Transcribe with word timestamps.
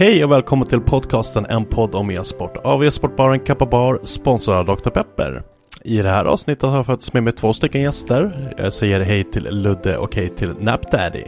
Hej 0.00 0.24
och 0.24 0.32
välkommen 0.32 0.68
till 0.68 0.80
podcasten 0.80 1.46
En 1.46 1.64
podd 1.64 1.94
om 1.94 2.10
e-sport 2.10 2.56
av 2.56 2.84
e-sportbaren 2.84 3.40
Kappa 3.40 3.66
Bar, 3.66 4.00
sponsrad 4.04 4.70
av 4.70 4.76
Dr. 4.76 4.90
Pepper. 4.90 5.42
I 5.84 6.02
det 6.02 6.08
här 6.08 6.24
avsnittet 6.24 6.62
har 6.62 6.76
jag 6.76 6.86
faktiskt 6.86 7.12
med 7.12 7.22
mig 7.22 7.32
två 7.32 7.52
stycken 7.52 7.80
gäster. 7.80 8.54
Jag 8.58 8.72
säger 8.72 9.00
hej 9.00 9.24
till 9.24 9.48
Ludde 9.50 9.98
och 9.98 10.14
hej 10.14 10.28
till 10.28 10.54
Napdaddy. 10.60 11.24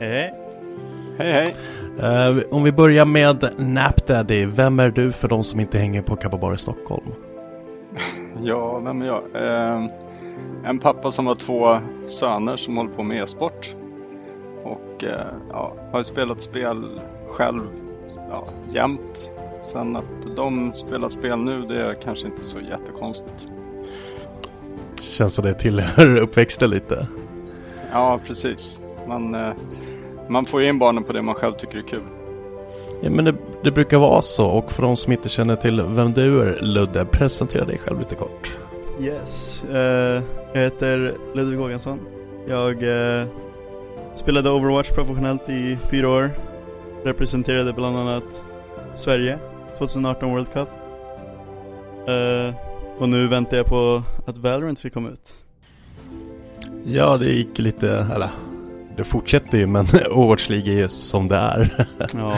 Hej 0.00 0.10
hej. 0.10 0.34
Hej. 1.18 1.54
Uh, 2.30 2.42
om 2.50 2.62
vi 2.62 2.72
börjar 2.72 3.04
med 3.04 3.50
Napdaddy, 3.58 4.46
vem 4.46 4.80
är 4.80 4.90
du 4.90 5.12
för 5.12 5.28
de 5.28 5.44
som 5.44 5.60
inte 5.60 5.78
hänger 5.78 6.02
på 6.02 6.16
Kappa 6.16 6.36
Bar 6.36 6.54
i 6.54 6.58
Stockholm? 6.58 7.06
ja, 8.42 8.78
vem 8.78 9.02
är 9.02 9.06
jag? 9.06 9.22
Uh, 9.22 9.90
en 10.64 10.78
pappa 10.78 11.10
som 11.10 11.26
har 11.26 11.34
två 11.34 11.78
söner 12.08 12.56
som 12.56 12.76
håller 12.76 12.90
på 12.90 13.02
med 13.02 13.22
e-sport. 13.22 13.74
Och 14.64 15.02
uh, 15.02 15.10
ja, 15.50 15.74
har 15.92 16.02
spelat 16.02 16.42
spel 16.42 17.00
själv 17.28 17.62
ja, 18.30 18.48
jämt. 18.72 19.32
Sen 19.62 19.96
att 19.96 20.36
de 20.36 20.72
spelar 20.74 21.08
spel 21.08 21.38
nu, 21.38 21.62
det 21.62 21.80
är 21.80 21.94
kanske 21.94 22.26
inte 22.26 22.44
så 22.44 22.58
jättekonstigt. 22.60 23.48
Känns 25.00 25.34
som 25.34 25.44
det 25.44 25.54
tillhör 25.54 26.16
uppväxten 26.22 26.70
lite. 26.70 27.06
Ja, 27.92 28.20
precis. 28.26 28.80
Man, 29.08 29.34
eh, 29.34 29.52
man 30.28 30.44
får 30.44 30.62
in 30.62 30.78
barnen 30.78 31.04
på 31.04 31.12
det 31.12 31.22
man 31.22 31.34
själv 31.34 31.52
tycker 31.52 31.78
är 31.78 31.82
kul. 31.82 32.02
Ja, 33.00 33.10
men 33.10 33.24
det, 33.24 33.34
det, 33.64 33.70
brukar 33.70 33.98
vara 33.98 34.22
så. 34.22 34.46
Och 34.46 34.72
för 34.72 34.82
de 34.82 34.96
som 34.96 35.12
inte 35.12 35.28
känner 35.28 35.56
till 35.56 35.82
vem 35.82 36.12
du 36.12 36.42
är, 36.42 36.60
Ludde, 36.60 37.04
presentera 37.04 37.64
dig 37.64 37.78
själv 37.78 37.98
lite 37.98 38.14
kort. 38.14 38.56
Yes, 39.00 39.64
uh, 39.70 39.76
jag 40.52 40.60
heter 40.60 41.14
Ludvig 41.34 41.58
Håkansson. 41.58 41.98
Jag 42.48 42.82
uh, 42.82 43.26
spelade 44.14 44.50
Overwatch 44.50 44.90
professionellt 44.90 45.48
i 45.48 45.78
fyra 45.90 46.08
år 46.08 46.30
representerade 47.04 47.72
bland 47.72 47.96
annat 47.96 48.42
Sverige 48.94 49.38
2018 49.78 50.30
World 50.30 50.52
Cup. 50.52 50.68
Uh, 52.08 52.54
och 52.98 53.08
nu 53.08 53.26
väntar 53.26 53.56
jag 53.56 53.66
på 53.66 54.02
att 54.26 54.36
Valorant 54.36 54.78
ska 54.78 54.90
komma 54.90 55.08
ut. 55.08 55.34
Ja, 56.84 57.16
det 57.16 57.32
gick 57.32 57.58
lite, 57.58 57.90
eller 58.14 58.30
det 58.96 59.04
fortsätter 59.04 59.58
ju 59.58 59.66
men 59.66 59.86
Overwatch 60.10 60.48
League 60.48 60.72
är 60.72 60.76
ju 60.76 60.88
som 60.88 61.28
det 61.28 61.36
är. 61.36 61.86
ja. 62.14 62.36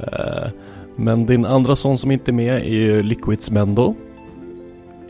Uh, 0.00 0.50
men 0.96 1.26
din 1.26 1.44
andra 1.44 1.76
son 1.76 1.98
som 1.98 2.10
inte 2.10 2.30
är 2.30 2.32
med 2.32 2.54
är 2.54 2.74
ju 2.74 3.02
Liquids 3.02 3.50
Mendo. 3.50 3.94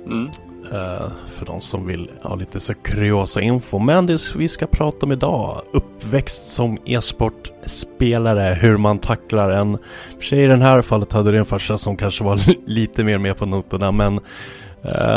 Mm. 0.05 0.31
Eh, 0.73 1.09
för 1.27 1.47
de 1.47 1.61
som 1.61 1.87
vill 1.87 2.11
ha 2.23 2.35
lite 2.35 2.61
så 2.61 2.75
kuriosa 2.75 3.41
info. 3.41 3.79
Men 3.79 4.07
det 4.07 4.35
vi 4.37 4.49
ska 4.49 4.67
prata 4.67 5.07
om 5.07 5.13
idag, 5.13 5.61
uppväxt 5.73 6.49
som 6.51 6.79
e-sportspelare, 6.85 8.55
hur 8.55 8.77
man 8.77 8.99
tacklar 8.99 9.51
en... 9.51 9.79
För 10.17 10.23
sig 10.23 10.45
i 10.45 10.47
det 10.47 10.57
här 10.57 10.83
fallet 10.83 11.13
hade 11.13 11.33
du 11.33 11.39
en 11.39 11.45
farsa 11.45 11.79
som 11.79 11.97
kanske 11.97 12.25
var 12.25 12.39
lite 12.69 13.05
mer 13.05 13.19
med 13.19 13.37
på 13.37 13.47
noterna, 13.47 13.93
men 13.93 14.21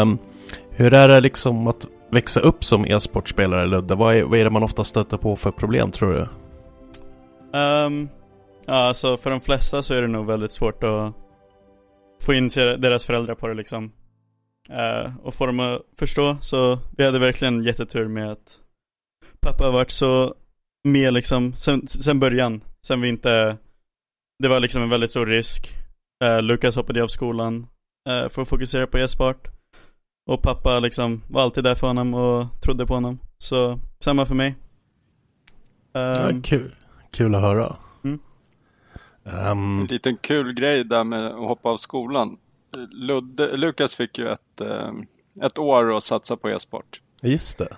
um, 0.02 0.18
hur 0.70 0.94
är 0.94 1.08
det 1.08 1.22
liksom 1.22 1.68
att 1.68 1.88
växa 2.12 2.40
upp 2.40 2.64
som 2.64 2.86
e-sportspelare 2.86 3.66
Ludde? 3.66 3.96
Vad 3.96 4.16
är, 4.16 4.24
vad 4.24 4.40
är 4.40 4.44
det 4.44 4.50
man 4.50 4.64
ofta 4.64 4.84
stöter 4.84 5.18
på 5.18 5.36
för 5.36 5.52
problem 5.52 5.92
tror 5.92 6.14
du? 6.14 6.22
Um, 7.60 8.10
ja, 8.66 8.88
alltså 8.88 9.18
för 9.18 9.30
de 9.30 9.42
flesta 9.42 9.82
så 9.82 9.94
är 9.94 10.02
det 10.02 10.08
nog 10.08 10.26
väldigt 10.26 10.52
svårt 10.52 10.84
att 10.84 11.14
få 12.22 12.34
in 12.34 12.48
deras 12.48 13.06
föräldrar 13.06 13.36
på 13.36 13.48
det 13.48 13.54
liksom. 13.54 13.92
Uh, 14.70 15.18
och 15.18 15.34
få 15.34 15.46
dem 15.46 15.60
att 15.60 15.82
förstå, 15.98 16.38
så 16.42 16.80
vi 16.98 17.06
hade 17.06 17.20
verkligen 17.20 17.64
jättetur 17.64 18.08
med 18.08 18.32
att 18.32 18.60
pappa 19.40 19.64
har 19.64 19.72
varit 19.72 19.92
så 19.92 20.36
med 20.84 21.14
liksom, 21.14 21.54
sen, 21.54 21.88
sen 21.88 22.20
början, 22.20 22.64
sen 22.88 23.02
vi 23.02 23.10
inte, 23.10 23.58
det 24.40 24.48
var 24.48 24.60
liksom 24.60 24.82
en 24.82 24.90
väldigt 24.90 25.12
stor 25.12 25.26
risk. 25.26 25.74
Uh, 26.24 26.42
Lukas 26.42 26.76
hoppade 26.76 27.04
av 27.04 27.08
skolan 27.08 27.68
uh, 28.10 28.30
för 28.30 28.42
att 28.42 28.50
fokusera 28.50 28.88
på 28.88 28.98
e-sport. 28.98 29.48
Och 30.30 30.42
pappa 30.42 30.80
liksom 30.80 31.22
var 31.30 31.42
alltid 31.42 31.64
där 31.64 31.76
för 31.76 31.88
honom 31.88 32.14
och 32.14 32.62
trodde 32.62 32.86
på 32.86 32.94
honom. 32.94 33.20
Så 33.38 33.80
samma 34.00 34.26
för 34.26 34.36
mig. 34.36 34.56
Um, 35.94 36.04
ja, 36.04 36.42
kul. 36.44 36.76
Kul 37.12 37.36
att 37.36 37.42
höra. 37.42 37.76
Mm. 38.04 38.20
Um, 39.24 39.82
en 39.82 39.86
liten 39.86 40.18
kul 40.18 40.54
grej 40.54 40.84
där 40.84 41.04
med 41.04 41.28
att 41.28 41.48
hoppa 41.48 41.70
av 41.70 41.78
skolan. 41.78 42.38
Ludde, 42.92 43.58
Lukas 43.58 43.96
fick 43.96 44.18
ju 44.18 44.28
ett, 44.28 44.53
ett 45.42 45.58
år 45.58 45.98
att 45.98 46.04
satsa 46.04 46.38
på 46.38 46.50
e-sport. 46.50 47.02
Just 47.22 47.58
det. 47.58 47.78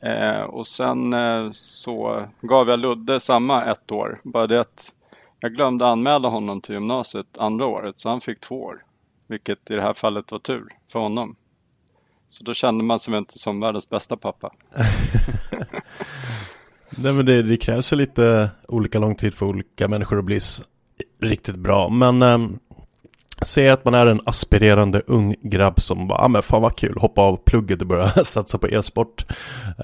Eh, 0.00 0.42
och 0.42 0.66
sen 0.66 1.12
eh, 1.12 1.50
så 1.52 2.26
gav 2.40 2.68
jag 2.68 2.78
Ludde 2.78 3.20
samma 3.20 3.64
ett 3.64 3.92
år. 3.92 4.20
Bara 4.24 4.46
det 4.46 4.60
att 4.60 4.94
jag 5.40 5.54
glömde 5.54 5.86
anmäla 5.86 6.28
honom 6.28 6.60
till 6.60 6.74
gymnasiet 6.74 7.38
andra 7.38 7.66
året 7.66 7.98
så 7.98 8.08
han 8.08 8.20
fick 8.20 8.40
två 8.40 8.62
år. 8.62 8.84
Vilket 9.26 9.70
i 9.70 9.74
det 9.74 9.82
här 9.82 9.94
fallet 9.94 10.32
var 10.32 10.38
tur 10.38 10.68
för 10.92 10.98
honom. 10.98 11.36
Så 12.30 12.44
då 12.44 12.54
kände 12.54 12.84
man 12.84 12.98
sig 12.98 13.16
inte 13.16 13.38
som 13.38 13.60
världens 13.60 13.88
bästa 13.88 14.16
pappa. 14.16 14.52
Nej 16.90 17.12
men 17.12 17.26
det, 17.26 17.42
det 17.42 17.56
krävs 17.56 17.92
ju 17.92 17.96
lite 17.96 18.50
olika 18.68 18.98
lång 18.98 19.14
tid 19.14 19.34
för 19.34 19.46
olika 19.46 19.88
människor 19.88 20.18
att 20.18 20.24
bli 20.24 20.40
riktigt 21.20 21.56
bra. 21.56 21.88
Men 21.88 22.22
um, 22.22 22.58
Säg 23.42 23.68
att 23.68 23.84
man 23.84 23.94
är 23.94 24.06
en 24.06 24.20
aspirerande 24.26 25.02
ung 25.06 25.34
grabb 25.42 25.80
som 25.80 26.08
bara, 26.08 26.18
ah, 26.18 26.28
men 26.28 26.42
fan 26.42 26.62
vad 26.62 26.76
kul, 26.76 26.98
hoppa 26.98 27.22
av 27.22 27.36
plugget 27.36 27.80
och 27.80 27.86
börja 27.86 28.08
satsa 28.24 28.58
på 28.58 28.68
e-sport. 28.68 29.26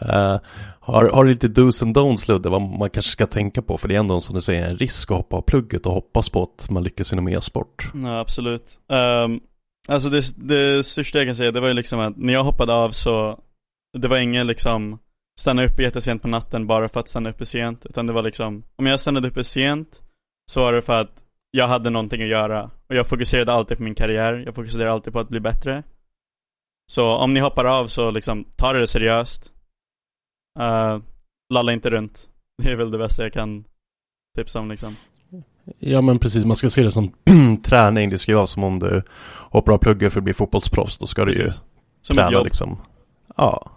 Uh, 0.02 0.38
Har, 0.86 1.10
har 1.10 1.24
lite 1.24 1.48
dos 1.48 1.82
and 1.82 1.96
don'ts 1.96 2.28
Ludde, 2.28 2.48
vad 2.48 2.62
man 2.62 2.90
kanske 2.90 3.12
ska 3.12 3.26
tänka 3.26 3.62
på? 3.62 3.78
För 3.78 3.88
det 3.88 3.94
är 3.94 3.98
ändå 3.98 4.20
som 4.20 4.34
du 4.34 4.40
säger 4.40 4.68
en 4.68 4.76
risk 4.76 5.10
att 5.10 5.16
hoppa 5.16 5.36
av 5.36 5.42
plugget 5.42 5.86
och 5.86 5.92
hoppas 5.92 6.28
på 6.28 6.42
att 6.42 6.70
man 6.70 6.82
lyckas 6.82 7.12
inom 7.12 7.28
e-sport. 7.28 7.90
Ja, 7.94 8.20
absolut. 8.20 8.78
Um, 8.88 9.40
alltså 9.88 10.08
det, 10.10 10.22
det 10.36 10.86
största 10.86 11.18
jag 11.18 11.28
kan 11.28 11.34
säga, 11.34 11.50
det 11.50 11.60
var 11.60 11.68
ju 11.68 11.74
liksom 11.74 12.00
att 12.00 12.16
när 12.16 12.32
jag 12.32 12.44
hoppade 12.44 12.74
av 12.74 12.90
så, 12.90 13.38
det 13.98 14.08
var 14.08 14.18
ingen 14.18 14.46
liksom 14.46 14.98
stanna 15.40 15.64
uppe 15.64 15.82
jättesent 15.82 16.22
på 16.22 16.28
natten 16.28 16.66
bara 16.66 16.88
för 16.88 17.00
att 17.00 17.08
stanna 17.08 17.30
uppe 17.30 17.46
sent. 17.46 17.86
Utan 17.86 18.06
det 18.06 18.12
var 18.12 18.22
liksom, 18.22 18.62
om 18.76 18.86
jag 18.86 19.00
stannade 19.00 19.28
uppe 19.28 19.44
sent 19.44 20.02
så 20.50 20.60
var 20.60 20.72
det 20.72 20.82
för 20.82 21.00
att 21.00 21.23
jag 21.56 21.68
hade 21.68 21.90
någonting 21.90 22.22
att 22.22 22.28
göra. 22.28 22.70
Och 22.88 22.94
jag 22.94 23.06
fokuserade 23.06 23.52
alltid 23.52 23.76
på 23.76 23.82
min 23.82 23.94
karriär, 23.94 24.42
jag 24.46 24.54
fokuserade 24.54 24.92
alltid 24.92 25.12
på 25.12 25.20
att 25.20 25.28
bli 25.28 25.40
bättre. 25.40 25.82
Så 26.92 27.06
om 27.06 27.34
ni 27.34 27.40
hoppar 27.40 27.64
av 27.64 27.86
så 27.86 28.10
liksom, 28.10 28.44
ta 28.56 28.72
det 28.72 28.86
seriöst. 28.86 29.52
Uh, 30.58 31.02
lalla 31.54 31.72
inte 31.72 31.90
runt. 31.90 32.28
Det 32.62 32.70
är 32.70 32.76
väl 32.76 32.90
det 32.90 32.98
bästa 32.98 33.22
jag 33.22 33.32
kan 33.32 33.64
tipsa 34.38 34.60
om 34.60 34.70
liksom. 34.70 34.96
Ja 35.78 36.00
men 36.00 36.18
precis, 36.18 36.44
man 36.44 36.56
ska 36.56 36.70
se 36.70 36.82
det 36.82 36.92
som 36.92 37.12
träning. 37.64 38.10
Det 38.10 38.18
ska 38.18 38.32
ju 38.32 38.36
vara 38.36 38.46
som 38.46 38.64
om 38.64 38.78
du 38.78 39.02
hoppar 39.50 39.72
av 39.72 39.78
plugget 39.78 40.12
för 40.12 40.20
att 40.20 40.24
bli 40.24 40.34
fotbollsproffs. 40.34 40.98
Då 40.98 41.06
ska 41.06 41.24
precis. 41.24 41.38
du 41.38 41.44
ju 41.44 41.50
som 42.00 42.16
träna 42.16 42.42
liksom. 42.42 42.80
Ja. 43.36 43.70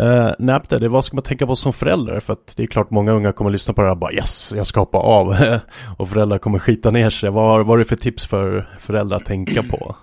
Uh, 0.00 0.30
nej, 0.38 0.60
det, 0.68 0.88
vad 0.88 1.04
ska 1.04 1.16
man 1.16 1.22
tänka 1.22 1.46
på 1.46 1.56
som 1.56 1.72
förälder? 1.72 2.20
För 2.20 2.32
att 2.32 2.56
det 2.56 2.62
är 2.62 2.66
klart 2.66 2.90
många 2.90 3.12
unga 3.12 3.32
kommer 3.32 3.50
att 3.50 3.52
lyssna 3.52 3.74
på 3.74 3.80
det 3.80 3.86
här 3.86 3.92
och 3.92 3.98
bara 3.98 4.12
yes, 4.12 4.52
jag 4.56 4.66
ska 4.66 4.80
hoppa 4.80 4.98
av. 4.98 5.36
och 5.98 6.08
föräldrar 6.08 6.38
kommer 6.38 6.58
skita 6.58 6.90
ner 6.90 7.10
sig. 7.10 7.30
Vad, 7.30 7.66
vad 7.66 7.74
är 7.74 7.78
det 7.78 7.88
för 7.88 7.96
tips 7.96 8.26
för 8.26 8.68
föräldrar 8.80 9.16
att 9.16 9.24
tänka 9.24 9.62
på? 9.62 9.96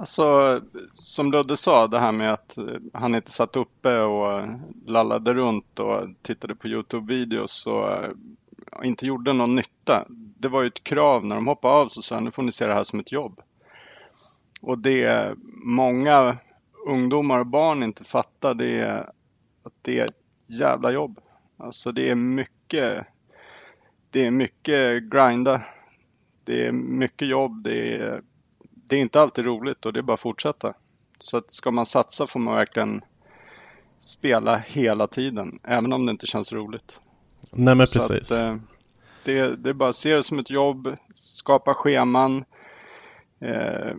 Alltså, 0.00 0.60
som 0.90 1.32
Ludde 1.32 1.56
sa, 1.56 1.86
det 1.86 1.98
här 1.98 2.12
med 2.12 2.32
att 2.32 2.58
eh, 2.58 2.64
han 2.92 3.14
inte 3.14 3.30
satt 3.30 3.56
uppe 3.56 3.98
och 3.98 4.48
lallade 4.86 5.34
runt 5.34 5.78
och 5.78 6.08
tittade 6.22 6.54
på 6.54 6.68
Youtube-videos 6.68 7.66
och 7.66 7.92
eh, 7.92 8.10
inte 8.82 9.06
gjorde 9.06 9.32
någon 9.32 9.56
nytta. 9.56 10.04
Det 10.38 10.48
var 10.48 10.62
ju 10.62 10.68
ett 10.68 10.84
krav 10.84 11.24
när 11.24 11.36
de 11.36 11.46
hoppade 11.46 11.74
av 11.74 11.88
så 11.88 12.02
sa 12.02 12.14
han, 12.14 12.24
nu 12.24 12.30
får 12.30 12.42
ni 12.42 12.52
se 12.52 12.66
det 12.66 12.74
här 12.74 12.84
som 12.84 13.00
ett 13.00 13.12
jobb. 13.12 13.40
Och 14.60 14.78
det 14.78 15.34
många 15.64 16.36
ungdomar 16.86 17.38
och 17.38 17.46
barn 17.46 17.82
inte 17.82 18.04
fattar 18.04 18.54
det 18.54 18.80
är 18.80 19.12
att 19.62 19.72
det 19.82 19.98
är 19.98 20.04
ett 20.04 20.22
jävla 20.46 20.90
jobb. 20.90 21.20
Alltså 21.56 21.92
det 21.92 22.10
är 22.10 22.14
mycket, 22.14 23.06
det 24.10 24.26
är 24.26 24.30
mycket 24.30 25.02
grinda. 25.02 25.62
Det 26.44 26.66
är 26.66 26.72
mycket 26.72 27.28
jobb, 27.28 27.62
det 27.62 27.96
är 27.96 28.22
det 28.90 28.96
är 28.96 29.00
inte 29.00 29.20
alltid 29.20 29.44
roligt 29.44 29.86
och 29.86 29.92
det 29.92 30.00
är 30.00 30.02
bara 30.02 30.14
att 30.14 30.20
fortsätta. 30.20 30.74
Så 31.18 31.36
att 31.36 31.50
ska 31.50 31.70
man 31.70 31.86
satsa 31.86 32.26
får 32.26 32.40
man 32.40 32.54
verkligen 32.54 33.02
spela 34.00 34.56
hela 34.56 35.06
tiden, 35.06 35.58
även 35.64 35.92
om 35.92 36.06
det 36.06 36.12
inte 36.12 36.26
känns 36.26 36.52
roligt. 36.52 37.00
Nej 37.50 37.74
men 37.74 37.86
precis. 37.86 38.32
Att, 38.32 38.44
eh, 38.44 38.56
det, 39.24 39.56
det 39.56 39.70
är 39.70 39.74
bara 39.74 39.88
att 39.88 39.96
se 39.96 40.14
det 40.14 40.22
som 40.22 40.38
ett 40.38 40.50
jobb, 40.50 40.96
skapa 41.14 41.74
scheman. 41.74 42.44
Eh, 43.40 43.94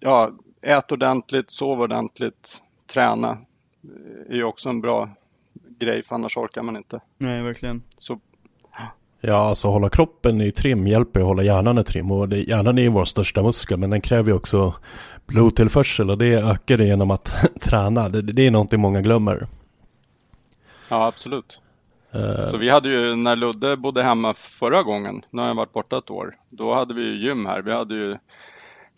ja, 0.00 0.32
ät 0.62 0.92
ordentligt, 0.92 1.50
sov 1.50 1.80
ordentligt, 1.80 2.62
träna. 2.86 3.38
Det 4.26 4.32
är 4.32 4.36
ju 4.36 4.44
också 4.44 4.68
en 4.68 4.80
bra 4.80 5.10
grej 5.78 6.02
för 6.02 6.14
annars 6.14 6.36
orkar 6.36 6.62
man 6.62 6.76
inte. 6.76 7.00
Nej, 7.18 7.42
verkligen. 7.42 7.82
Så 7.98 8.20
Ja, 9.22 9.36
alltså 9.36 9.68
hålla 9.68 9.88
kroppen 9.88 10.40
i 10.40 10.52
trim 10.52 10.86
hjälper 10.86 11.20
att 11.20 11.26
hålla 11.26 11.42
hjärnan 11.42 11.78
i 11.78 11.84
trim 11.84 12.10
och 12.10 12.28
det, 12.28 12.38
hjärnan 12.38 12.78
är 12.78 12.82
ju 12.82 12.88
vår 12.88 13.04
största 13.04 13.42
muskel 13.42 13.78
men 13.78 13.90
den 13.90 14.00
kräver 14.00 14.30
ju 14.30 14.36
också 14.36 14.74
blodtillförsel 15.26 16.10
och 16.10 16.18
det 16.18 16.34
ökar 16.34 16.76
det 16.76 16.84
genom 16.84 17.10
att 17.10 17.34
träna. 17.60 18.08
Det, 18.08 18.22
det, 18.22 18.46
är 18.46 18.50
någonting 18.50 18.80
många 18.80 19.00
glömmer. 19.00 19.46
Ja, 20.88 21.06
absolut. 21.06 21.58
Uh, 22.14 22.48
så 22.48 22.56
vi 22.56 22.70
hade 22.70 22.88
ju, 22.88 23.16
när 23.16 23.36
Ludde 23.36 23.76
bodde 23.76 24.02
hemma 24.02 24.34
förra 24.34 24.82
gången, 24.82 25.22
nu 25.30 25.42
har 25.42 25.48
jag 25.48 25.54
varit 25.54 25.72
borta 25.72 25.98
ett 25.98 26.10
år, 26.10 26.34
då 26.50 26.74
hade 26.74 26.94
vi 26.94 27.02
ju 27.02 27.28
gym 27.28 27.46
här. 27.46 27.62
Vi 27.62 27.72
hade 27.72 27.94
ju 27.94 28.16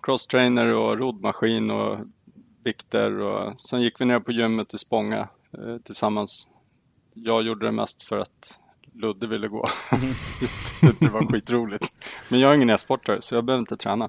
crosstrainer 0.02 0.66
och 0.66 0.98
roddmaskin 0.98 1.70
och 1.70 1.98
vikter 2.64 3.20
och 3.20 3.60
sen 3.60 3.82
gick 3.82 4.00
vi 4.00 4.04
ner 4.04 4.20
på 4.20 4.32
gymmet 4.32 4.74
i 4.74 4.78
Spånga 4.78 5.28
eh, 5.58 5.76
tillsammans. 5.84 6.46
Jag 7.14 7.42
gjorde 7.42 7.66
det 7.66 7.72
mest 7.72 8.02
för 8.02 8.18
att 8.18 8.58
Ludde 8.94 9.26
ville 9.26 9.48
gå. 9.48 9.68
det 11.00 11.08
var 11.08 11.32
skitroligt. 11.32 11.92
Men 12.28 12.40
jag 12.40 12.50
är 12.50 12.54
ingen 12.54 12.70
e-sportare 12.70 13.22
så 13.22 13.34
jag 13.34 13.44
behöver 13.44 13.60
inte 13.60 13.76
träna. 13.76 14.08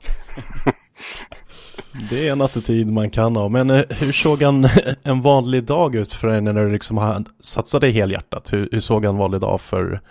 det 2.10 2.28
är 2.28 2.32
en 2.32 2.42
attityd 2.42 2.92
man 2.92 3.10
kan 3.10 3.36
ha. 3.36 3.50
Men 3.50 3.70
eh, 3.70 3.84
hur 3.90 4.12
såg 4.12 4.42
en, 4.42 4.68
en 5.04 5.22
vanlig 5.22 5.64
dag 5.64 5.96
ut 5.96 6.14
för 6.14 6.28
dig 6.28 6.42
när 6.42 6.54
du 6.54 6.72
liksom 6.72 7.26
satsade 7.40 7.90
helhjärtat? 7.90 8.54
Hur, 8.54 8.70
hur 8.72 8.80
såg 8.80 9.06
en 9.06 9.18
vanlig 9.18 9.42
dag 9.42 9.62
för 9.62 10.02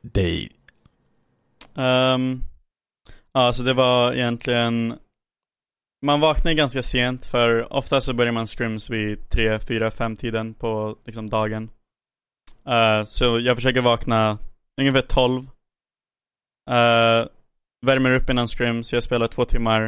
dig? 0.00 0.52
Um, 1.74 2.42
alltså 3.46 3.62
det 3.62 3.74
var 3.74 4.12
egentligen 4.12 4.98
man 6.02 6.20
vaknar 6.20 6.52
ganska 6.52 6.82
sent 6.82 7.26
för 7.26 7.72
ofta 7.72 8.00
så 8.00 8.14
börjar 8.14 8.32
man 8.32 8.46
scrims 8.46 8.90
vid 8.90 9.28
3, 9.28 9.58
4, 9.58 9.90
5 9.90 10.16
tiden 10.16 10.54
på 10.54 10.96
liksom 11.06 11.30
dagen. 11.30 11.70
Uh, 12.68 13.04
så 13.04 13.40
jag 13.40 13.56
försöker 13.56 13.80
vakna 13.80 14.38
ungefär 14.80 15.02
12. 15.02 15.42
Uh, 15.42 16.76
eh, 16.76 17.26
värmer 17.86 18.14
upp 18.14 18.30
innan 18.30 18.48
scrims, 18.48 18.88
så 18.88 18.96
jag 18.96 19.02
spelar 19.02 19.28
två 19.28 19.44
timmar. 19.44 19.82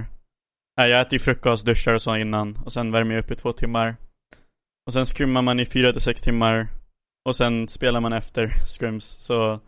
Uh, 0.80 0.86
jag 0.86 1.00
äter 1.00 1.18
frukost, 1.18 1.66
duschar 1.66 1.94
och 1.94 2.02
så 2.02 2.16
innan. 2.16 2.56
Och 2.64 2.72
sen 2.72 2.92
värmer 2.92 3.14
jag 3.14 3.24
upp 3.24 3.30
i 3.30 3.36
två 3.36 3.52
timmar. 3.52 3.96
Och 4.86 4.92
sen 4.92 5.04
scrimmar 5.04 5.42
man 5.42 5.60
i 5.60 5.66
4 5.66 5.92
till 5.92 6.00
6 6.00 6.22
timmar. 6.22 6.68
Och 7.24 7.36
sen 7.36 7.68
spelar 7.68 8.00
man 8.00 8.12
efter 8.12 8.48
scrims. 8.66 9.04
Så 9.04 9.60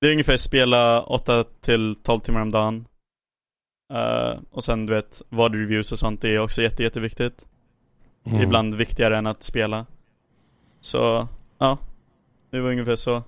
det 0.00 0.06
är 0.06 0.12
ungefär 0.12 0.36
spela 0.36 1.02
8 1.02 1.44
till 1.44 1.94
12 2.02 2.20
timmar 2.20 2.40
om 2.40 2.50
dagen. 2.50 2.86
Uh, 3.92 4.40
och 4.50 4.64
sen 4.64 4.86
du 4.86 4.94
vet, 4.94 5.22
vad 5.28 5.54
reviews 5.54 5.92
och 5.92 5.98
sånt 5.98 6.20
det 6.20 6.34
är 6.34 6.38
också 6.38 6.62
jätte, 6.62 6.82
jätteviktigt. 6.82 7.46
Mm. 8.26 8.42
Ibland 8.42 8.74
viktigare 8.74 9.18
än 9.18 9.26
att 9.26 9.42
spela. 9.42 9.86
Så, 10.80 11.28
ja. 11.58 11.78
Det 12.50 12.60
var 12.60 12.70
ungefär 12.70 12.96
så. 12.96 13.22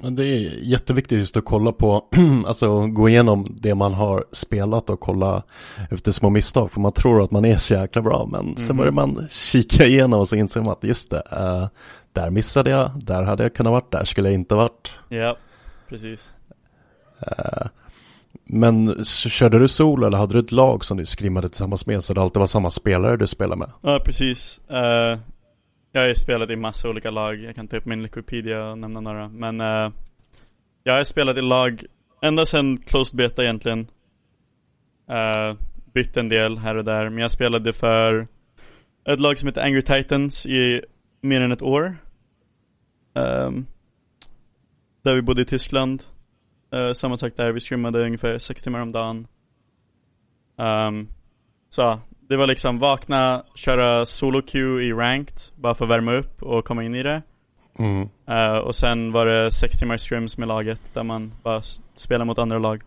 Det 0.00 0.24
är 0.24 0.38
jätteviktigt 0.62 1.18
just 1.18 1.36
att 1.36 1.44
kolla 1.44 1.72
på, 1.72 2.04
alltså 2.46 2.86
gå 2.86 3.08
igenom 3.08 3.56
det 3.58 3.74
man 3.74 3.94
har 3.94 4.24
spelat 4.32 4.90
och 4.90 5.00
kolla 5.00 5.42
efter 5.90 6.12
små 6.12 6.30
misstag. 6.30 6.72
För 6.72 6.80
man 6.80 6.92
tror 6.92 7.22
att 7.22 7.30
man 7.30 7.44
är 7.44 7.56
så 7.56 7.74
jäkla 7.74 8.02
bra 8.02 8.28
men 8.32 8.40
mm. 8.40 8.56
sen 8.56 8.76
börjar 8.76 8.92
man 8.92 9.26
kika 9.30 9.86
igenom 9.86 10.20
och 10.20 10.28
så 10.28 10.36
inser 10.36 10.62
man 10.62 10.72
att 10.72 10.84
just 10.84 11.10
det, 11.10 11.22
uh, 11.32 11.68
där 12.12 12.30
missade 12.30 12.70
jag, 12.70 12.90
där 13.04 13.22
hade 13.22 13.42
jag 13.42 13.54
kunnat 13.54 13.70
varit, 13.70 13.92
där 13.92 14.04
skulle 14.04 14.28
jag 14.28 14.34
inte 14.34 14.54
varit. 14.54 14.94
Ja, 15.08 15.36
precis. 15.88 16.34
Uh, 17.20 17.66
men 18.44 19.04
körde 19.04 19.58
du 19.58 19.68
solo 19.68 20.06
eller 20.06 20.18
hade 20.18 20.34
du 20.34 20.38
ett 20.38 20.52
lag 20.52 20.84
som 20.84 20.96
du 20.96 21.06
skrimmade 21.06 21.48
tillsammans 21.48 21.86
med 21.86 22.04
så 22.04 22.14
det 22.14 22.20
alltid 22.20 22.40
var 22.40 22.46
samma 22.46 22.70
spelare 22.70 23.16
du 23.16 23.26
spelade 23.26 23.58
med? 23.58 23.70
Ja, 23.82 24.00
precis. 24.04 24.60
Uh, 24.70 25.18
jag 25.92 26.00
har 26.00 26.08
ju 26.08 26.14
spelat 26.14 26.50
i 26.50 26.56
massa 26.56 26.88
olika 26.88 27.10
lag, 27.10 27.40
jag 27.40 27.54
kan 27.54 27.68
ta 27.68 27.76
upp 27.76 27.86
min 27.86 28.02
Wikipedia 28.02 28.64
och 28.64 28.78
nämna 28.78 29.00
några. 29.00 29.28
Men 29.28 29.60
uh, 29.60 29.92
jag 30.82 30.94
har 30.94 31.04
spelat 31.04 31.36
i 31.36 31.42
lag 31.42 31.84
ända 32.22 32.46
sedan 32.46 32.78
Closed 32.78 33.16
Beta 33.16 33.42
egentligen. 33.42 33.86
Uh, 35.10 35.58
bytt 35.94 36.16
en 36.16 36.28
del 36.28 36.58
här 36.58 36.74
och 36.74 36.84
där, 36.84 37.10
men 37.10 37.18
jag 37.18 37.30
spelade 37.30 37.72
för 37.72 38.26
ett 39.08 39.20
lag 39.20 39.38
som 39.38 39.46
heter 39.48 39.64
Angry 39.64 39.82
Titans 39.82 40.46
i 40.46 40.82
mer 41.20 41.40
än 41.40 41.52
ett 41.52 41.62
år. 41.62 41.96
Um, 43.14 43.66
där 45.02 45.14
vi 45.14 45.22
bodde 45.22 45.42
i 45.42 45.44
Tyskland. 45.44 46.04
Uh, 46.74 46.92
samma 46.92 47.16
sak 47.16 47.32
där, 47.36 47.52
vi 47.52 47.60
scrimmade 47.60 48.04
ungefär 48.04 48.38
6 48.38 48.62
timmar 48.62 48.80
om 48.80 48.92
dagen. 48.92 49.26
Um, 50.56 51.08
så 51.68 51.98
det 52.28 52.36
var 52.36 52.46
liksom 52.46 52.78
vakna, 52.78 53.42
köra 53.54 54.06
solo 54.06 54.42
queue 54.42 54.82
i 54.82 54.92
ranked, 54.92 55.36
bara 55.56 55.74
för 55.74 55.84
att 55.84 55.90
värma 55.90 56.12
upp 56.12 56.42
och 56.42 56.64
komma 56.64 56.84
in 56.84 56.94
i 56.94 57.02
det. 57.02 57.22
Mm. 57.78 58.08
Uh, 58.30 58.58
och 58.58 58.74
sen 58.74 59.12
var 59.12 59.26
det 59.26 59.50
sex 59.50 59.78
timmar 59.78 59.98
scrims 59.98 60.38
med 60.38 60.48
laget 60.48 60.80
där 60.94 61.02
man 61.02 61.32
bara 61.42 61.62
spelar 61.94 62.24
mot 62.24 62.38
andra 62.38 62.58
lag. 62.58 62.82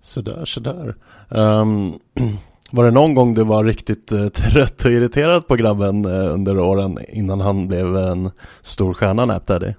Sådär, 0.00 0.44
sådär. 0.44 0.94
Um, 1.28 1.98
var 2.70 2.84
det 2.84 2.90
någon 2.90 3.14
gång 3.14 3.32
du 3.32 3.44
var 3.44 3.64
riktigt 3.64 4.12
uh, 4.12 4.28
trött 4.28 4.84
och 4.84 4.90
irriterad 4.90 5.48
på 5.48 5.56
grabben 5.56 6.06
uh, 6.06 6.34
under 6.34 6.58
åren 6.58 6.98
innan 7.08 7.40
han 7.40 7.68
blev 7.68 7.96
en 7.96 8.30
stor 8.62 8.94
stjärna, 8.94 9.24
Napdaddy? 9.24 9.74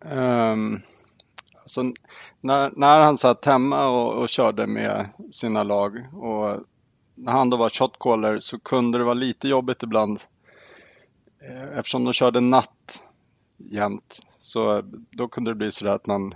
Um, 0.00 0.82
alltså, 1.62 1.82
när, 2.40 2.72
när 2.76 3.00
han 3.00 3.16
satt 3.16 3.44
hemma 3.44 3.86
och, 3.86 4.22
och, 4.22 4.28
körde 4.28 4.66
med 4.66 5.08
sina 5.32 5.62
lag 5.62 6.06
och 6.12 6.60
när 7.14 7.32
han 7.32 7.50
då 7.50 7.56
var 7.56 7.68
shotcaller 7.68 8.40
så 8.40 8.58
kunde 8.58 8.98
det 8.98 9.04
vara 9.04 9.14
lite 9.14 9.48
jobbigt 9.48 9.82
ibland 9.82 10.20
eh, 11.42 11.78
eftersom 11.78 12.04
de 12.04 12.12
körde 12.12 12.40
natt 12.40 13.04
jämt. 13.56 14.20
Så 14.38 14.82
då 15.10 15.28
kunde 15.28 15.50
det 15.50 15.54
bli 15.54 15.72
så 15.72 15.88
att 15.88 16.06
man, 16.06 16.34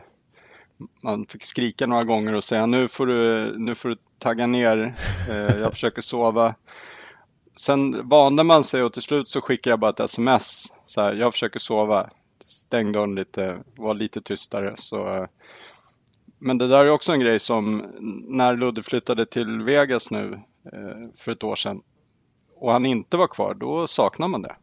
man 1.00 1.26
fick 1.26 1.44
skrika 1.44 1.86
några 1.86 2.04
gånger 2.04 2.34
och 2.34 2.44
säga 2.44 2.66
nu 2.66 2.88
får 2.88 3.06
du, 3.06 3.54
nu 3.58 3.74
får 3.74 3.88
du 3.88 3.96
tagga 4.18 4.46
ner, 4.46 4.94
eh, 5.30 5.56
jag 5.60 5.72
försöker 5.72 6.02
sova. 6.02 6.54
sen 7.56 8.08
vande 8.08 8.44
man 8.44 8.64
sig 8.64 8.82
och 8.82 8.92
till 8.92 9.02
slut 9.02 9.28
så 9.28 9.40
skickade 9.40 9.72
jag 9.72 9.80
bara 9.80 9.90
ett 9.90 10.00
sms. 10.00 10.72
Så 10.84 11.00
här, 11.00 11.14
jag 11.14 11.32
försöker 11.32 11.58
sova. 11.58 12.10
Stäng 12.52 12.92
dörren 12.92 13.14
lite, 13.14 13.58
var 13.76 13.94
lite 13.94 14.20
tystare. 14.20 14.74
Så, 14.78 15.26
men 16.38 16.58
det 16.58 16.68
där 16.68 16.84
är 16.84 16.90
också 16.90 17.12
en 17.12 17.20
grej 17.20 17.38
som 17.38 17.86
när 18.28 18.56
Ludde 18.56 18.82
flyttade 18.82 19.26
till 19.26 19.62
Vegas 19.62 20.10
nu 20.10 20.40
eh, 20.72 21.08
för 21.16 21.32
ett 21.32 21.44
år 21.44 21.56
sedan 21.56 21.82
och 22.62 22.72
han 22.72 22.86
inte 22.86 23.16
var 23.16 23.26
kvar, 23.26 23.54
då 23.54 23.86
saknar 23.86 24.28
man 24.28 24.42
det. 24.42 24.54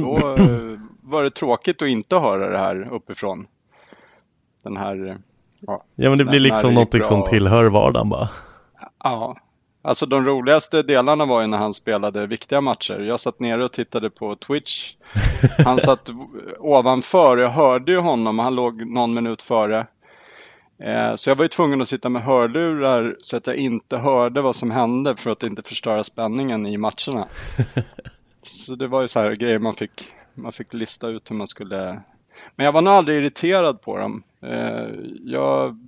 Då 0.00 0.34
eh, 0.38 0.78
var 1.02 1.22
det 1.22 1.30
tråkigt 1.30 1.82
att 1.82 1.88
inte 1.88 2.16
höra 2.16 2.50
det 2.50 2.58
här 2.58 2.88
uppifrån. 2.92 3.46
Den 4.62 4.76
här... 4.76 5.18
Ja, 5.60 5.84
ja 5.94 6.10
men 6.10 6.18
det 6.18 6.24
blir 6.24 6.40
liksom 6.40 6.74
någonting 6.74 7.02
som 7.02 7.24
tillhör 7.24 7.64
vardagen 7.64 8.08
bara. 8.08 8.28
Ja, 9.02 9.36
Alltså 9.86 10.06
de 10.06 10.24
roligaste 10.24 10.82
delarna 10.82 11.24
var 11.24 11.40
ju 11.40 11.46
när 11.46 11.58
han 11.58 11.74
spelade 11.74 12.26
viktiga 12.26 12.60
matcher. 12.60 13.00
Jag 13.00 13.20
satt 13.20 13.40
nere 13.40 13.64
och 13.64 13.72
tittade 13.72 14.10
på 14.10 14.36
Twitch. 14.36 14.94
Han 15.64 15.78
satt 15.80 16.10
ovanför, 16.58 17.38
jag 17.38 17.50
hörde 17.50 17.92
ju 17.92 17.98
honom, 17.98 18.38
han 18.38 18.54
låg 18.54 18.86
någon 18.86 19.14
minut 19.14 19.42
före. 19.42 19.86
Eh, 20.78 21.16
så 21.16 21.30
jag 21.30 21.36
var 21.36 21.44
ju 21.44 21.48
tvungen 21.48 21.82
att 21.82 21.88
sitta 21.88 22.08
med 22.08 22.22
hörlurar 22.22 23.16
så 23.18 23.36
att 23.36 23.46
jag 23.46 23.56
inte 23.56 23.96
hörde 23.96 24.42
vad 24.42 24.56
som 24.56 24.70
hände 24.70 25.16
för 25.16 25.30
att 25.30 25.42
inte 25.42 25.62
förstöra 25.62 26.04
spänningen 26.04 26.66
i 26.66 26.76
matcherna. 26.76 27.28
Så 28.46 28.74
det 28.74 28.86
var 28.86 29.02
ju 29.02 29.08
så 29.08 29.20
här 29.20 29.32
grejer 29.32 29.58
man 29.58 29.74
fick, 29.74 30.08
man 30.34 30.52
fick 30.52 30.74
lista 30.74 31.08
ut 31.08 31.30
hur 31.30 31.36
man 31.36 31.48
skulle. 31.48 32.00
Men 32.56 32.66
jag 32.66 32.72
var 32.72 32.82
nog 32.82 32.94
aldrig 32.94 33.18
irriterad 33.18 33.80
på 33.80 33.98
dem. 33.98 34.22
Eh, 34.42 34.88
jag 35.24 35.78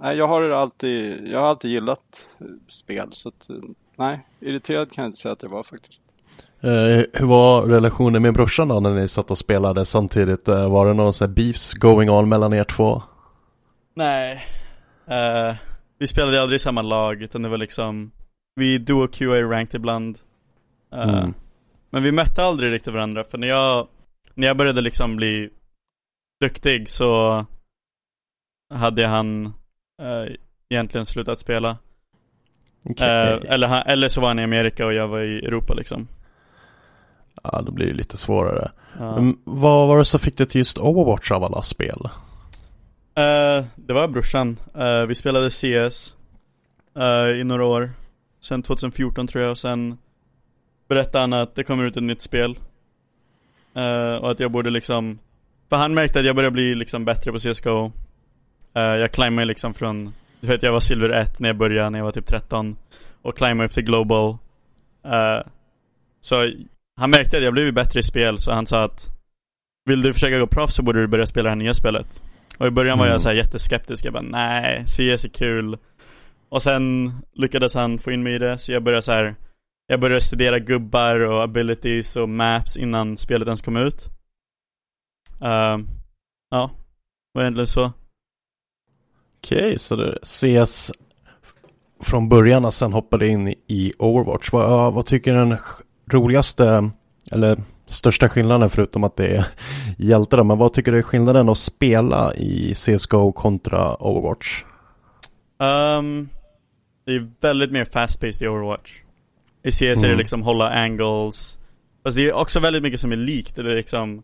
nej, 0.00 0.16
jag 0.16 0.28
har 0.28 0.50
alltid, 0.50 1.28
jag 1.28 1.40
har 1.40 1.48
alltid 1.48 1.70
gillat 1.70 2.26
spel 2.68 3.08
så 3.12 3.28
att, 3.28 3.48
nej, 3.96 4.26
irriterad 4.40 4.92
kan 4.92 5.02
jag 5.02 5.08
inte 5.08 5.18
säga 5.18 5.32
att 5.32 5.42
jag 5.42 5.50
var 5.50 5.62
faktiskt. 5.62 6.02
Uh, 6.64 7.04
hur 7.12 7.26
var 7.26 7.62
relationen 7.62 8.22
med 8.22 8.34
brorsan 8.34 8.68
då 8.68 8.80
när 8.80 8.90
ni 8.90 9.08
satt 9.08 9.30
och 9.30 9.38
spelade 9.38 9.84
samtidigt? 9.84 10.48
Uh, 10.48 10.70
var 10.70 10.86
det 10.86 10.94
någon 10.94 11.12
sån 11.12 11.28
här 11.28 11.34
beefs 11.34 11.72
going 11.72 12.10
on 12.10 12.28
mellan 12.28 12.52
er 12.52 12.64
två? 12.64 13.02
Nej, 13.94 14.46
uh, 15.08 15.56
vi 15.98 16.06
spelade 16.06 16.42
aldrig 16.42 16.56
i 16.56 16.58
samma 16.58 16.82
lag 16.82 17.22
utan 17.22 17.42
det 17.42 17.48
var 17.48 17.58
liksom 17.58 18.10
Vi 18.54 18.78
duo 18.78 19.08
QA 19.08 19.42
ranked 19.42 19.74
ibland 19.74 20.18
mm. 20.92 21.34
Men 21.90 22.02
vi 22.02 22.12
mötte 22.12 22.42
aldrig 22.42 22.72
riktigt 22.72 22.92
varandra 22.92 23.24
för 23.24 23.38
när 23.38 23.48
jag 23.48 23.88
När 24.34 24.46
jag 24.46 24.56
började 24.56 24.80
liksom 24.80 25.16
bli 25.16 25.50
Duktig 26.40 26.88
så 26.88 27.44
Hade 28.74 29.06
han 29.06 29.54
uh, 30.02 30.28
egentligen 30.68 31.06
slutat 31.06 31.38
spela. 31.38 31.76
Okay. 32.84 33.08
Uh, 33.08 33.40
eller, 33.48 33.66
han, 33.66 33.82
eller 33.86 34.08
så 34.08 34.20
var 34.20 34.28
han 34.28 34.38
i 34.38 34.44
Amerika 34.44 34.86
och 34.86 34.94
jag 34.94 35.08
var 35.08 35.20
i 35.20 35.38
Europa 35.38 35.74
liksom. 35.74 36.08
Ja, 37.42 37.62
då 37.66 37.72
blir 37.72 37.86
det 37.86 37.92
lite 37.92 38.16
svårare. 38.16 38.70
Ja. 38.98 39.14
Men 39.14 39.38
vad 39.44 39.88
var 39.88 39.98
det 39.98 40.04
som 40.04 40.20
fick 40.20 40.36
dig 40.36 40.46
till 40.46 40.58
just 40.58 40.78
Overwatch 40.78 41.30
av 41.30 41.44
alla 41.44 41.62
spel? 41.62 42.08
Uh, 43.18 43.64
det 43.76 43.92
var 43.92 44.08
brorsan. 44.08 44.56
Uh, 44.78 45.06
vi 45.06 45.14
spelade 45.14 45.50
CS 45.50 46.14
uh, 46.98 47.40
i 47.40 47.44
några 47.44 47.66
år. 47.66 47.90
Sen 48.40 48.62
2014 48.62 49.26
tror 49.26 49.42
jag 49.44 49.50
och 49.50 49.58
sen 49.58 49.98
berättade 50.88 51.18
han 51.18 51.32
att 51.32 51.54
det 51.54 51.64
kommer 51.64 51.84
ut 51.84 51.96
ett 51.96 52.02
nytt 52.02 52.22
spel. 52.22 52.58
och 54.20 54.30
att 54.30 54.40
jag 54.40 54.50
borde 54.50 54.70
liksom 54.70 55.18
För 55.68 55.76
han 55.76 55.94
märkte 55.94 56.20
att 56.20 56.26
jag 56.26 56.36
började 56.36 56.52
bli 56.52 56.74
liksom 56.74 57.04
bättre 57.04 57.32
på 57.32 57.38
CSGO. 57.38 57.92
Uh, 58.76 58.82
jag 58.82 59.12
climbade 59.12 59.46
liksom 59.46 59.74
från, 59.74 60.14
du 60.40 60.46
vet 60.46 60.62
jag 60.62 60.72
var 60.72 60.80
silver 60.80 61.08
1 61.08 61.38
när 61.38 61.48
jag 61.48 61.56
började, 61.56 61.90
när 61.90 61.98
jag 61.98 62.04
var 62.04 62.12
typ 62.12 62.26
13. 62.26 62.76
Och 63.22 63.36
climbade 63.36 63.66
upp 63.66 63.72
till 63.72 63.84
global. 63.84 64.30
Uh, 65.06 65.48
så 66.20 66.50
han 66.96 67.10
märkte 67.10 67.36
att 67.36 67.42
jag 67.42 67.52
blev 67.52 67.74
bättre 67.74 68.00
i 68.00 68.02
spel, 68.02 68.38
så 68.38 68.52
han 68.52 68.66
sa 68.66 68.84
att 68.84 69.12
Vill 69.84 70.02
du 70.02 70.12
försöka 70.12 70.38
gå 70.38 70.46
proffs 70.46 70.74
så 70.74 70.82
borde 70.82 71.00
du 71.00 71.06
börja 71.06 71.26
spela 71.26 71.44
det 71.44 71.50
här 71.50 71.56
nya 71.56 71.74
spelet. 71.74 72.22
Och 72.58 72.66
i 72.66 72.70
början 72.70 72.98
var 72.98 73.06
jag 73.06 73.12
mm. 73.12 73.20
så 73.20 73.28
här 73.28 73.36
jätteskeptisk, 73.36 74.04
jag 74.04 74.12
bara 74.12 74.22
nej, 74.22 74.84
CS 74.86 75.24
är 75.24 75.28
kul. 75.28 75.78
Och 76.48 76.62
sen 76.62 77.12
lyckades 77.32 77.74
han 77.74 77.98
få 77.98 78.12
in 78.12 78.22
mig 78.22 78.34
i 78.34 78.38
det, 78.38 78.58
så 78.58 78.72
jag 78.72 78.82
började 78.82 79.02
så 79.02 79.12
här 79.12 79.34
Jag 79.86 80.00
började 80.00 80.20
studera 80.20 80.58
gubbar 80.58 81.20
och 81.20 81.42
abilities 81.42 82.16
och 82.16 82.28
maps 82.28 82.76
innan 82.76 83.16
spelet 83.16 83.48
ens 83.48 83.62
kom 83.62 83.76
ut. 83.76 84.08
Uh, 85.42 85.78
ja, 86.50 86.70
var 87.32 87.42
egentligen 87.42 87.66
så. 87.66 87.92
Okej, 89.44 89.78
så 89.78 89.96
det 89.96 90.18
ses 90.22 90.92
från 92.00 92.28
början 92.28 92.64
och 92.64 92.74
sen 92.74 92.92
hoppade 92.92 93.28
in 93.28 93.54
i 93.66 93.92
Overwatch. 93.98 94.52
Vad, 94.52 94.92
vad 94.92 95.06
tycker 95.06 95.32
du 95.32 95.38
är 95.38 95.46
den 95.46 95.58
roligaste 96.10 96.90
eller 97.30 97.62
största 97.86 98.28
skillnaden 98.28 98.70
förutom 98.70 99.04
att 99.04 99.16
det 99.16 99.26
är 99.26 99.44
hjältar 99.98 100.42
men 100.42 100.58
vad 100.58 100.74
tycker 100.74 100.92
du 100.92 100.98
är 100.98 101.02
skillnaden 101.02 101.48
att 101.48 101.58
spela 101.58 102.34
i 102.34 102.74
CSGO 102.74 103.32
kontra 103.32 103.96
Overwatch? 104.02 104.64
Um, 105.58 106.28
det 107.06 107.12
är 107.12 107.30
väldigt 107.40 107.72
mer 107.72 107.84
fast-paced 107.84 108.44
i 108.44 108.48
Overwatch. 108.48 108.92
I 109.62 109.70
CS 109.70 109.82
mm. 109.82 109.98
är 109.98 110.02
det 110.02 110.06
mm. 110.06 110.18
liksom 110.18 110.42
hålla 110.42 110.70
angles. 110.70 111.58
Fast 112.02 112.16
det 112.16 112.28
är 112.28 112.32
också 112.32 112.60
väldigt 112.60 112.82
mycket 112.82 113.00
som 113.00 113.12
är 113.12 113.16
likt. 113.16 113.56
Det 113.56 113.72
är 113.72 113.76
liksom 113.76 114.22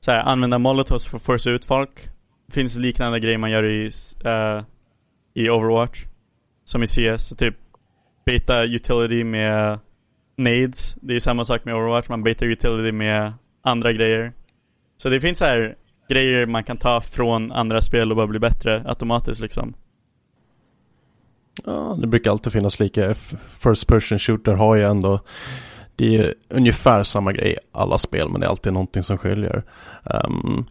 så 0.00 0.10
här, 0.10 0.20
använda 0.20 0.58
molotovs 0.58 1.06
för 1.06 1.16
att 1.16 1.22
forsa 1.22 1.50
ut 1.50 1.64
folk 1.64 2.11
finns 2.52 2.76
liknande 2.76 3.20
grejer 3.20 3.38
man 3.38 3.50
gör 3.50 3.64
i, 3.64 3.90
uh, 4.26 4.62
i 5.34 5.50
Overwatch. 5.50 6.04
Som 6.64 6.82
i 6.82 6.86
CS, 6.86 7.28
så 7.28 7.36
typ 7.36 7.54
beta 8.24 8.62
utility 8.62 9.24
med 9.24 9.78
nades. 10.36 10.96
Det 11.00 11.14
är 11.14 11.20
samma 11.20 11.44
sak 11.44 11.64
med 11.64 11.74
Overwatch, 11.74 12.08
man 12.08 12.22
beta 12.22 12.44
utility 12.44 12.92
med 12.92 13.32
andra 13.62 13.92
grejer. 13.92 14.32
Så 14.96 15.08
det 15.08 15.20
finns 15.20 15.40
här 15.40 15.76
grejer 16.08 16.46
man 16.46 16.64
kan 16.64 16.76
ta 16.76 17.00
från 17.00 17.52
andra 17.52 17.80
spel 17.80 18.10
och 18.10 18.16
bara 18.16 18.26
bli 18.26 18.38
bättre 18.38 18.82
automatiskt 18.86 19.40
liksom. 19.40 19.74
Ja, 21.64 21.96
det 22.00 22.06
brukar 22.06 22.30
alltid 22.30 22.52
finnas 22.52 22.80
lika. 22.80 23.14
First 23.58 23.86
person 23.86 24.18
shooter 24.18 24.52
har 24.52 24.74
ju 24.74 24.82
ändå 24.82 25.20
det 25.96 26.16
är 26.16 26.34
ungefär 26.48 27.02
samma 27.02 27.32
grej 27.32 27.52
i 27.52 27.56
alla 27.72 27.98
spel 27.98 28.28
men 28.28 28.40
det 28.40 28.46
är 28.46 28.50
alltid 28.50 28.72
någonting 28.72 29.02
som 29.02 29.18
skiljer. 29.18 29.62
Um, 30.04 30.66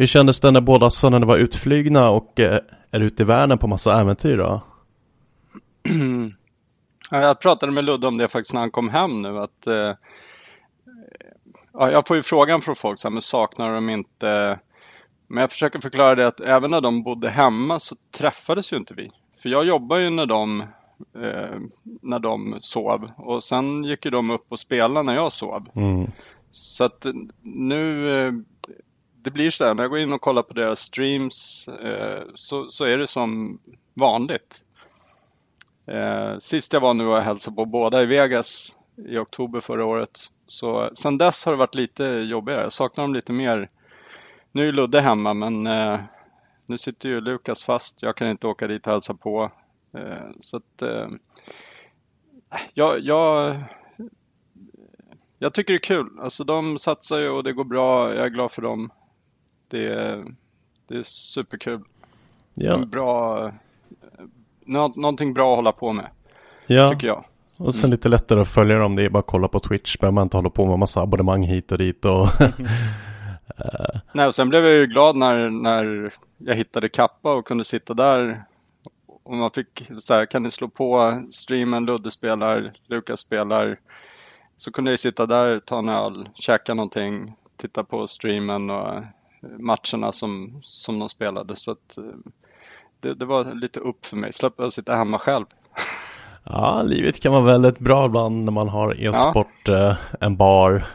hur 0.00 0.06
kändes 0.06 0.40
det 0.40 0.50
när 0.50 0.60
båda 0.60 0.90
sönerna 0.90 1.26
var 1.26 1.36
utflygna 1.36 2.10
och 2.10 2.40
eh, 2.40 2.60
är 2.90 3.00
ute 3.00 3.22
i 3.22 3.26
världen 3.26 3.58
på 3.58 3.66
massa 3.66 4.00
äventyr 4.00 4.36
då? 4.36 4.60
Jag 7.10 7.40
pratade 7.40 7.72
med 7.72 7.84
Ludde 7.84 8.06
om 8.06 8.16
det 8.16 8.28
faktiskt 8.28 8.54
när 8.54 8.60
han 8.60 8.70
kom 8.70 8.88
hem 8.88 9.22
nu 9.22 9.38
att 9.38 9.66
eh, 9.66 9.94
ja, 11.72 11.90
jag 11.90 12.06
får 12.06 12.16
ju 12.16 12.22
frågan 12.22 12.62
från 12.62 12.76
folk 12.76 12.98
så 12.98 13.08
här, 13.08 13.12
men 13.12 13.22
saknar 13.22 13.74
de 13.74 13.90
inte 13.90 14.58
men 15.26 15.40
jag 15.40 15.50
försöker 15.50 15.78
förklara 15.78 16.14
det 16.14 16.26
att 16.26 16.40
även 16.40 16.70
när 16.70 16.80
de 16.80 17.02
bodde 17.02 17.30
hemma 17.30 17.80
så 17.80 17.96
träffades 18.10 18.72
ju 18.72 18.76
inte 18.76 18.94
vi. 18.94 19.10
För 19.42 19.48
jag 19.48 19.64
jobbar 19.64 19.96
ju 19.96 20.10
när 20.10 20.26
de, 20.26 20.60
eh, 21.14 21.60
när 21.82 22.18
de 22.18 22.58
sov 22.60 23.10
och 23.16 23.44
sen 23.44 23.84
gick 23.84 24.04
ju 24.04 24.10
de 24.10 24.30
upp 24.30 24.44
och 24.48 24.58
spelade 24.58 25.02
när 25.02 25.14
jag 25.14 25.32
sov. 25.32 25.68
Mm. 25.74 26.10
Så 26.52 26.84
att 26.84 27.06
nu 27.42 28.10
eh, 28.26 28.32
det 29.22 29.30
blir 29.30 29.50
så 29.50 29.64
här, 29.64 29.74
när 29.74 29.82
jag 29.82 29.90
går 29.90 29.98
in 29.98 30.12
och 30.12 30.20
kollar 30.20 30.42
på 30.42 30.54
deras 30.54 30.80
streams 30.80 31.68
eh, 31.68 32.22
så, 32.34 32.70
så 32.70 32.84
är 32.84 32.98
det 32.98 33.06
som 33.06 33.58
vanligt. 33.94 34.62
Eh, 35.86 36.38
sist 36.38 36.72
jag 36.72 36.80
var 36.80 36.94
nu 36.94 37.06
och 37.06 37.22
hälsade 37.22 37.56
på 37.56 37.64
båda 37.64 38.02
i 38.02 38.06
Vegas 38.06 38.76
i 38.96 39.18
oktober 39.18 39.60
förra 39.60 39.84
året. 39.84 40.18
Så 40.46 40.90
sen 40.94 41.18
dess 41.18 41.44
har 41.44 41.52
det 41.52 41.58
varit 41.58 41.74
lite 41.74 42.04
jobbigare. 42.04 42.62
Jag 42.62 42.72
saknar 42.72 43.04
dem 43.04 43.14
lite 43.14 43.32
mer. 43.32 43.70
Nu 44.52 44.68
är 44.68 44.72
Ludde 44.72 45.00
hemma 45.00 45.34
men 45.34 45.66
eh, 45.66 46.00
nu 46.66 46.78
sitter 46.78 47.08
ju 47.08 47.20
Lukas 47.20 47.64
fast. 47.64 48.02
Jag 48.02 48.16
kan 48.16 48.30
inte 48.30 48.46
åka 48.46 48.66
dit 48.66 48.86
och 48.86 48.92
hälsa 48.92 49.14
på. 49.14 49.50
Eh, 49.94 50.30
så 50.40 50.56
att 50.56 50.82
eh, 50.82 51.08
jag, 52.74 53.00
jag, 53.00 53.56
jag 55.38 55.54
tycker 55.54 55.72
det 55.72 55.76
är 55.76 55.96
kul. 55.96 56.10
Alltså 56.20 56.44
de 56.44 56.78
satsar 56.78 57.18
ju 57.18 57.28
och 57.28 57.44
det 57.44 57.52
går 57.52 57.64
bra. 57.64 58.14
Jag 58.14 58.24
är 58.24 58.30
glad 58.30 58.52
för 58.52 58.62
dem 58.62 58.90
det 59.70 59.86
är, 59.88 60.24
det 60.88 60.94
är 60.94 61.02
superkul. 61.02 61.80
Ja. 62.54 62.74
En 62.74 62.90
bra, 62.90 63.52
någonting 64.96 65.34
bra 65.34 65.52
att 65.52 65.56
hålla 65.56 65.72
på 65.72 65.92
med. 65.92 66.06
Ja. 66.66 66.90
Tycker 66.90 67.06
jag. 67.06 67.24
Och 67.56 67.74
sen 67.74 67.84
mm. 67.84 67.90
lite 67.90 68.08
lättare 68.08 68.40
att 68.40 68.48
följa 68.48 68.78
dem. 68.78 68.96
Det 68.96 69.04
är 69.04 69.10
bara 69.10 69.18
att 69.18 69.26
kolla 69.26 69.48
på 69.48 69.60
Twitch. 69.60 69.96
Behöver 69.98 70.14
man 70.14 70.22
inte 70.22 70.36
hålla 70.36 70.50
på 70.50 70.66
med 70.66 70.78
massa 70.78 71.00
abonnemang 71.00 71.42
hit 71.42 71.72
och 71.72 71.78
dit. 71.78 72.04
Och 72.04 72.28
Nej, 74.12 74.26
och 74.26 74.34
sen 74.34 74.48
blev 74.48 74.64
jag 74.64 74.74
ju 74.74 74.86
glad 74.86 75.16
när, 75.16 75.50
när 75.50 76.12
jag 76.38 76.54
hittade 76.54 76.88
Kappa 76.88 77.34
och 77.34 77.46
kunde 77.46 77.64
sitta 77.64 77.94
där. 77.94 78.44
Och 79.22 79.36
man 79.36 79.50
fick 79.50 79.88
så 79.98 80.14
här, 80.14 80.26
kan 80.26 80.42
ni 80.42 80.50
slå 80.50 80.68
på 80.68 81.22
streamen, 81.30 81.86
Ludde 81.86 82.10
spelar, 82.10 82.72
Lukas 82.86 83.20
spelar. 83.20 83.78
Så 84.56 84.72
kunde 84.72 84.90
jag 84.90 85.00
sitta 85.00 85.26
där, 85.26 85.58
ta 85.58 85.78
en 85.78 85.88
öl, 85.88 86.28
käka 86.34 86.74
någonting, 86.74 87.34
titta 87.56 87.84
på 87.84 88.06
streamen 88.06 88.70
och 88.70 89.02
matcherna 89.58 90.12
som, 90.12 90.60
som 90.62 90.98
de 90.98 91.08
spelade. 91.08 91.56
Så 91.56 91.70
att, 91.70 91.98
eh, 91.98 92.04
det, 93.00 93.14
det 93.14 93.24
var 93.24 93.54
lite 93.54 93.80
upp 93.80 94.06
för 94.06 94.16
mig. 94.16 94.32
Slapp 94.32 94.54
jag 94.56 94.72
sitta 94.72 94.96
hemma 94.96 95.18
själv. 95.18 95.44
Ja, 96.44 96.82
livet 96.82 97.20
kan 97.20 97.32
vara 97.32 97.42
väldigt 97.42 97.78
bra 97.78 98.06
ibland 98.06 98.44
när 98.44 98.52
man 98.52 98.68
har 98.68 99.04
e-sport, 99.04 99.46
ja. 99.64 99.88
Eh, 99.88 99.96
en 100.20 100.36
bar. 100.36 100.86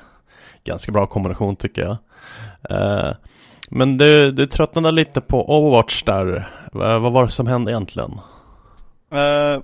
Ganska 0.64 0.92
bra 0.92 1.08
kombination 1.08 1.56
tycker 1.56 1.82
jag. 1.82 1.98
Eh, 2.70 3.16
men 3.70 3.98
du, 3.98 4.32
du 4.32 4.46
tröttnade 4.46 4.92
lite 4.92 5.22
på 5.22 5.58
Overwatch 5.58 6.04
där. 6.04 6.50
Vad 6.72 7.12
var 7.12 7.24
det 7.24 7.32
som 7.32 7.48
hände 7.48 7.72
egentligen? 7.72 8.20
Uh, 9.14 9.64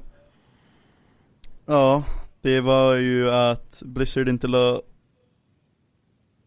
ja, 1.65 2.03
det 2.41 2.61
var 2.61 2.95
ju 2.95 3.31
att 3.31 3.81
Blizzard 3.85 4.29
inte 4.29 4.47
la 4.47 4.81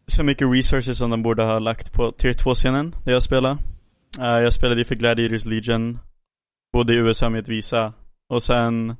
så 0.07 0.23
mycket 0.23 0.47
resources 0.47 0.97
som 0.97 1.09
de 1.09 1.23
borde 1.23 1.43
ha 1.43 1.59
lagt 1.59 1.93
på 1.93 2.11
tier 2.11 2.33
2-scenen 2.33 2.95
där 3.03 3.13
jag 3.13 3.23
spelade. 3.23 3.57
Uh, 4.19 4.25
jag 4.25 4.53
spelade 4.53 4.81
ju 4.81 4.85
för 4.85 4.95
Gladiators 4.95 5.45
Legion, 5.45 5.99
bodde 6.73 6.93
i 6.93 6.97
USA 6.97 7.29
med 7.29 7.39
ett 7.39 7.47
visa 7.47 7.93
och 8.29 8.43
sen 8.43 8.95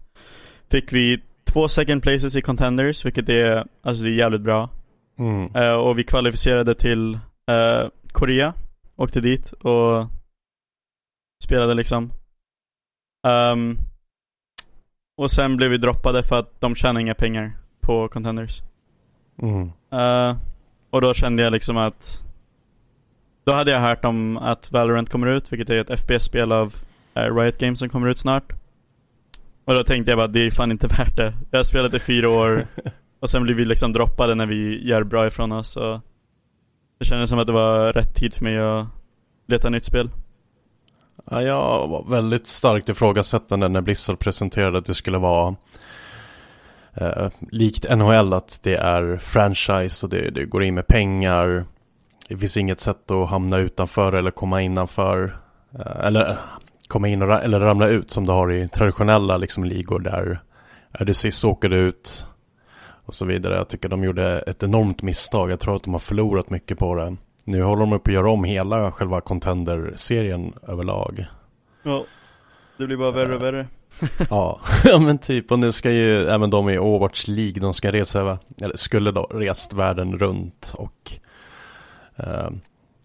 fick 0.72 0.94
vi 0.94 1.22
två 1.44 1.68
second 1.68 2.04
places 2.04 2.36
i 2.36 2.42
contenders, 2.42 3.06
vilket 3.06 3.30
är, 3.30 3.66
alltså 3.82 4.04
det 4.04 4.10
är 4.10 4.16
jävligt 4.16 4.42
bra. 4.42 4.70
Mm. 5.20 5.56
Uh, 5.56 5.74
och 5.74 6.00
vi 6.00 6.04
kvalificerade 6.04 6.76
till 6.76 7.20
uh, 7.52 7.90
Korea, 8.12 8.54
åkte 8.96 9.22
dit 9.22 9.52
och 9.52 10.08
spelade 11.44 11.74
liksom. 11.74 12.12
Um, 13.28 13.78
och 15.18 15.32
sen 15.32 15.58
blev 15.58 15.72
vi 15.72 15.78
droppade 15.78 16.24
för 16.24 16.40
att 16.40 16.62
de 16.62 16.76
tjänar 16.76 17.02
inga 17.02 17.16
pengar 17.16 17.58
på 17.82 18.08
contenders. 18.08 18.62
Mm. 19.42 19.72
Uh, 19.94 20.38
och 20.96 21.02
då 21.02 21.14
kände 21.14 21.44
jag 21.44 21.54
liksom 21.54 21.78
att 21.78 22.24
Då 23.44 23.52
hade 23.52 23.72
jag 23.72 23.80
hört 23.80 24.06
om 24.06 24.38
att 24.38 24.72
Valorant 24.72 25.10
kommer 25.10 25.28
ut, 25.28 25.54
vilket 25.54 25.70
är 25.70 25.92
ett 25.92 26.00
FPS-spel 26.00 26.52
av 26.52 26.76
uh, 27.18 27.36
Riot 27.36 27.58
Games 27.58 27.80
som 27.80 27.90
kommer 27.90 28.08
ut 28.08 28.18
snart. 28.18 28.54
Och 29.66 29.74
då 29.74 29.84
tänkte 29.84 30.12
jag 30.12 30.18
bara, 30.18 30.28
det 30.28 30.46
är 30.46 30.52
fan 30.52 30.72
inte 30.72 30.88
värt 30.88 31.16
det. 31.16 31.34
Jag 31.52 31.60
har 31.60 31.64
spelat 31.64 31.94
i 31.94 32.00
fyra 32.00 32.30
år 32.30 32.68
och 33.20 33.30
sen 33.30 33.44
blir 33.44 33.56
vi 33.56 33.66
liksom 33.66 33.94
droppade 33.94 34.36
när 34.36 34.46
vi 34.46 34.88
gör 34.88 35.04
bra 35.04 35.28
ifrån 35.28 35.52
oss. 35.52 35.78
Och 35.78 36.00
det 37.00 37.06
kändes 37.06 37.30
som 37.30 37.40
att 37.40 37.48
det 37.48 37.54
var 37.54 37.94
rätt 37.94 38.16
tid 38.16 38.34
för 38.34 38.44
mig 38.44 38.58
att 38.58 38.88
leta 39.48 39.70
nytt 39.70 39.86
spel. 39.86 40.10
Ja, 41.32 41.42
jag 41.42 41.88
var 41.88 42.10
väldigt 42.10 42.48
starkt 42.48 42.90
ifrågasättande 42.90 43.68
när 43.68 43.82
Blizzard 43.82 44.20
presenterade 44.20 44.78
att 44.78 44.86
det 44.86 44.94
skulle 44.94 45.18
vara 45.18 45.56
eh, 46.96 47.30
likt 47.52 47.98
NHL 47.98 48.34
att 48.34 48.60
det 48.64 48.76
är 48.76 49.18
franchise 49.18 50.06
och 50.06 50.10
det, 50.10 50.30
det, 50.30 50.46
går 50.46 50.64
in 50.64 50.76
med 50.76 50.88
pengar. 50.88 51.66
Det 52.28 52.38
finns 52.38 52.58
inget 52.58 52.80
sätt 52.80 53.12
att 53.12 53.30
hamna 53.30 53.58
utanför 53.58 54.14
eller 54.14 54.32
komma 54.32 54.62
innanför. 54.62 55.38
Eh, 55.80 56.06
eller 56.06 56.38
komma 56.88 57.08
in 57.08 57.22
och, 57.22 57.44
eller 57.44 57.60
ramla 57.60 57.88
ut 57.88 58.12
som 58.12 58.26
du 58.26 58.32
har 58.32 58.52
i 58.52 58.68
traditionella 58.68 59.38
liksom, 59.38 59.64
ligor 59.64 60.00
där 60.00 60.42
är 61.00 61.06
du 61.06 61.14
sist 61.14 61.46
åker 61.46 61.70
du 61.70 61.78
ut 61.78 62.26
och 63.06 63.16
så 63.16 63.26
vidare. 63.26 63.56
Jag 63.56 63.68
tycker 63.68 63.90
de 63.90 64.04
gjorde 64.04 64.40
ett 64.40 64.64
enormt 64.64 65.02
misstag. 65.02 65.52
Jag 65.52 65.60
tror 65.60 65.76
att 65.76 65.84
de 65.84 65.94
har 65.94 66.00
förlorat 66.00 66.50
mycket 66.50 66.80
på 66.80 66.96
det. 66.96 67.16
Nu 67.44 67.62
håller 67.62 67.80
de 67.80 67.94
upp 67.94 68.08
att 68.08 68.14
göra 68.14 68.32
om 68.32 68.44
hela 68.44 68.92
själva 68.92 69.22
Contender-serien 69.22 70.54
överlag. 70.68 71.26
Ja, 71.84 72.06
det 72.78 72.86
blir 72.86 72.98
bara 72.98 73.12
värre 73.12 73.36
och 73.36 73.42
värre. 73.42 73.68
ja. 74.30 74.60
ja, 74.84 75.00
men 75.00 75.18
typ. 75.18 75.52
Och 75.52 75.60
nu 75.60 75.72
ska 75.72 75.92
ju 75.92 76.28
även 76.28 76.50
de 76.50 76.70
i 76.70 76.80
Overwatch 76.80 77.28
League, 77.28 77.60
de 77.62 77.74
ska 77.74 77.92
resa 77.92 78.40
eller 78.62 78.78
skulle 78.78 79.12
då 79.12 79.24
rest 79.24 79.74
världen 79.74 80.20
runt 80.20 80.74
och 80.78 81.12
eh, 82.16 82.50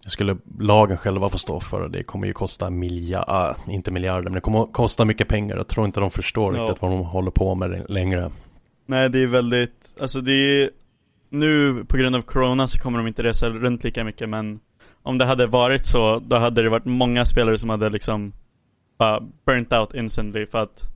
skulle 0.06 0.36
lagen 0.58 0.96
själva 0.96 1.30
få 1.30 1.38
stå 1.38 1.60
för 1.60 1.82
det. 1.82 1.88
Det 1.88 2.02
kommer 2.02 2.26
ju 2.26 2.32
kosta 2.32 2.70
miljarder, 2.70 3.56
äh, 3.68 3.74
inte 3.74 3.90
miljarder, 3.90 4.22
men 4.22 4.32
det 4.32 4.40
kommer 4.40 4.72
kosta 4.72 5.04
mycket 5.04 5.28
pengar. 5.28 5.56
Jag 5.56 5.68
tror 5.68 5.86
inte 5.86 6.00
de 6.00 6.10
förstår 6.10 6.56
ja. 6.56 6.62
riktigt 6.62 6.82
vad 6.82 6.90
de 6.90 7.00
håller 7.00 7.30
på 7.30 7.54
med 7.54 7.84
längre. 7.88 8.30
Nej, 8.86 9.08
det 9.08 9.22
är 9.22 9.26
väldigt, 9.26 9.96
alltså 10.00 10.20
det 10.20 10.32
är 10.32 10.70
nu 11.28 11.84
på 11.84 11.96
grund 11.96 12.16
av 12.16 12.22
corona 12.22 12.68
så 12.68 12.78
kommer 12.78 12.98
de 12.98 13.06
inte 13.06 13.22
resa 13.22 13.48
runt 13.48 13.84
lika 13.84 14.04
mycket 14.04 14.28
men 14.28 14.60
om 15.02 15.18
det 15.18 15.24
hade 15.24 15.46
varit 15.46 15.86
så, 15.86 16.18
då 16.18 16.36
hade 16.36 16.62
det 16.62 16.68
varit 16.68 16.84
många 16.84 17.24
spelare 17.24 17.58
som 17.58 17.70
hade 17.70 17.90
liksom 17.90 18.32
bara 19.00 19.20
burnt 19.46 19.72
out 19.72 19.94
instantly 19.94 20.46
för 20.46 20.58
att 20.58 20.88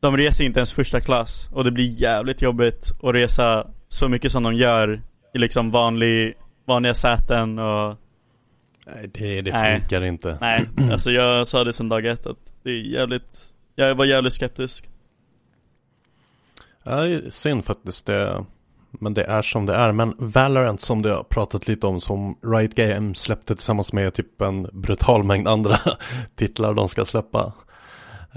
de 0.00 0.16
reser 0.16 0.44
inte 0.44 0.58
ens 0.58 0.72
första 0.72 1.00
klass 1.00 1.48
och 1.52 1.64
det 1.64 1.70
blir 1.70 2.02
jävligt 2.02 2.42
jobbigt 2.42 2.92
att 3.02 3.14
resa 3.14 3.66
så 3.88 4.08
mycket 4.08 4.32
som 4.32 4.42
de 4.42 4.54
gör 4.54 5.02
i 5.34 5.38
liksom 5.38 5.70
vanlig, 5.70 6.34
vanliga 6.64 6.94
säten 6.94 7.58
och 7.58 7.96
Nej, 8.86 9.10
det, 9.14 9.40
det 9.40 9.52
funkar 9.52 10.00
Nej. 10.00 10.08
inte. 10.08 10.38
Nej, 10.40 10.68
alltså 10.92 11.10
jag 11.10 11.46
sa 11.46 11.64
det 11.64 11.72
sedan 11.72 11.88
dag 11.88 12.06
ett 12.06 12.26
att 12.26 12.52
det 12.62 12.70
är 12.70 12.82
jävligt, 12.82 13.54
jag 13.74 13.94
var 13.94 14.04
jävligt 14.04 14.32
skeptisk. 14.32 14.88
Ja, 16.82 17.00
det 17.00 17.14
är 17.14 17.30
synd 17.30 17.64
faktiskt. 17.64 18.06
Det, 18.06 18.44
men 19.00 19.14
det 19.14 19.24
är 19.24 19.42
som 19.42 19.66
det 19.66 19.74
är. 19.74 19.92
Men 19.92 20.14
Valorant 20.18 20.80
som 20.80 21.02
du 21.02 21.10
har 21.10 21.22
pratat 21.22 21.68
lite 21.68 21.86
om 21.86 22.00
som 22.00 22.38
Riot 22.42 22.74
Games 22.74 23.18
släppte 23.18 23.54
tillsammans 23.54 23.92
med 23.92 24.14
typ 24.14 24.40
en 24.40 24.68
brutal 24.72 25.24
mängd 25.24 25.48
andra 25.48 25.78
titlar 26.36 26.74
de 26.74 26.88
ska 26.88 27.04
släppa. 27.04 27.52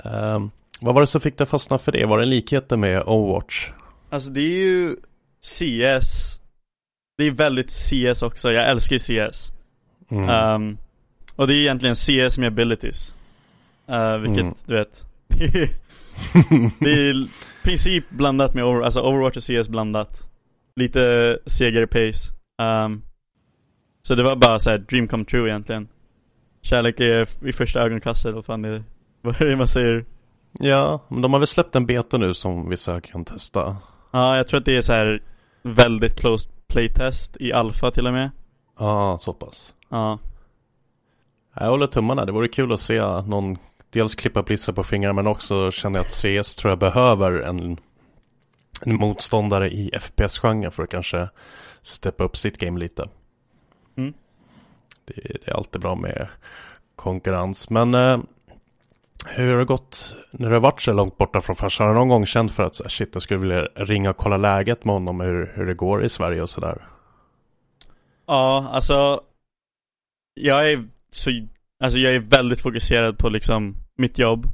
Um, 0.03 0.51
vad 0.79 0.93
var 0.93 1.01
det 1.01 1.07
som 1.07 1.21
fick 1.21 1.37
dig 1.37 1.47
fastna 1.47 1.77
för 1.77 1.91
det? 1.91 2.05
Var 2.05 2.17
det 2.17 2.25
likheter 2.25 2.77
med 2.77 3.03
Overwatch? 3.05 3.69
Alltså 4.09 4.29
det 4.29 4.41
är 4.41 4.65
ju 4.65 4.95
CS. 5.41 6.39
Det 7.17 7.23
är 7.23 7.31
väldigt 7.31 7.71
CS 7.71 8.21
också. 8.21 8.51
Jag 8.51 8.69
älskar 8.69 8.95
ju 8.95 9.29
CS. 9.29 9.51
Mm. 10.11 10.53
Um, 10.55 10.77
och 11.35 11.47
det 11.47 11.53
är 11.53 11.57
egentligen 11.57 11.95
CS 11.95 12.37
med 12.37 12.47
abilities. 12.47 13.15
Uh, 13.89 14.17
vilket 14.17 14.41
mm. 14.41 14.53
du 14.65 14.75
vet. 14.75 15.03
det 16.79 16.89
är 16.91 17.23
i 17.23 17.29
princip 17.63 18.09
blandat 18.09 18.53
med 18.53 18.63
Overwatch, 18.63 18.85
alltså 18.85 19.01
Overwatch 19.01 19.37
och 19.37 19.43
CS 19.43 19.69
blandat 19.69 20.26
lite 20.77 21.37
segare 21.45 21.87
pace. 21.87 22.33
Um, 22.61 23.03
så 24.01 24.15
det 24.15 24.23
var 24.23 24.35
bara 24.35 24.59
så 24.59 24.69
här, 24.69 24.77
dream 24.77 25.07
come 25.07 25.25
true 25.25 25.49
egentligen. 25.49 25.87
Kärlek 26.61 26.99
är 26.99 27.47
i 27.47 27.53
första 27.53 27.81
ögonkastet, 27.81 28.35
vad 28.35 28.45
fan 28.45 28.61
det, 28.61 28.83
vad 29.21 29.41
är 29.41 29.45
det 29.45 29.55
man 29.55 29.67
säger? 29.67 30.05
Ja, 30.51 31.05
men 31.07 31.21
de 31.21 31.33
har 31.33 31.39
väl 31.39 31.47
släppt 31.47 31.75
en 31.75 31.85
beta 31.85 32.17
nu 32.17 32.33
som 32.33 32.69
vissa 32.69 33.01
kan 33.01 33.25
testa. 33.25 33.77
Ja, 34.11 34.37
jag 34.37 34.47
tror 34.47 34.59
att 34.59 34.65
det 34.65 34.77
är 34.77 34.81
så 34.81 34.93
här 34.93 35.23
väldigt 35.61 36.19
closed 36.19 36.51
playtest 36.67 37.37
i 37.39 37.53
alfa 37.53 37.91
till 37.91 38.07
och 38.07 38.13
med. 38.13 38.31
Ja, 38.79 39.17
så 39.21 39.33
pass. 39.33 39.73
Ja. 39.89 40.19
Jag 41.53 41.69
håller 41.69 41.87
tummarna, 41.87 42.25
det 42.25 42.31
vore 42.31 42.47
kul 42.47 42.71
att 42.71 42.79
se 42.79 43.01
någon 43.21 43.57
dels 43.89 44.15
klippa 44.15 44.43
blissa 44.43 44.73
på 44.73 44.83
fingrarna 44.83 45.13
men 45.13 45.27
också 45.27 45.71
känner 45.71 45.99
jag 45.99 46.05
att 46.05 46.43
CS 46.43 46.55
tror 46.55 46.71
jag 46.71 46.79
behöver 46.79 47.41
en 47.41 47.79
en 48.85 48.95
motståndare 48.95 49.69
i 49.69 49.91
FPS-genren 49.99 50.71
för 50.71 50.83
att 50.83 50.89
kanske 50.89 51.29
steppa 51.81 52.23
upp 52.23 52.37
sitt 52.37 52.57
game 52.57 52.79
lite. 52.79 53.09
Mm. 53.97 54.13
Det, 55.05 55.13
det, 55.15 55.47
är 55.51 55.55
alltid 55.55 55.81
bra 55.81 55.95
med 55.95 56.27
konkurrens. 56.95 57.69
Men 57.69 57.93
eh, 57.93 58.19
hur 59.25 59.51
har 59.51 59.59
det 59.59 59.65
gått 59.65 60.15
när 60.31 60.47
du 60.49 60.55
har 60.55 60.61
varit 60.61 60.81
så 60.81 60.93
långt 60.93 61.17
borta 61.17 61.41
från 61.41 61.55
farsan? 61.55 61.87
Har 61.87 61.93
du 61.93 61.99
någon 61.99 62.09
gång 62.09 62.25
känt 62.25 62.51
för 62.51 62.63
att 62.63 62.91
shit, 62.91 63.09
jag 63.13 63.23
skulle 63.23 63.39
vilja 63.39 63.61
ringa 63.75 64.09
och 64.09 64.17
kolla 64.17 64.37
läget 64.37 64.85
med 64.85 64.93
honom, 64.93 65.19
hur, 65.19 65.51
hur 65.55 65.65
det 65.65 65.73
går 65.73 66.05
i 66.05 66.09
Sverige 66.09 66.41
och 66.41 66.49
sådär? 66.49 66.87
Ja, 68.25 68.69
alltså 68.71 69.21
jag 70.33 70.71
är 70.71 70.83
så, 71.11 71.29
alltså 71.83 71.99
jag 71.99 72.15
är 72.15 72.19
väldigt 72.19 72.61
fokuserad 72.61 73.17
på 73.17 73.29
liksom 73.29 73.75
mitt 73.97 74.19
jobb. 74.19 74.45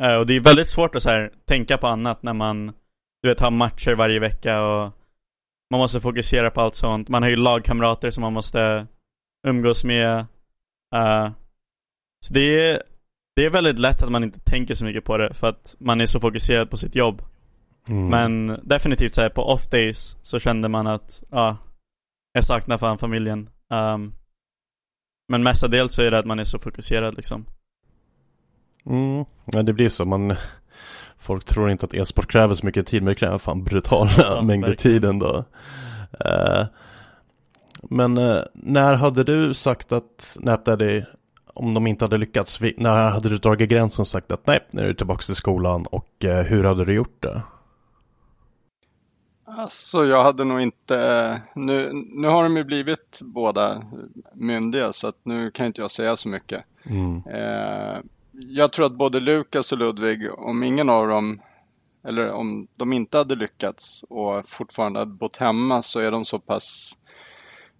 Uh, 0.00 0.14
och 0.14 0.26
det 0.26 0.36
är 0.36 0.40
väldigt 0.40 0.68
svårt 0.68 0.94
att 0.94 1.02
så 1.02 1.10
här, 1.10 1.32
tänka 1.44 1.78
på 1.78 1.86
annat 1.86 2.22
när 2.22 2.32
man 2.32 2.72
du 3.22 3.28
vet, 3.28 3.40
ha 3.40 3.50
matcher 3.50 3.94
varje 3.94 4.18
vecka 4.18 4.62
och 4.62 4.92
man 5.70 5.80
måste 5.80 6.00
fokusera 6.00 6.50
på 6.50 6.60
allt 6.60 6.74
sånt. 6.74 7.08
Man 7.08 7.22
har 7.22 7.30
ju 7.30 7.36
lagkamrater 7.36 8.10
som 8.10 8.22
man 8.22 8.32
måste 8.32 8.86
umgås 9.46 9.84
med. 9.84 10.18
Uh, 10.96 11.30
så 12.26 12.34
det 12.34 12.70
är, 12.70 12.82
det 13.36 13.44
är 13.44 13.50
väldigt 13.50 13.78
lätt 13.78 14.02
att 14.02 14.12
man 14.12 14.24
inte 14.24 14.40
tänker 14.40 14.74
så 14.74 14.84
mycket 14.84 15.04
på 15.04 15.16
det 15.16 15.34
för 15.34 15.48
att 15.48 15.74
man 15.78 16.00
är 16.00 16.06
så 16.06 16.20
fokuserad 16.20 16.70
på 16.70 16.76
sitt 16.76 16.94
jobb. 16.94 17.22
Mm. 17.88 18.08
Men 18.08 18.60
definitivt 18.62 19.14
så 19.14 19.20
här, 19.20 19.28
på 19.28 19.42
off 19.42 19.68
days 19.70 20.16
så 20.22 20.38
kände 20.38 20.68
man 20.68 20.86
att, 20.86 21.22
ja, 21.30 21.48
uh, 21.48 21.56
jag 22.32 22.44
saknar 22.44 22.78
fan 22.78 22.98
familjen. 22.98 23.50
Um, 23.68 24.14
men 25.28 25.42
mestadels 25.42 25.94
så 25.94 26.02
är 26.02 26.10
det 26.10 26.18
att 26.18 26.26
man 26.26 26.38
är 26.38 26.44
så 26.44 26.58
fokuserad 26.58 27.16
liksom. 27.16 27.46
Mm, 28.86 29.24
ja 29.44 29.62
det 29.62 29.72
blir 29.72 29.88
så. 29.88 30.04
Man, 30.04 30.36
Folk 31.30 31.44
tror 31.44 31.70
inte 31.70 31.86
att 31.86 31.94
e-sport 31.94 32.32
kräver 32.32 32.54
så 32.54 32.66
mycket 32.66 32.86
tid 32.86 33.02
men 33.02 33.08
det 33.08 33.14
kräver 33.14 33.38
fan 33.38 33.64
brutala 33.64 34.10
ja, 34.16 34.42
mängder 34.42 34.74
tid 34.74 35.04
ändå. 35.04 35.44
Uh, 36.26 36.66
men 37.82 38.18
uh, 38.18 38.42
när 38.52 38.94
hade 38.94 39.24
du 39.24 39.54
sagt 39.54 39.92
att 39.92 40.36
NapDaddy, 40.40 41.02
om 41.54 41.74
de 41.74 41.86
inte 41.86 42.04
hade 42.04 42.18
lyckats, 42.18 42.60
när 42.76 43.10
hade 43.10 43.28
du 43.28 43.36
dragit 43.36 43.70
gränsen 43.70 44.02
och 44.02 44.06
sagt 44.06 44.32
att 44.32 44.46
nej, 44.46 44.60
nu 44.70 44.82
är 44.82 44.86
du 44.86 44.94
tillbaka 44.94 45.22
till 45.22 45.34
skolan 45.34 45.86
och 45.86 46.24
uh, 46.24 46.30
hur 46.30 46.64
hade 46.64 46.84
du 46.84 46.92
gjort 46.94 47.22
det? 47.22 47.42
Alltså 49.44 50.04
jag 50.04 50.22
hade 50.22 50.44
nog 50.44 50.60
inte, 50.60 51.40
nu, 51.54 51.90
nu 51.92 52.28
har 52.28 52.42
de 52.42 52.56
ju 52.56 52.64
blivit 52.64 53.18
båda 53.22 53.82
myndiga 54.34 54.92
så 54.92 55.06
att 55.06 55.18
nu 55.22 55.50
kan 55.50 55.66
inte 55.66 55.80
jag 55.80 55.90
säga 55.90 56.16
så 56.16 56.28
mycket. 56.28 56.64
Mm 56.84 57.22
jag 58.48 58.72
tror 58.72 58.86
att 58.86 58.92
både 58.92 59.20
Lukas 59.20 59.72
och 59.72 59.78
Ludvig, 59.78 60.38
om 60.38 60.62
ingen 60.62 60.88
av 60.88 61.08
dem 61.08 61.40
eller 62.02 62.30
om 62.30 62.66
de 62.76 62.92
inte 62.92 63.18
hade 63.18 63.34
lyckats 63.34 64.04
och 64.08 64.48
fortfarande 64.48 64.98
hade 64.98 65.10
bott 65.10 65.36
hemma 65.36 65.82
så 65.82 66.00
är 66.00 66.10
de 66.10 66.24
så 66.24 66.38
pass 66.38 66.96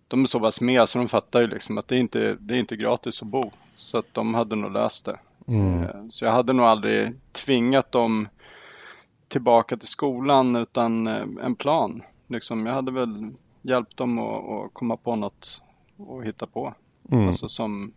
de 0.08 0.22
är 0.22 0.26
så 0.26 0.40
pass 0.40 0.60
med 0.60 0.88
så 0.88 0.98
de 0.98 1.08
fattar 1.08 1.40
ju 1.40 1.46
liksom 1.46 1.78
att 1.78 1.88
det 1.88 1.96
är 1.96 2.00
inte 2.00 2.36
det 2.40 2.54
är 2.54 2.58
inte 2.58 2.76
gratis 2.76 3.22
att 3.22 3.28
bo. 3.28 3.50
Så 3.76 3.98
att 3.98 4.14
de 4.14 4.34
hade 4.34 4.56
nog 4.56 4.72
löst 4.72 5.04
det. 5.04 5.18
Mm. 5.48 5.82
Eh, 5.82 6.08
så 6.08 6.24
jag 6.24 6.32
hade 6.32 6.52
nog 6.52 6.66
aldrig 6.66 7.12
tvingat 7.32 7.92
dem 7.92 8.28
tillbaka 9.28 9.76
till 9.76 9.88
skolan 9.88 10.56
utan 10.56 11.06
eh, 11.06 11.26
en 11.42 11.54
plan. 11.54 12.02
Liksom, 12.26 12.66
jag 12.66 12.74
hade 12.74 12.92
väl 12.92 13.30
hjälpt 13.62 13.96
dem 13.96 14.18
att, 14.18 14.50
att 14.50 14.74
komma 14.74 14.96
på 14.96 15.16
något 15.16 15.62
och 15.96 16.24
hitta 16.24 16.46
på. 16.46 16.74
Mm. 17.12 17.26
Alltså 17.26 17.48
som, 17.48 17.92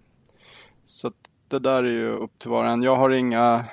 så 0.85 1.07
att 1.07 1.29
det 1.53 1.59
där 1.59 1.83
är 1.83 1.91
ju 1.91 2.09
upp 2.09 2.39
till 2.39 2.49
var. 2.49 2.83
Jag 2.83 2.95
har 2.95 3.09
inga, 3.09 3.65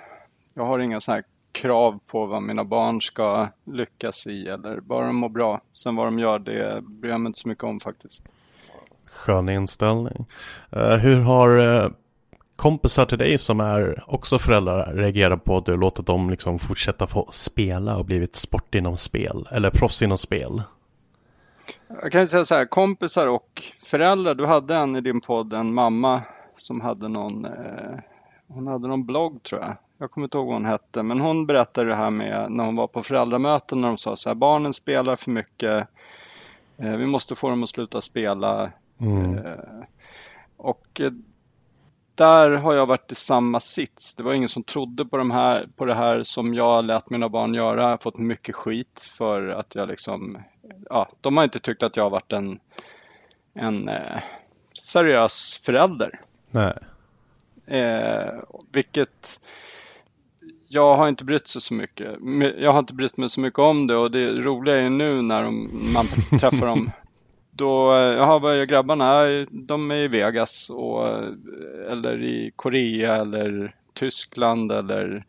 jag 0.54 0.66
har 0.66 0.78
inga 0.78 1.00
så 1.00 1.12
här 1.12 1.22
krav 1.52 1.98
på 2.06 2.26
vad 2.26 2.42
mina 2.42 2.64
barn 2.64 3.00
ska 3.02 3.48
lyckas 3.64 4.26
i 4.26 4.48
eller 4.48 4.80
bara 4.80 5.06
de 5.06 5.16
mår 5.16 5.28
bra. 5.28 5.60
Sen 5.72 5.96
vad 5.96 6.06
de 6.06 6.18
gör 6.18 6.38
det 6.38 6.84
bryr 6.84 7.10
jag 7.10 7.20
mig 7.20 7.26
inte 7.26 7.38
så 7.38 7.48
mycket 7.48 7.64
om 7.64 7.80
faktiskt. 7.80 8.24
Skön 9.10 9.48
inställning. 9.48 10.26
Uh, 10.76 10.94
hur 10.94 11.20
har 11.20 11.58
uh, 11.58 11.90
kompisar 12.56 13.06
till 13.06 13.18
dig 13.18 13.38
som 13.38 13.60
är 13.60 14.04
också 14.06 14.38
föräldrar 14.38 14.94
reagerat 14.94 15.44
på 15.44 15.56
att 15.56 15.66
du 15.66 15.76
låtit 15.76 16.06
dem 16.06 16.30
liksom 16.30 16.58
fortsätta 16.58 17.06
få 17.06 17.28
spela 17.32 17.96
och 17.96 18.04
blivit 18.04 18.36
sport 18.36 18.74
inom 18.74 18.96
spel 18.96 19.48
eller 19.50 19.70
proffs 19.70 20.02
inom 20.02 20.18
spel? 20.18 20.62
Jag 22.02 22.12
kan 22.12 22.26
säga 22.26 22.44
så 22.44 22.54
här, 22.54 22.64
kompisar 22.64 23.26
och 23.26 23.62
föräldrar. 23.84 24.34
Du 24.34 24.46
hade 24.46 24.74
en 24.74 24.96
i 24.96 25.00
din 25.00 25.20
podd, 25.20 25.52
en 25.52 25.74
mamma 25.74 26.22
som 26.60 26.80
hade 26.80 27.08
någon, 27.08 27.44
eh, 27.44 27.98
hon 28.48 28.66
hade 28.66 28.88
någon 28.88 29.06
blogg 29.06 29.42
tror 29.42 29.60
jag. 29.60 29.76
Jag 29.98 30.10
kommer 30.10 30.26
inte 30.26 30.38
ihåg 30.38 30.46
vad 30.46 30.54
hon 30.54 30.64
hette, 30.64 31.02
men 31.02 31.20
hon 31.20 31.46
berättade 31.46 31.88
det 31.88 31.94
här 31.94 32.10
med 32.10 32.52
när 32.52 32.64
hon 32.64 32.76
var 32.76 32.86
på 32.86 33.02
föräldramöten 33.02 33.80
när 33.80 33.88
de 33.88 33.98
sa 33.98 34.16
så 34.16 34.28
här, 34.28 34.34
barnen 34.34 34.72
spelar 34.72 35.16
för 35.16 35.30
mycket, 35.30 35.88
eh, 36.76 36.96
vi 36.96 37.06
måste 37.06 37.34
få 37.34 37.50
dem 37.50 37.62
att 37.62 37.68
sluta 37.68 38.00
spela. 38.00 38.72
Mm. 38.98 39.38
Eh, 39.38 39.84
och 40.56 41.00
eh, 41.00 41.10
där 42.14 42.50
har 42.50 42.74
jag 42.74 42.86
varit 42.86 43.12
i 43.12 43.14
samma 43.14 43.60
sits. 43.60 44.14
Det 44.14 44.22
var 44.22 44.32
ingen 44.32 44.48
som 44.48 44.62
trodde 44.62 45.04
på, 45.04 45.16
de 45.16 45.30
här, 45.30 45.68
på 45.76 45.84
det 45.84 45.94
här 45.94 46.22
som 46.22 46.54
jag 46.54 46.84
lät 46.84 47.10
mina 47.10 47.28
barn 47.28 47.54
göra. 47.54 47.82
Jag 47.82 47.88
har 47.88 47.96
fått 47.96 48.18
mycket 48.18 48.54
skit 48.54 49.08
för 49.18 49.48
att 49.48 49.74
jag 49.74 49.88
liksom, 49.88 50.38
ja, 50.90 51.08
de 51.20 51.36
har 51.36 51.44
inte 51.44 51.60
tyckt 51.60 51.82
att 51.82 51.96
jag 51.96 52.04
har 52.04 52.10
varit 52.10 52.32
en, 52.32 52.60
en 53.54 53.88
eh, 53.88 54.20
seriös 54.74 55.60
förälder. 55.64 56.20
Nej. 56.50 56.74
Eh, 57.66 58.32
vilket 58.72 59.40
jag 60.68 60.96
har 60.96 61.08
inte 61.08 61.24
brytt 61.24 61.48
sig 61.48 61.60
så 61.60 61.74
mycket. 61.74 62.18
Jag 62.58 62.72
har 62.72 62.78
inte 62.78 62.94
brytt 62.94 63.16
mig 63.16 63.30
så 63.30 63.40
mycket 63.40 63.58
om 63.58 63.86
det 63.86 63.96
och 63.96 64.10
det 64.10 64.32
roliga 64.32 64.76
är 64.76 64.90
nu 64.90 65.22
när 65.22 65.42
de, 65.42 65.70
man 65.94 66.06
träffar 66.40 66.66
dem 66.66 66.90
då, 67.50 67.92
jaha 67.92 68.38
vad 68.38 68.58
gör 68.58 68.64
grabbarna? 68.64 69.24
De 69.50 69.90
är 69.90 69.96
i 69.96 70.08
Vegas 70.08 70.70
och, 70.70 71.08
eller 71.90 72.22
i 72.22 72.52
Korea 72.56 73.16
eller 73.16 73.74
Tyskland 73.94 74.72
eller 74.72 75.24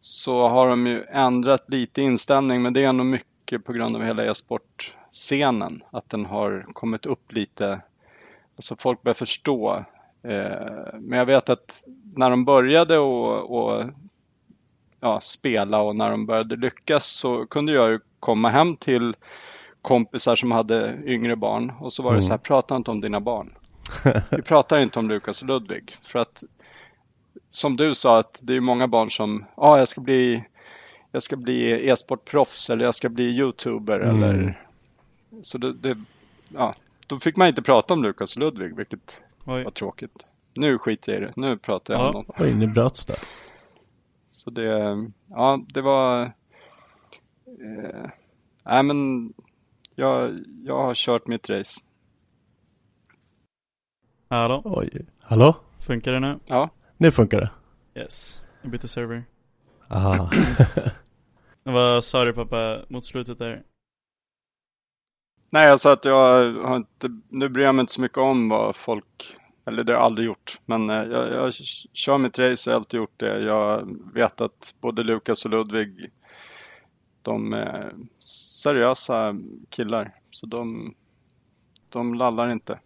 så 0.00 0.48
har 0.48 0.68
de 0.68 0.86
ju 0.86 1.04
ändrat 1.04 1.64
lite 1.66 2.02
inställning 2.02 2.62
men 2.62 2.72
det 2.72 2.84
är 2.84 2.92
nog 2.92 3.06
mycket 3.06 3.64
på 3.64 3.72
grund 3.72 3.96
av 3.96 4.02
hela 4.02 4.24
e-sportscenen. 4.24 5.82
Att 5.90 6.10
den 6.10 6.26
har 6.26 6.66
kommit 6.72 7.06
upp 7.06 7.32
lite, 7.32 7.80
alltså 8.56 8.76
folk 8.76 9.02
börjar 9.02 9.14
förstå. 9.14 9.84
Eh, 10.24 10.94
men 11.00 11.18
jag 11.18 11.26
vet 11.26 11.48
att 11.48 11.84
när 12.14 12.30
de 12.30 12.44
började 12.44 12.98
och, 12.98 13.58
och 13.58 13.84
ja, 15.00 15.20
spela 15.20 15.80
och 15.80 15.96
när 15.96 16.10
de 16.10 16.26
började 16.26 16.56
lyckas 16.56 17.06
så 17.06 17.46
kunde 17.46 17.72
jag 17.72 17.90
ju 17.90 18.00
komma 18.20 18.48
hem 18.48 18.76
till 18.76 19.16
kompisar 19.82 20.36
som 20.36 20.52
hade 20.52 20.98
yngre 21.04 21.36
barn 21.36 21.72
och 21.80 21.92
så 21.92 22.02
var 22.02 22.10
det 22.10 22.14
mm. 22.14 22.22
så 22.22 22.30
här, 22.30 22.38
prata 22.38 22.76
inte 22.76 22.90
om 22.90 23.00
dina 23.00 23.20
barn. 23.20 23.54
Vi 24.30 24.42
pratar 24.42 24.80
inte 24.80 24.98
om 24.98 25.08
Lukas 25.08 25.42
och 25.42 25.48
Ludvig 25.48 25.96
för 26.02 26.18
att 26.18 26.42
som 27.50 27.76
du 27.76 27.94
sa 27.94 28.18
att 28.18 28.38
det 28.42 28.56
är 28.56 28.60
många 28.60 28.88
barn 28.88 29.10
som, 29.10 29.44
ja 29.56 29.62
ah, 29.62 29.78
jag 29.78 29.88
ska 29.88 30.00
bli 30.00 30.44
jag 31.10 31.22
ska 31.22 31.36
bli 31.36 31.88
e-sportproffs 31.88 32.70
eller 32.70 32.84
jag 32.84 32.94
ska 32.94 33.08
bli 33.08 33.24
youtuber 33.24 34.00
mm. 34.00 34.22
eller 34.22 34.60
så 35.42 35.58
det, 35.58 35.72
det, 35.72 35.98
ja, 36.48 36.74
då 37.06 37.18
fick 37.18 37.36
man 37.36 37.48
inte 37.48 37.62
prata 37.62 37.94
om 37.94 38.02
Lukas 38.02 38.36
och 38.36 38.42
Ludvig 38.42 38.76
vilket 38.76 39.22
Oj. 39.44 39.64
var 39.64 39.70
tråkigt. 39.70 40.26
Nu 40.54 40.78
skiter 40.78 41.12
jag 41.12 41.22
i 41.22 41.24
det, 41.24 41.32
nu 41.36 41.56
pratar 41.56 41.94
jag 41.94 42.02
ja. 42.02 42.06
om 42.06 42.12
dem. 42.12 42.24
Oj, 42.38 42.54
nu 42.54 42.66
bröts 42.66 43.06
det. 43.06 43.16
Så 44.30 44.50
det, 44.50 44.96
ja 45.28 45.64
det 45.68 45.80
var, 45.80 46.22
eh, 46.22 48.10
nej 48.64 48.82
men 48.82 49.32
jag, 49.94 50.44
jag 50.64 50.82
har 50.82 50.94
kört 50.94 51.26
mitt 51.26 51.50
race. 51.50 51.80
Hallå? 54.28 54.62
Oj. 54.64 55.06
Hallå? 55.20 55.56
Funkar 55.78 56.12
det 56.12 56.20
nu? 56.20 56.38
Ja. 56.46 56.70
Nu 56.96 57.10
funkar 57.10 57.40
det. 57.40 57.50
Yes. 58.00 58.42
Jag 58.62 58.70
bytte 58.70 58.88
server. 58.88 59.24
Aha. 59.88 60.30
Vad 61.62 62.04
sa 62.04 62.24
du 62.24 62.32
pappa 62.32 62.80
mot 62.88 63.04
slutet 63.04 63.38
där? 63.38 63.62
Nej, 65.54 65.68
jag 65.68 65.80
sa 65.80 65.92
att 65.92 66.04
jag 66.04 66.52
har 66.52 66.76
inte, 66.76 67.20
nu 67.28 67.48
bryr 67.48 67.64
jag 67.64 67.74
mig 67.74 67.80
inte 67.80 67.92
så 67.92 68.00
mycket 68.00 68.18
om 68.18 68.48
vad 68.48 68.76
folk, 68.76 69.36
eller 69.66 69.84
det 69.84 69.92
har 69.92 69.98
jag 69.98 70.06
aldrig 70.06 70.26
gjort, 70.26 70.60
men 70.66 70.90
eh, 70.90 70.96
jag, 70.96 71.32
jag 71.32 71.54
kör 71.92 72.18
mitt 72.18 72.38
race, 72.38 72.70
jag 72.70 72.74
har 72.74 72.80
alltid 72.80 72.98
gjort 72.98 73.14
det. 73.20 73.40
Jag 73.40 73.96
vet 74.14 74.40
att 74.40 74.74
både 74.80 75.02
Lukas 75.02 75.44
och 75.44 75.50
Ludvig 75.50 76.10
de 77.22 77.52
är 77.52 77.92
seriösa 78.62 79.34
killar. 79.70 80.14
Så 80.30 80.46
de, 80.46 80.94
de 81.88 82.14
lallar 82.14 82.52
inte. 82.52 82.78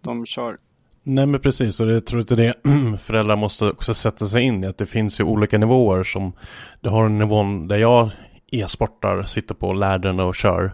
De 0.00 0.26
kör. 0.26 0.58
Nej 1.02 1.26
men 1.26 1.40
precis, 1.40 1.80
och 1.80 1.86
det 1.86 2.00
tror 2.00 2.20
inte 2.20 2.34
det 2.34 2.54
föräldrar 3.02 3.36
måste 3.36 3.70
också 3.70 3.94
sätta 3.94 4.26
sig 4.26 4.42
in 4.42 4.64
i 4.64 4.66
att 4.66 4.78
det 4.78 4.86
finns 4.86 5.20
ju 5.20 5.24
olika 5.24 5.58
nivåer 5.58 6.04
som 6.04 6.32
du 6.80 6.88
har 6.88 7.06
en 7.06 7.18
nivån 7.18 7.68
där 7.68 7.76
jag 7.76 8.10
e-sportar, 8.52 9.22
sitter 9.22 9.54
på 9.54 9.72
lärden 9.72 10.20
och 10.20 10.34
kör. 10.34 10.72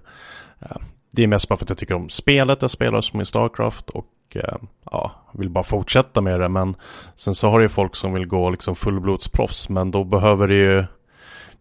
Det 1.11 1.23
är 1.23 1.27
mest 1.27 1.49
bara 1.49 1.57
för 1.57 1.65
att 1.65 1.69
jag 1.69 1.79
tycker 1.79 1.95
om 1.95 2.09
spelet, 2.09 2.63
jag 2.63 2.71
spelar 2.71 3.01
som 3.01 3.21
i 3.21 3.27
Starcraft 3.27 3.91
och 3.91 4.07
eh, 4.35 4.57
ja, 4.91 5.13
vill 5.33 5.51
bara 5.51 5.65
fortsätta 5.65 6.21
med 6.21 6.41
det. 6.41 6.49
Men 6.49 6.77
sen 7.17 7.35
så 7.35 7.51
har 7.51 7.59
det 7.59 7.63
ju 7.63 7.69
folk 7.69 7.97
som 7.97 8.15
vill 8.15 8.27
gå 8.27 8.51
liksom 8.51 8.75
fullblodsproffs, 8.75 9.69
men 9.69 9.91
då 9.91 10.05
behöver 10.05 10.49
det 10.49 10.55
ju 10.55 10.85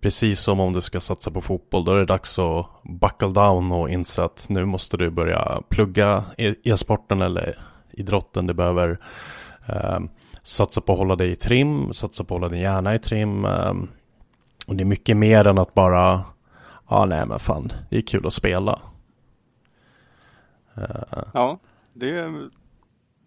precis 0.02 0.40
som 0.40 0.60
om 0.60 0.74
du 0.74 0.82
ska 0.82 1.00
satsa 1.00 1.32
på 1.32 1.42
fotboll, 1.42 1.86
då 1.86 1.92
är 1.92 2.00
det 2.00 2.06
dags 2.06 2.40
att 2.40 2.66
buckle 2.84 3.28
down 3.28 3.72
och 3.72 3.90
inse 3.90 4.24
att 4.24 4.46
nu 4.50 4.66
måste 4.66 4.98
du 4.98 5.10
börja 5.10 5.62
plugga 5.70 6.24
e- 6.38 6.56
e-sporten 6.64 7.22
eller 7.22 7.60
idrotten. 7.92 8.48
Du 8.48 8.54
behöver 8.54 9.00
eh, 9.66 10.00
satsa 10.44 10.82
på 10.82 10.92
att 10.92 10.98
hålla 10.98 11.16
dig 11.16 11.32
i 11.32 11.36
trim, 11.36 11.94
satsa 11.94 12.24
på 12.24 12.36
att 12.36 12.42
hålla 12.42 12.54
din 12.54 12.62
hjärna 12.62 12.96
i 12.96 13.00
trim. 13.00 13.46
Eh, 13.46 13.74
och 14.68 14.76
det 14.76 14.84
är 14.84 14.86
mycket 14.86 15.18
mer 15.18 15.48
än 15.48 15.58
att 15.58 15.74
bara, 15.74 16.02
ja 16.10 16.24
ah, 16.86 17.06
nej 17.06 17.26
men 17.26 17.40
fan, 17.40 17.72
det 17.90 17.98
är 17.98 18.02
kul 18.02 18.28
att 18.28 18.34
spela. 18.34 18.80
Eh. 20.80 21.24
Ja, 21.34 21.60
det 21.94 22.34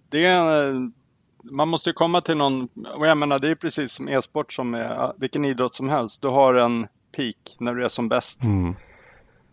det 0.08 0.24
är 0.24 0.74
man 1.44 1.68
måste 1.68 1.90
ju 1.90 1.94
komma 1.94 2.20
till 2.20 2.36
någon, 2.36 2.68
och 2.94 3.06
jag 3.06 3.18
menar 3.18 3.38
det 3.38 3.50
är 3.50 3.54
precis 3.54 3.92
som 3.92 4.08
e-sport 4.08 4.52
som 4.52 4.74
är 4.74 5.12
vilken 5.16 5.44
idrott 5.44 5.74
som 5.74 5.88
helst. 5.88 6.22
Du 6.22 6.28
har 6.28 6.54
en 6.54 6.86
peak 7.16 7.56
när 7.58 7.74
du 7.74 7.84
är 7.84 7.88
som 7.88 8.08
bäst. 8.08 8.42
Mm. 8.42 8.74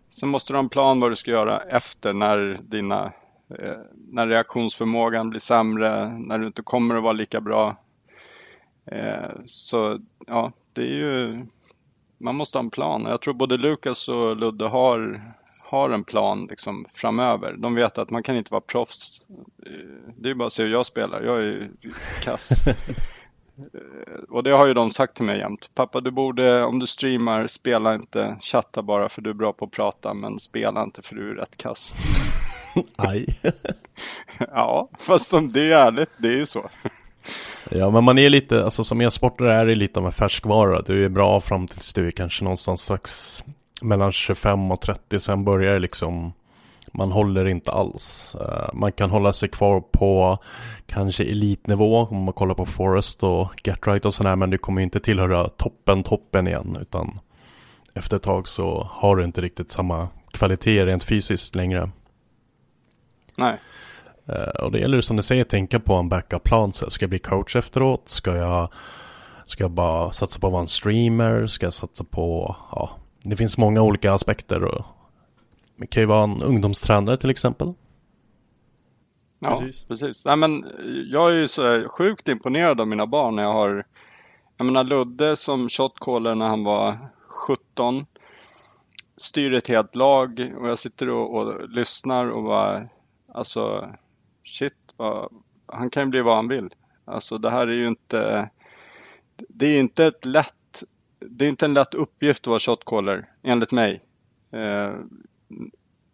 Sen 0.09 0.29
måste 0.29 0.53
du 0.53 0.57
ha 0.57 0.63
en 0.63 0.69
plan 0.69 0.99
vad 0.99 1.11
du 1.11 1.15
ska 1.15 1.31
göra 1.31 1.59
efter 1.59 2.13
när 2.13 2.59
dina 2.61 3.11
eh, 3.59 3.77
när 3.93 4.27
reaktionsförmågan 4.27 5.29
blir 5.29 5.39
sämre, 5.39 6.19
när 6.19 6.39
du 6.39 6.47
inte 6.47 6.61
kommer 6.61 6.95
att 6.95 7.03
vara 7.03 7.13
lika 7.13 7.41
bra. 7.41 7.75
Eh, 8.85 9.29
så 9.45 9.99
ja, 10.27 10.51
det 10.73 10.81
är 10.81 10.95
ju 10.95 11.45
man 12.17 12.35
måste 12.35 12.57
ha 12.57 12.63
en 12.63 12.69
plan. 12.69 13.05
Jag 13.07 13.21
tror 13.21 13.33
både 13.33 13.57
Lukas 13.57 14.07
och 14.07 14.37
Ludde 14.37 14.67
har 14.67 15.21
har 15.69 15.89
en 15.89 16.03
plan 16.03 16.47
liksom 16.49 16.85
framöver. 16.93 17.55
De 17.57 17.75
vet 17.75 17.97
att 17.97 18.09
man 18.09 18.23
kan 18.23 18.35
inte 18.35 18.51
vara 18.51 18.61
proffs. 18.61 19.21
Det 20.17 20.29
är 20.29 20.33
bara 20.33 20.47
att 20.47 20.53
se 20.53 20.63
hur 20.63 20.71
jag 20.71 20.85
spelar. 20.85 21.21
Jag 21.21 21.43
är 21.43 21.69
kass. 22.23 22.49
Och 24.29 24.43
det 24.43 24.51
har 24.51 24.67
ju 24.67 24.73
de 24.73 24.91
sagt 24.91 25.15
till 25.15 25.25
mig 25.25 25.37
jämt. 25.37 25.69
Pappa, 25.75 26.01
du 26.01 26.11
borde, 26.11 26.63
om 26.63 26.79
du 26.79 26.87
streamar, 26.87 27.47
spela 27.47 27.95
inte, 27.95 28.37
chatta 28.41 28.81
bara 28.81 29.09
för 29.09 29.21
du 29.21 29.29
är 29.29 29.33
bra 29.33 29.53
på 29.53 29.65
att 29.65 29.71
prata, 29.71 30.13
men 30.13 30.39
spela 30.39 30.83
inte 30.83 31.01
för 31.01 31.15
du 31.15 31.31
är 31.31 31.35
rätt 31.35 31.57
kass. 31.57 31.93
Aj. 32.95 33.25
ja, 34.39 34.89
fast 34.99 35.33
om 35.33 35.51
det 35.51 35.71
är 35.71 35.87
ärligt, 35.87 36.09
det 36.17 36.27
är 36.27 36.37
ju 36.37 36.45
så. 36.45 36.69
Ja, 37.69 37.89
men 37.89 38.03
man 38.03 38.17
är 38.17 38.29
lite, 38.29 38.63
alltså 38.63 38.83
som 38.83 39.01
e-sportare 39.01 39.55
är 39.55 39.65
det 39.65 39.75
lite 39.75 39.99
av 39.99 40.05
en 40.05 40.11
färskvara. 40.11 40.81
Du 40.81 41.05
är 41.05 41.09
bra 41.09 41.41
fram 41.41 41.67
tills 41.67 41.93
du 41.93 42.07
är 42.07 42.11
kanske 42.11 42.43
någonstans 42.43 42.81
strax 42.81 43.43
mellan 43.81 44.11
25 44.11 44.71
och 44.71 44.81
30 44.81 45.19
sen 45.19 45.43
börjar 45.43 45.73
det 45.73 45.79
liksom 45.79 46.33
man 46.93 47.11
håller 47.11 47.45
inte 47.45 47.71
alls. 47.71 48.35
Uh, 48.41 48.69
man 48.73 48.91
kan 48.91 49.09
hålla 49.09 49.33
sig 49.33 49.49
kvar 49.49 49.81
på 49.81 50.37
kanske 50.85 51.23
elitnivå 51.23 52.07
om 52.11 52.23
man 52.23 52.33
kollar 52.33 52.55
på 52.55 52.65
Forest 52.65 53.23
och 53.23 53.61
Get 53.63 53.87
Right 53.87 54.05
och 54.05 54.13
sådär 54.13 54.35
men 54.35 54.49
du 54.49 54.57
kommer 54.57 54.81
inte 54.81 54.99
tillhöra 54.99 55.49
toppen 55.49 56.03
toppen 56.03 56.47
igen 56.47 56.77
utan 56.81 57.19
efter 57.95 58.17
ett 58.17 58.23
tag 58.23 58.47
så 58.47 58.89
har 58.91 59.15
du 59.15 59.23
inte 59.23 59.41
riktigt 59.41 59.71
samma 59.71 60.07
kvalitet 60.31 60.85
rent 60.85 61.03
fysiskt 61.03 61.55
längre. 61.55 61.89
Nej. 63.37 63.59
Uh, 64.29 64.63
och 64.65 64.71
det 64.71 64.79
gäller 64.79 65.01
som 65.01 65.17
du 65.17 65.23
säger 65.23 65.43
tänka 65.43 65.79
på 65.79 65.93
en 65.93 66.09
backup-plan. 66.09 66.73
Ska 66.73 67.03
jag 67.03 67.09
bli 67.09 67.19
coach 67.19 67.55
efteråt? 67.55 68.09
Ska 68.09 68.35
jag, 68.35 68.69
ska 69.45 69.63
jag 69.63 69.71
bara 69.71 70.11
satsa 70.11 70.39
på 70.39 70.47
att 70.47 70.53
vara 70.53 70.61
en 70.61 70.67
streamer? 70.67 71.47
Ska 71.47 71.65
jag 71.65 71.73
satsa 71.73 72.03
på, 72.03 72.55
ja, 72.71 72.89
det 73.23 73.35
finns 73.35 73.57
många 73.57 73.81
olika 73.81 74.13
aspekter. 74.13 74.63
Och, 74.63 74.85
det 75.75 75.87
kan 75.87 76.03
ju 76.03 76.07
vara 76.07 76.23
en 76.23 76.41
ungdomstränare 76.41 77.17
till 77.17 77.29
exempel. 77.29 77.73
Ja, 79.39 79.49
precis. 79.49 79.83
precis. 79.83 80.25
Nej, 80.25 80.35
men 80.35 80.65
jag 81.11 81.31
är 81.31 81.35
ju 81.35 81.47
så 81.47 81.89
sjukt 81.89 82.27
imponerad 82.27 82.81
av 82.81 82.87
mina 82.87 83.07
barn 83.07 83.35
när 83.35 83.43
jag 83.43 83.53
har, 83.53 83.85
jag 84.57 84.65
menar 84.65 84.83
Ludde 84.83 85.35
som 85.35 85.69
shotcaller 85.69 86.35
när 86.35 86.47
han 86.47 86.63
var 86.63 86.97
17, 87.27 88.05
styr 89.17 89.53
ett 89.53 89.67
helt 89.67 89.95
lag 89.95 90.53
och 90.59 90.69
jag 90.69 90.79
sitter 90.79 91.09
och, 91.09 91.35
och 91.35 91.69
lyssnar 91.69 92.29
och 92.29 92.43
bara, 92.43 92.87
alltså 93.33 93.89
shit, 94.45 94.93
vad, 94.97 95.33
han 95.65 95.89
kan 95.89 96.03
ju 96.03 96.09
bli 96.09 96.21
vad 96.21 96.35
han 96.35 96.47
vill. 96.47 96.69
Alltså 97.05 97.37
det 97.37 97.49
här 97.49 97.67
är 97.67 97.73
ju 97.73 97.87
inte, 97.87 98.49
det 99.37 99.65
är 99.65 99.79
inte 99.79 100.05
ett 100.05 100.25
lätt, 100.25 100.55
det 101.19 101.45
är 101.45 101.49
inte 101.49 101.65
en 101.65 101.73
lätt 101.73 101.93
uppgift 101.93 102.43
att 102.43 102.47
vara 102.47 102.59
shotcaller, 102.59 103.29
enligt 103.43 103.71
mig. 103.71 104.01
Eh, 104.51 104.93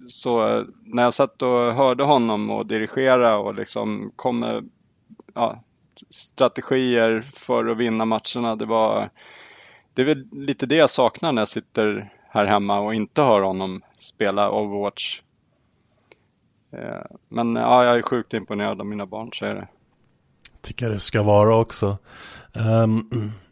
så 0.07 0.47
eh, 0.47 0.65
när 0.83 1.03
jag 1.03 1.13
satt 1.13 1.41
och 1.41 1.73
hörde 1.73 2.03
honom 2.03 2.51
och 2.51 2.65
dirigera 2.65 3.37
och 3.37 3.55
liksom 3.55 4.11
kom 4.15 4.39
med 4.39 4.69
ja, 5.33 5.63
strategier 6.09 7.21
för 7.33 7.65
att 7.65 7.77
vinna 7.77 8.05
matcherna, 8.05 8.55
det 8.55 8.65
var, 8.65 9.09
det 9.93 10.01
är 10.01 10.05
väl 10.05 10.27
lite 10.31 10.65
det 10.65 10.75
jag 10.75 10.89
saknar 10.89 11.31
när 11.31 11.41
jag 11.41 11.49
sitter 11.49 12.13
här 12.29 12.45
hemma 12.45 12.79
och 12.79 12.95
inte 12.95 13.21
hör 13.21 13.41
honom 13.41 13.81
spela 13.97 14.51
Overwatch 14.51 15.21
eh, 16.71 17.17
men 17.29 17.55
ja, 17.55 17.85
jag 17.85 17.97
är 17.97 18.01
sjukt 18.01 18.33
imponerad 18.33 18.79
av 18.79 18.85
mina 18.85 19.05
barn, 19.05 19.29
så 19.33 19.45
är 19.45 19.55
det. 19.55 19.67
Tycker 20.61 20.89
det 20.89 20.99
ska 20.99 21.23
vara 21.23 21.57
också. 21.57 21.97
Um, 22.53 23.09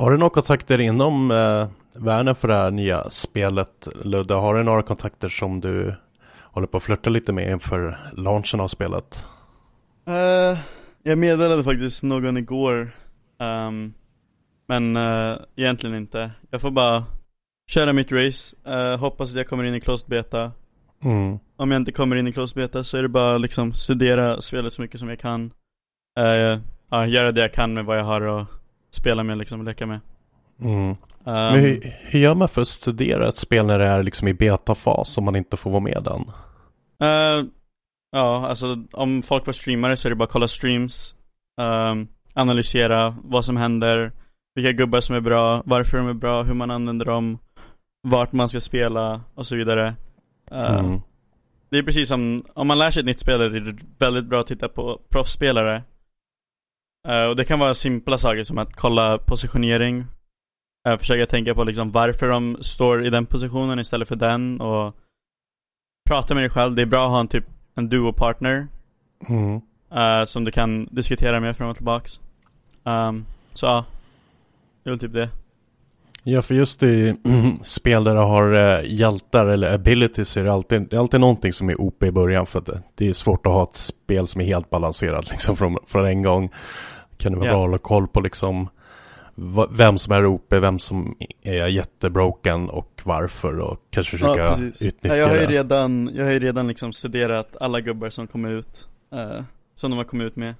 har 0.00 0.10
du 0.10 0.16
några 0.16 0.30
kontakter 0.30 0.80
inom 0.80 1.30
uh, 1.30 1.68
världen 1.96 2.34
för 2.34 2.48
det 2.48 2.54
här 2.54 2.70
nya 2.70 3.10
spelet, 3.10 3.88
Ludde? 4.02 4.34
Har 4.34 4.54
du 4.54 4.62
några 4.62 4.82
kontakter 4.82 5.28
som 5.28 5.60
du 5.60 5.94
håller 6.42 6.66
på 6.66 6.76
att 6.76 6.82
flirta 6.82 7.10
lite 7.10 7.32
med 7.32 7.50
inför 7.50 7.98
launchen 8.12 8.60
av 8.60 8.68
spelet? 8.68 9.28
Uh, 10.08 10.58
jag 11.02 11.18
meddelade 11.18 11.64
faktiskt 11.64 12.02
någon 12.02 12.36
igår. 12.36 12.96
Um, 13.38 13.94
men 14.68 14.96
uh, 14.96 15.38
egentligen 15.56 15.96
inte. 15.96 16.30
Jag 16.50 16.60
får 16.60 16.70
bara 16.70 17.04
köra 17.70 17.92
mitt 17.92 18.12
race. 18.12 18.56
Uh, 18.68 18.96
hoppas 18.96 19.30
att 19.30 19.36
jag 19.36 19.48
kommer 19.48 19.64
in 19.64 19.74
i 19.74 19.80
closed 19.80 20.08
beta. 20.08 20.52
Mm. 21.04 21.38
Om 21.56 21.70
jag 21.70 21.80
inte 21.80 21.92
kommer 21.92 22.16
in 22.16 22.26
i 22.26 22.32
close 22.32 22.54
beta 22.54 22.84
så 22.84 22.96
är 22.96 23.02
det 23.02 23.08
bara 23.08 23.38
liksom 23.38 23.72
studera 23.72 24.40
spelet 24.40 24.72
så 24.72 24.82
mycket 24.82 25.00
som 25.00 25.08
jag 25.08 25.18
kan. 25.18 25.52
Uh, 26.20 26.60
ja, 26.90 27.06
göra 27.06 27.32
det 27.32 27.40
jag 27.40 27.52
kan 27.52 27.74
med 27.74 27.84
vad 27.84 27.98
jag 27.98 28.04
har 28.04 28.40
att 28.40 28.61
spela 28.94 29.22
med 29.22 29.38
liksom, 29.38 29.64
leka 29.64 29.86
med. 29.86 30.00
Mm. 30.60 30.88
Um, 30.90 30.96
Men 31.24 31.60
hur, 31.60 31.96
hur, 32.00 32.18
gör 32.18 32.34
man 32.34 32.48
för 32.48 32.62
att 32.62 32.68
studera 32.68 33.28
ett 33.28 33.36
spel 33.36 33.66
när 33.66 33.78
det 33.78 33.86
är 33.86 34.02
liksom 34.02 34.28
i 34.28 34.34
betafas 34.34 35.18
om 35.18 35.24
man 35.24 35.36
inte 35.36 35.56
får 35.56 35.70
vara 35.70 35.80
med 35.80 36.02
den? 36.04 36.20
Uh, 37.08 37.46
ja, 38.12 38.48
alltså 38.48 38.84
om 38.92 39.22
folk 39.22 39.46
var 39.46 39.52
streamare 39.52 39.96
så 39.96 40.08
är 40.08 40.10
det 40.10 40.16
bara 40.16 40.24
att 40.24 40.30
kolla 40.30 40.48
streams. 40.48 41.14
Um, 41.60 42.08
analysera 42.34 43.16
vad 43.24 43.44
som 43.44 43.56
händer, 43.56 44.12
vilka 44.54 44.72
gubbar 44.72 45.00
som 45.00 45.16
är 45.16 45.20
bra, 45.20 45.62
varför 45.64 45.98
de 45.98 46.08
är 46.08 46.14
bra, 46.14 46.42
hur 46.42 46.54
man 46.54 46.70
använder 46.70 47.04
dem, 47.04 47.38
vart 48.08 48.32
man 48.32 48.48
ska 48.48 48.60
spela 48.60 49.20
och 49.34 49.46
så 49.46 49.56
vidare. 49.56 49.94
Uh, 50.52 50.78
mm. 50.78 51.00
Det 51.70 51.78
är 51.78 51.82
precis 51.82 52.08
som, 52.08 52.44
om 52.54 52.66
man 52.66 52.78
lär 52.78 52.90
sig 52.90 53.00
ett 53.00 53.06
nytt 53.06 53.20
spel 53.20 53.40
är 53.40 53.50
det 53.50 53.76
väldigt 53.98 54.24
bra 54.24 54.40
att 54.40 54.46
titta 54.46 54.68
på 54.68 55.00
proffsspelare. 55.08 55.82
Uh, 57.08 57.24
och 57.24 57.36
det 57.36 57.44
kan 57.44 57.58
vara 57.58 57.74
simpla 57.74 58.18
saker 58.18 58.42
som 58.42 58.58
att 58.58 58.74
kolla 58.74 59.18
positionering. 59.18 60.04
Uh, 60.88 60.96
försöka 60.96 61.26
tänka 61.26 61.54
på 61.54 61.64
liksom 61.64 61.90
varför 61.90 62.28
de 62.28 62.56
står 62.60 63.06
i 63.06 63.10
den 63.10 63.26
positionen 63.26 63.78
istället 63.78 64.08
för 64.08 64.16
den 64.16 64.60
och 64.60 64.96
prata 66.08 66.34
med 66.34 66.42
dig 66.42 66.50
själv. 66.50 66.74
Det 66.74 66.82
är 66.82 66.86
bra 66.86 67.04
att 67.04 67.10
ha 67.10 67.20
en 67.20 67.28
typ 67.28 67.44
en 67.74 67.88
duo-partner. 67.88 68.66
Mm. 69.28 69.60
Uh, 69.94 70.24
som 70.24 70.44
du 70.44 70.50
kan 70.50 70.88
diskutera 70.90 71.40
med 71.40 71.56
fram 71.56 71.68
och 71.68 71.76
tillbaks. 71.76 72.20
Um, 72.84 73.26
så 73.54 73.66
ja, 73.66 73.84
det 74.82 74.90
är 74.90 74.92
väl 74.92 74.98
typ 74.98 75.12
det. 75.12 75.30
Ja, 76.24 76.42
för 76.42 76.54
just 76.54 76.82
i 76.82 77.14
spel 77.64 78.04
där 78.04 78.14
du 78.14 78.20
har 78.20 78.54
uh, 78.54 78.80
hjältar 78.84 79.46
eller 79.46 79.74
abilities 79.74 80.28
så 80.28 80.40
är 80.40 80.44
det 80.44 80.52
alltid, 80.52 80.88
det 80.90 80.96
är 80.96 81.00
alltid 81.00 81.20
någonting 81.20 81.52
som 81.52 81.70
är 81.70 81.80
OP 81.80 82.02
i 82.02 82.10
början 82.10 82.46
för 82.46 82.58
att 82.58 82.66
det, 82.66 82.82
det 82.94 83.08
är 83.08 83.12
svårt 83.12 83.46
att 83.46 83.52
ha 83.52 83.62
ett 83.62 83.76
spel 83.76 84.26
som 84.26 84.40
är 84.40 84.44
helt 84.44 84.70
balanserat 84.70 85.30
liksom 85.30 85.56
från, 85.56 85.78
från 85.86 86.06
en 86.06 86.22
gång. 86.22 86.50
Kan 87.22 87.32
det 87.32 87.38
vara 87.38 87.46
yeah. 87.46 87.56
bra 87.56 87.64
att 87.64 87.68
hålla 87.68 87.78
koll 87.78 88.08
på 88.08 88.20
liksom 88.20 88.68
vem 89.70 89.98
som 89.98 90.12
är 90.12 90.26
OP, 90.26 90.52
vem 90.52 90.78
som 90.78 91.16
är 91.42 91.66
jättebroken 91.66 92.70
och 92.70 93.00
varför 93.04 93.58
och 93.58 93.80
kanske 93.90 94.10
försöka 94.10 94.40
ja, 94.40 94.56
utnyttja 94.62 95.08
ja, 95.08 95.16
jag 95.16 95.28
har 95.28 95.36
ju 95.36 95.46
redan, 95.46 96.10
Jag 96.14 96.24
har 96.24 96.32
ju 96.32 96.38
redan 96.38 96.68
liksom 96.68 96.92
studerat 96.92 97.56
alla 97.60 97.80
gubbar 97.80 98.10
som 98.10 98.26
kommer 98.26 98.50
ut, 98.50 98.88
uh, 99.14 99.42
som 99.74 99.90
de 99.90 99.96
har 99.96 100.04
kommit 100.04 100.26
ut 100.26 100.36
med. 100.36 100.54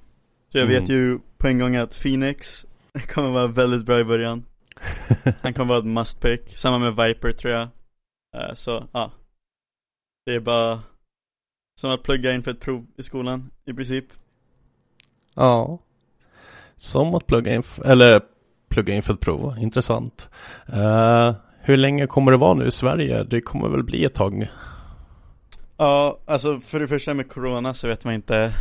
Så 0.48 0.59
jag 0.59 0.66
mm. 0.66 0.81
vet 0.81 0.90
ju 0.90 1.18
på 1.38 1.46
en 1.46 1.59
gång 1.59 1.77
att 1.77 2.03
Phoenix 2.03 2.66
kommer 3.14 3.31
vara 3.31 3.46
väldigt 3.46 3.85
bra 3.87 4.01
i 4.01 4.05
början. 4.05 4.44
Han 5.42 5.55
kommer 5.55 5.68
vara 5.68 5.79
ett 5.79 5.85
must 5.85 6.20
pick. 6.20 6.57
Samma 6.57 6.79
med 6.79 6.96
Viper 6.96 7.33
tror 7.33 7.55
jag. 7.55 7.68
Uh, 8.37 8.55
så 8.55 8.85
ja. 8.92 9.12
Det 10.27 10.35
är 10.35 10.40
bara 10.40 10.81
som 11.81 11.90
att 11.90 12.03
plugga 12.03 12.33
in 12.33 12.42
för 12.42 12.51
ett 12.51 12.61
prov 12.61 12.87
i 12.96 13.03
skolan 13.03 13.51
i 13.64 13.72
princip. 13.72 14.05
Ja. 15.35 15.79
Som 16.83 17.14
att 17.14 17.27
plugga 17.27 17.55
in, 17.55 17.62
eller 17.85 18.21
plugga 18.68 18.95
in 18.95 19.03
för 19.03 19.14
ett 19.14 19.21
prov. 19.21 19.59
Intressant. 19.59 20.31
Uh, 20.68 21.35
hur 21.61 21.77
länge 21.77 22.07
kommer 22.07 22.33
det 22.33 22.38
vara 22.38 22.55
nu 22.55 22.66
i 22.66 22.71
Sverige? 22.71 23.25
Det 23.25 23.40
kommer 23.40 23.68
väl 23.68 23.83
bli 23.83 24.05
ett 24.05 24.14
tag? 24.14 24.47
Ja, 25.77 26.18
alltså 26.27 26.61
för 26.61 26.81
det 26.81 26.88
första 26.88 27.14
med 27.14 27.29
Corona 27.29 27.75
så 27.75 27.88
vet 27.88 28.05
man 28.05 28.14
inte. 28.14 28.53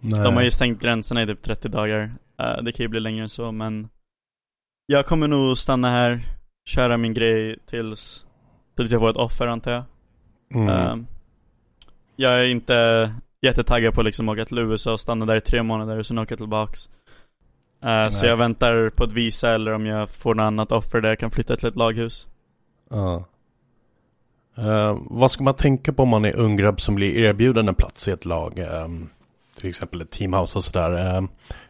Nej. 0.00 0.24
De 0.24 0.34
har 0.34 0.42
ju 0.42 0.50
stängt 0.50 0.82
gränserna 0.82 1.22
i 1.22 1.26
typ 1.26 1.42
30 1.42 1.68
dagar. 1.68 2.02
Uh, 2.42 2.62
det 2.62 2.72
kan 2.72 2.84
ju 2.84 2.88
bli 2.88 3.00
längre 3.00 3.22
än 3.22 3.28
så 3.28 3.52
men 3.52 3.88
jag 4.86 5.06
kommer 5.06 5.28
nog 5.28 5.58
stanna 5.58 5.90
här, 5.90 6.20
köra 6.68 6.96
min 6.96 7.14
grej 7.14 7.58
tills, 7.66 8.26
tills 8.76 8.92
jag 8.92 9.00
får 9.00 9.10
ett 9.10 9.16
offer 9.16 9.46
antar 9.46 9.72
jag. 9.72 9.84
Mm. 10.54 10.68
Uh, 10.68 11.04
jag 12.16 12.32
är 12.32 12.44
inte 12.44 13.10
jättetaggad 13.42 13.94
på 13.94 14.02
liksom 14.02 14.28
att 14.28 14.32
åka 14.32 14.44
till 14.44 14.58
USA 14.58 14.92
och 14.92 15.00
stanna 15.00 15.26
där 15.26 15.36
i 15.36 15.40
tre 15.40 15.62
månader 15.62 15.98
och 15.98 16.06
sen 16.06 16.18
åka 16.18 16.36
tillbaks. 16.36 16.88
Uh, 17.84 18.10
så 18.10 18.26
jag 18.26 18.36
väntar 18.36 18.90
på 18.90 19.04
ett 19.04 19.12
visa 19.12 19.54
eller 19.54 19.72
om 19.72 19.86
jag 19.86 20.10
får 20.10 20.34
något 20.34 20.44
annat 20.44 20.72
offer 20.72 21.00
där 21.00 21.08
jag 21.08 21.18
kan 21.18 21.30
flytta 21.30 21.56
till 21.56 21.68
ett 21.68 21.76
laghus. 21.76 22.26
Ja. 22.90 23.24
Uh, 24.58 24.98
vad 25.00 25.30
ska 25.30 25.44
man 25.44 25.54
tänka 25.54 25.92
på 25.92 26.02
om 26.02 26.08
man 26.08 26.24
är 26.24 26.36
ung 26.36 26.56
grabb 26.56 26.80
som 26.80 26.94
blir 26.94 27.16
erbjuden 27.16 27.68
en 27.68 27.74
plats 27.74 28.08
i 28.08 28.10
ett 28.10 28.24
lag? 28.24 28.58
Um, 28.84 29.10
till 29.56 29.68
exempel 29.68 30.00
ett 30.00 30.10
teamhouse 30.10 30.58
och 30.58 30.64
sådär. 30.64 31.16
Um, 31.16 31.28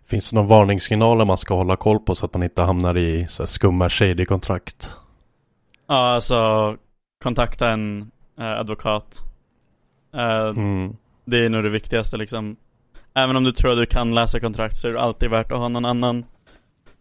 Finns 0.09 0.31
det 0.31 0.37
någon 0.37 0.47
varningssignaler 0.47 1.25
man 1.25 1.39
ska 1.39 1.55
hålla 1.55 1.77
koll 1.77 1.99
på 1.99 2.15
så 2.15 2.27
att 2.27 2.35
man 2.35 2.43
inte 2.43 2.63
hamnar 2.63 2.97
i 2.97 3.27
så 3.29 3.43
här, 3.43 3.49
skumma 3.49 3.89
shady 3.89 4.25
kontrakt? 4.25 4.91
Ja, 5.87 6.15
alltså 6.15 6.77
kontakta 7.23 7.71
en 7.71 8.11
eh, 8.39 8.59
advokat. 8.59 9.25
Mm. 10.57 10.97
Det 11.25 11.45
är 11.45 11.49
nog 11.49 11.63
det 11.63 11.71
viktigaste 11.71 12.17
liksom. 12.17 12.57
Även 13.23 13.37
om 13.37 13.45
du 13.45 13.53
tror 13.53 13.73
att 13.73 13.79
du 13.79 13.87
kan 13.87 14.15
läsa 14.15 14.41
kontrakt 14.41 14.77
så 14.77 14.89
är 14.89 14.93
det 14.93 15.01
alltid 15.01 15.31
värt 15.31 15.53
att 15.53 15.59
ha 15.59 15.69
någon 15.69 15.85
annan 15.85 16.25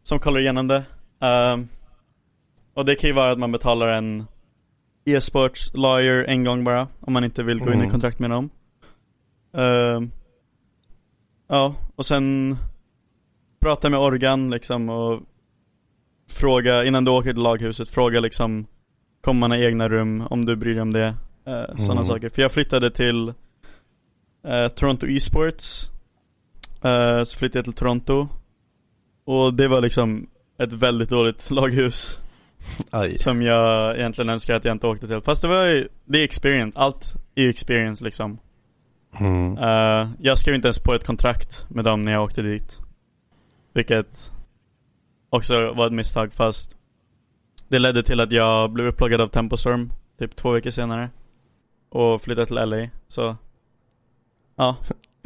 som 0.03 0.19
kollar 0.19 0.39
igenom 0.39 0.67
det. 0.67 0.83
Eh, 1.21 1.57
och 2.73 2.85
det 2.85 2.95
kan 2.95 3.07
ju 3.07 3.13
vara 3.13 3.31
att 3.31 3.39
man 3.39 3.51
betalar 3.51 3.87
en 3.87 4.25
e-sports 5.05 5.71
lawyer 5.73 6.23
en 6.23 6.43
gång 6.43 6.63
bara, 6.63 6.87
om 6.99 7.13
man 7.13 7.23
inte 7.23 7.43
vill 7.43 7.59
gå 7.59 7.65
in 7.65 7.73
i 7.73 7.77
mm. 7.77 7.89
kontrakt 7.89 8.19
med 8.19 8.29
dem. 8.29 8.49
Uh, 9.57 10.07
ja, 11.47 11.75
och 11.95 12.05
sen 12.05 12.57
prata 13.59 13.89
med 13.89 13.99
Organ 13.99 14.49
liksom 14.49 14.89
och 14.89 15.21
fråga, 16.29 16.85
innan 16.85 17.05
du 17.05 17.11
åker 17.11 17.33
till 17.33 17.43
laghuset, 17.43 17.89
fråga 17.89 18.19
liksom 18.19 18.67
Kommer 19.21 19.39
man 19.39 19.51
ha 19.51 19.57
egna 19.57 19.89
rum, 19.89 20.27
om 20.29 20.45
du 20.45 20.55
bryr 20.55 20.73
dig 20.73 20.81
om 20.81 20.93
det 20.93 21.05
eh, 21.45 21.75
Sådana 21.75 21.91
mm. 21.91 22.05
saker. 22.05 22.29
För 22.29 22.41
jag 22.41 22.51
flyttade 22.51 22.91
till 22.91 23.33
eh, 24.47 24.67
Toronto 24.67 25.07
Esports 25.07 25.89
eh, 26.81 27.23
Så 27.23 27.37
flyttade 27.37 27.57
jag 27.57 27.65
till 27.65 27.73
Toronto 27.73 28.27
Och 29.25 29.53
det 29.53 29.67
var 29.67 29.81
liksom 29.81 30.27
ett 30.59 30.73
väldigt 30.73 31.09
dåligt 31.09 31.51
laghus 31.51 32.19
Aj. 32.89 33.17
Som 33.17 33.41
jag 33.41 33.97
egentligen 33.97 34.29
önskar 34.29 34.55
att 34.55 34.65
jag 34.65 34.75
inte 34.75 34.87
åkte 34.87 35.07
till 35.07 35.21
Fast 35.21 35.41
det 35.41 35.47
var 35.47 35.65
ju, 35.65 35.87
det 36.05 36.19
är 36.19 36.23
experience, 36.23 36.79
allt 36.79 37.15
är 37.35 37.49
experience 37.49 38.03
liksom 38.03 38.39
mm. 39.19 39.57
uh, 39.57 40.09
Jag 40.19 40.37
skrev 40.37 40.55
inte 40.55 40.67
ens 40.67 40.79
på 40.79 40.93
ett 40.93 41.05
kontrakt 41.05 41.65
med 41.69 41.85
dem 41.85 42.01
när 42.01 42.11
jag 42.11 42.23
åkte 42.23 42.41
dit 42.41 42.79
vilket 43.73 44.33
också 45.29 45.73
var 45.73 45.87
ett 45.87 45.93
misstag 45.93 46.33
fast 46.33 46.75
det 47.67 47.79
ledde 47.79 48.03
till 48.03 48.19
att 48.19 48.31
jag 48.31 48.71
blev 48.71 48.87
upploggad 48.87 49.21
av 49.21 49.27
Tempostorm 49.27 49.91
typ 50.19 50.35
två 50.35 50.51
veckor 50.51 50.69
senare. 50.69 51.09
Och 51.89 52.21
flyttade 52.21 52.47
till 52.47 52.55
LA, 52.55 52.89
så 53.07 53.35
Ja, 54.55 54.77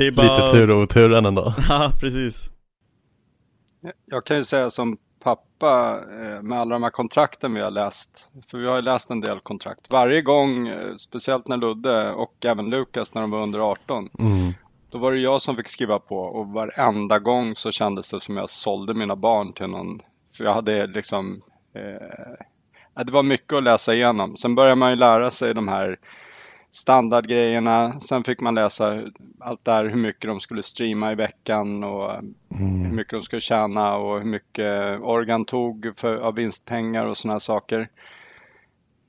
det 0.01 0.07
är 0.07 0.11
bara... 0.11 0.45
Lite 0.45 0.51
tur 0.51 0.69
och 0.69 0.81
oturen 0.81 1.25
ändå. 1.25 1.53
ja, 1.69 1.91
precis. 2.01 2.49
Jag 4.05 4.25
kan 4.25 4.37
ju 4.37 4.43
säga 4.43 4.69
som 4.69 4.97
pappa 5.23 5.99
eh, 6.11 6.41
med 6.41 6.59
alla 6.59 6.75
de 6.75 6.83
här 6.83 6.89
kontrakten 6.89 7.53
vi 7.53 7.61
har 7.61 7.71
läst. 7.71 8.29
För 8.51 8.57
vi 8.57 8.67
har 8.67 8.75
ju 8.75 8.81
läst 8.81 9.09
en 9.09 9.21
del 9.21 9.39
kontrakt. 9.39 9.91
Varje 9.91 10.21
gång, 10.21 10.67
eh, 10.67 10.95
speciellt 10.97 11.47
när 11.47 11.57
Ludde 11.57 12.11
och 12.11 12.45
även 12.45 12.69
Lukas 12.69 13.13
när 13.13 13.21
de 13.21 13.31
var 13.31 13.43
under 13.43 13.59
18. 13.59 14.09
Mm. 14.19 14.53
Då 14.89 14.97
var 14.97 15.11
det 15.11 15.19
jag 15.19 15.41
som 15.41 15.55
fick 15.55 15.67
skriva 15.67 15.99
på 15.99 16.17
och 16.17 16.47
varenda 16.47 17.19
gång 17.19 17.55
så 17.55 17.71
kändes 17.71 18.09
det 18.09 18.19
som 18.19 18.37
jag 18.37 18.49
sålde 18.49 18.93
mina 18.93 19.15
barn 19.15 19.53
till 19.53 19.67
någon. 19.67 19.99
För 20.37 20.43
jag 20.43 20.53
hade 20.53 20.87
liksom, 20.87 21.41
eh, 21.75 23.03
det 23.05 23.11
var 23.11 23.23
mycket 23.23 23.53
att 23.53 23.63
läsa 23.63 23.93
igenom. 23.93 24.37
Sen 24.37 24.55
börjar 24.55 24.75
man 24.75 24.89
ju 24.89 24.95
lära 24.95 25.31
sig 25.31 25.53
de 25.53 25.67
här 25.67 25.99
standardgrejerna. 26.71 27.99
Sen 27.99 28.23
fick 28.23 28.41
man 28.41 28.55
läsa 28.55 29.03
allt 29.39 29.65
där 29.65 29.85
hur 29.85 29.95
mycket 29.95 30.27
de 30.27 30.39
skulle 30.39 30.63
streama 30.63 31.11
i 31.11 31.15
veckan 31.15 31.83
och 31.83 32.13
mm. 32.13 32.85
hur 32.85 32.91
mycket 32.91 33.11
de 33.11 33.21
skulle 33.21 33.41
tjäna 33.41 33.95
och 33.95 34.19
hur 34.19 34.25
mycket 34.25 34.99
Organ 35.01 35.45
tog 35.45 35.93
för, 35.95 36.15
av 36.15 36.35
vinstpengar 36.35 37.05
och 37.05 37.17
sådana 37.17 37.39
saker. 37.39 37.89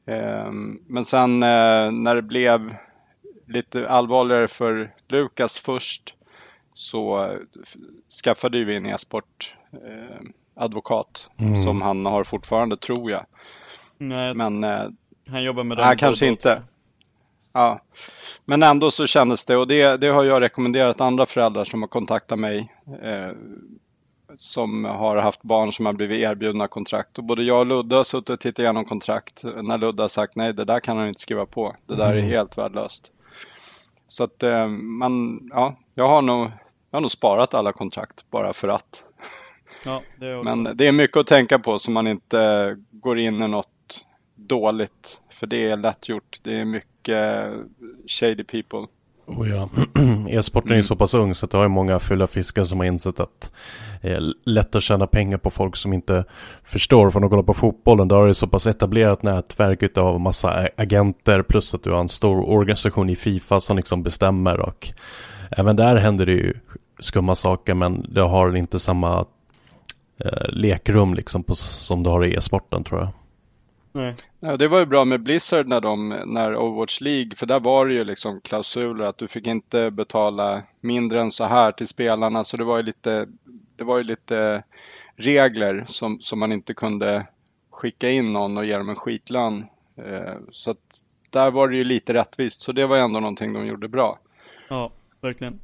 Um, 0.07 0.83
men 0.87 1.05
sen 1.05 1.31
uh, 1.31 1.93
när 1.93 2.15
det 2.15 2.23
blev 2.23 2.77
lite 3.47 3.89
allvarligare 3.89 4.49
för 4.49 4.95
Lukas 5.09 5.59
först 5.59 6.15
så 6.75 7.31
skaffade 8.25 8.65
vi 8.65 8.77
en 8.77 8.87
e-sport 8.87 9.55
uh, 9.75 10.29
advokat 10.55 11.29
mm. 11.41 11.57
som 11.57 11.83
han 11.83 12.07
har 12.07 12.25
fortfarande 12.25 12.77
tror 12.77 13.11
jag. 13.11 13.27
Nej, 13.99 14.35
men 14.35 14.65
han 15.29 15.43
jobbar 15.43 15.65
med 15.65 15.77
dem. 15.77 15.87
Nej, 15.87 15.97
kanske 15.97 16.27
inte. 16.27 16.63
Ja, 17.53 17.81
men 18.45 18.63
ändå 18.63 18.91
så 18.91 19.07
kändes 19.07 19.45
det 19.45 19.57
och 19.57 19.69
det, 19.69 19.97
det 19.97 20.09
har 20.09 20.25
jag 20.25 20.41
rekommenderat 20.41 21.01
andra 21.01 21.27
föräldrar 21.27 21.65
som 21.65 21.83
har 21.83 21.89
kontaktat 21.89 22.39
mig 22.39 22.73
eh, 23.03 23.31
som 24.37 24.85
har 24.85 25.17
haft 25.17 25.43
barn 25.43 25.73
som 25.73 25.87
har 25.87 25.93
blivit 25.93 26.21
erbjudna 26.21 26.69
kontrakt 26.69 27.19
och 27.19 27.25
både 27.25 27.43
jag 27.43 27.59
och 27.59 27.67
Ludde 27.67 27.97
har 27.97 28.05
suttit 28.05 28.31
och 28.31 28.41
tittat 28.41 28.59
igenom 28.59 28.85
kontrakt 28.85 29.45
när 29.45 29.79
Ludde 29.79 30.03
har 30.03 30.09
sagt 30.09 30.37
nej, 30.37 30.53
det 30.53 30.65
där 30.65 30.81
kan 30.81 30.97
han 30.97 31.09
inte 31.09 31.21
skriva 31.21 31.47
på. 31.47 31.77
Det 31.87 31.97
där 31.97 32.13
är 32.13 32.19
mm. 32.19 32.31
helt 32.31 32.59
värdelöst. 32.59 33.11
Så 34.09 34.25
att 34.25 34.43
eh, 34.43 34.67
man, 34.69 35.41
ja, 35.53 35.77
jag 35.95 36.09
har 36.09 36.23
nog, 36.23 36.51
jag 36.91 36.97
har 36.97 37.01
nog 37.01 37.11
sparat 37.11 37.55
alla 37.55 37.73
kontrakt 37.73 38.31
bara 38.31 38.53
för 38.53 38.69
att. 38.69 39.05
Ja, 39.85 40.03
det 40.17 40.43
Men 40.43 40.77
det 40.77 40.87
är 40.87 40.93
mycket 40.93 41.17
att 41.17 41.27
tänka 41.27 41.59
på 41.59 41.79
så 41.79 41.91
man 41.91 42.07
inte 42.07 42.77
går 42.91 43.19
in 43.19 43.43
i 43.43 43.49
något 43.49 43.72
dåligt. 44.47 45.23
För 45.31 45.47
det 45.47 45.71
är 45.71 45.77
lätt 45.77 46.09
gjort. 46.09 46.41
Det 46.43 46.61
är 46.61 46.65
mycket 46.65 47.51
shady 48.07 48.45
people. 48.45 48.87
Oh 49.27 49.49
ja. 49.51 49.69
E-sporten 50.29 50.71
är 50.71 50.75
ju 50.75 50.79
mm. 50.79 50.85
så 50.85 50.97
pass 50.97 51.15
ung 51.15 51.35
så 51.35 51.47
det 51.47 51.57
har 51.57 51.65
ju 51.65 51.69
många 51.69 51.99
fulla 51.99 52.27
fiskar 52.27 52.65
som 52.65 52.79
har 52.79 52.87
insett 52.87 53.21
att 53.21 53.53
det 54.03 54.09
är 54.09 54.35
lätt 54.45 54.75
att 54.75 54.83
tjäna 54.83 55.07
pengar 55.07 55.39
på 55.39 55.51
folk 55.51 55.77
som 55.77 55.93
inte 55.93 56.25
förstår. 56.65 57.11
För 57.11 57.21
att 57.21 57.31
kolla 57.31 57.43
på 57.43 57.55
fotbollen, 57.55 58.09
då 58.09 58.15
har 58.15 58.27
du 58.27 58.35
så 58.35 58.47
pass 58.47 58.67
etablerat 58.67 59.23
nätverk 59.23 59.99
av 59.99 60.21
massa 60.21 60.69
agenter 60.77 61.43
plus 61.43 61.75
att 61.75 61.83
du 61.83 61.91
har 61.91 62.01
en 62.01 62.09
stor 62.09 62.49
organisation 62.49 63.11
i 63.11 63.17
Fifa 63.17 63.61
som 63.61 63.77
liksom 63.77 64.03
bestämmer 64.03 64.61
och 64.61 64.89
även 65.51 65.77
där 65.77 65.97
händer 65.97 66.27
det 66.27 66.33
ju 66.33 66.55
skumma 66.99 67.35
saker 67.35 67.75
men 67.75 68.07
det 68.09 68.21
har 68.21 68.57
inte 68.57 68.79
samma 68.79 69.27
eh, 70.19 70.49
lekrum 70.49 71.15
liksom 71.15 71.43
på, 71.43 71.55
som 71.55 72.03
du 72.03 72.11
har 72.11 72.25
i 72.25 72.35
e-sporten 72.35 72.85
tror 72.85 73.01
jag. 73.01 73.09
Nej. 73.93 74.15
Ja, 74.41 74.57
det 74.57 74.69
var 74.69 74.79
ju 74.79 74.87
bra 74.87 75.05
med 75.05 75.23
Blizzard 75.23 75.69
när, 75.69 75.81
de, 75.81 76.09
när 76.27 76.57
Overwatch 76.57 77.01
League, 77.01 77.31
för 77.37 77.47
där 77.47 77.61
var 77.61 77.87
det 77.87 77.95
ju 77.95 78.05
liksom 78.05 78.41
klausuler 78.41 79.05
att 79.05 79.19
du 79.19 79.29
fick 79.29 79.47
inte 79.47 79.91
betala 79.91 80.63
mindre 80.81 81.21
än 81.21 81.31
så 81.31 81.45
här 81.45 81.73
till 81.73 81.89
spelarna. 81.89 82.45
Så 82.45 82.57
det 82.57 82.65
var 82.65 82.77
ju 82.77 82.83
lite, 82.83 83.27
det 83.77 83.85
var 83.85 83.99
ju 83.99 84.05
lite 84.05 84.63
regler 85.17 85.85
som, 85.87 86.21
som 86.21 86.39
man 86.39 86.53
inte 86.53 86.75
kunde 86.75 87.27
skicka 87.71 88.11
in 88.11 88.33
någon 88.33 88.59
och 88.59 88.65
ge 88.65 88.79
dem 88.79 88.89
en 88.89 88.97
skitlön. 88.97 89.67
Eh, 89.97 90.35
så 90.51 90.71
att 90.71 91.03
där 91.31 91.51
var 91.51 91.69
det 91.69 91.77
ju 91.77 91.85
lite 91.85 92.15
rättvist, 92.15 92.63
så 92.63 92.73
det 92.73 92.87
var 92.87 92.99
ändå 92.99 93.21
någonting 93.21 93.53
de 93.53 93.67
gjorde 93.67 93.89
bra. 93.89 94.19
Ja, 94.69 94.91
verkligen. 95.21 95.61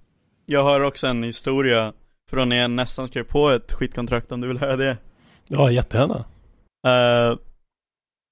Jag 0.46 0.62
har 0.62 0.80
också 0.80 1.06
en 1.06 1.22
historia 1.22 1.92
från 2.30 2.48
när 2.48 2.56
jag 2.56 2.70
nästan 2.70 3.08
skrev 3.08 3.24
på 3.24 3.50
ett 3.50 3.72
skitkontrakt 3.72 4.32
om 4.32 4.40
du 4.40 4.48
vill 4.48 4.58
höra 4.58 4.76
det. 4.76 4.96
Ja, 5.48 5.70
jättegärna. 5.70 6.24
Uh, 6.86 7.38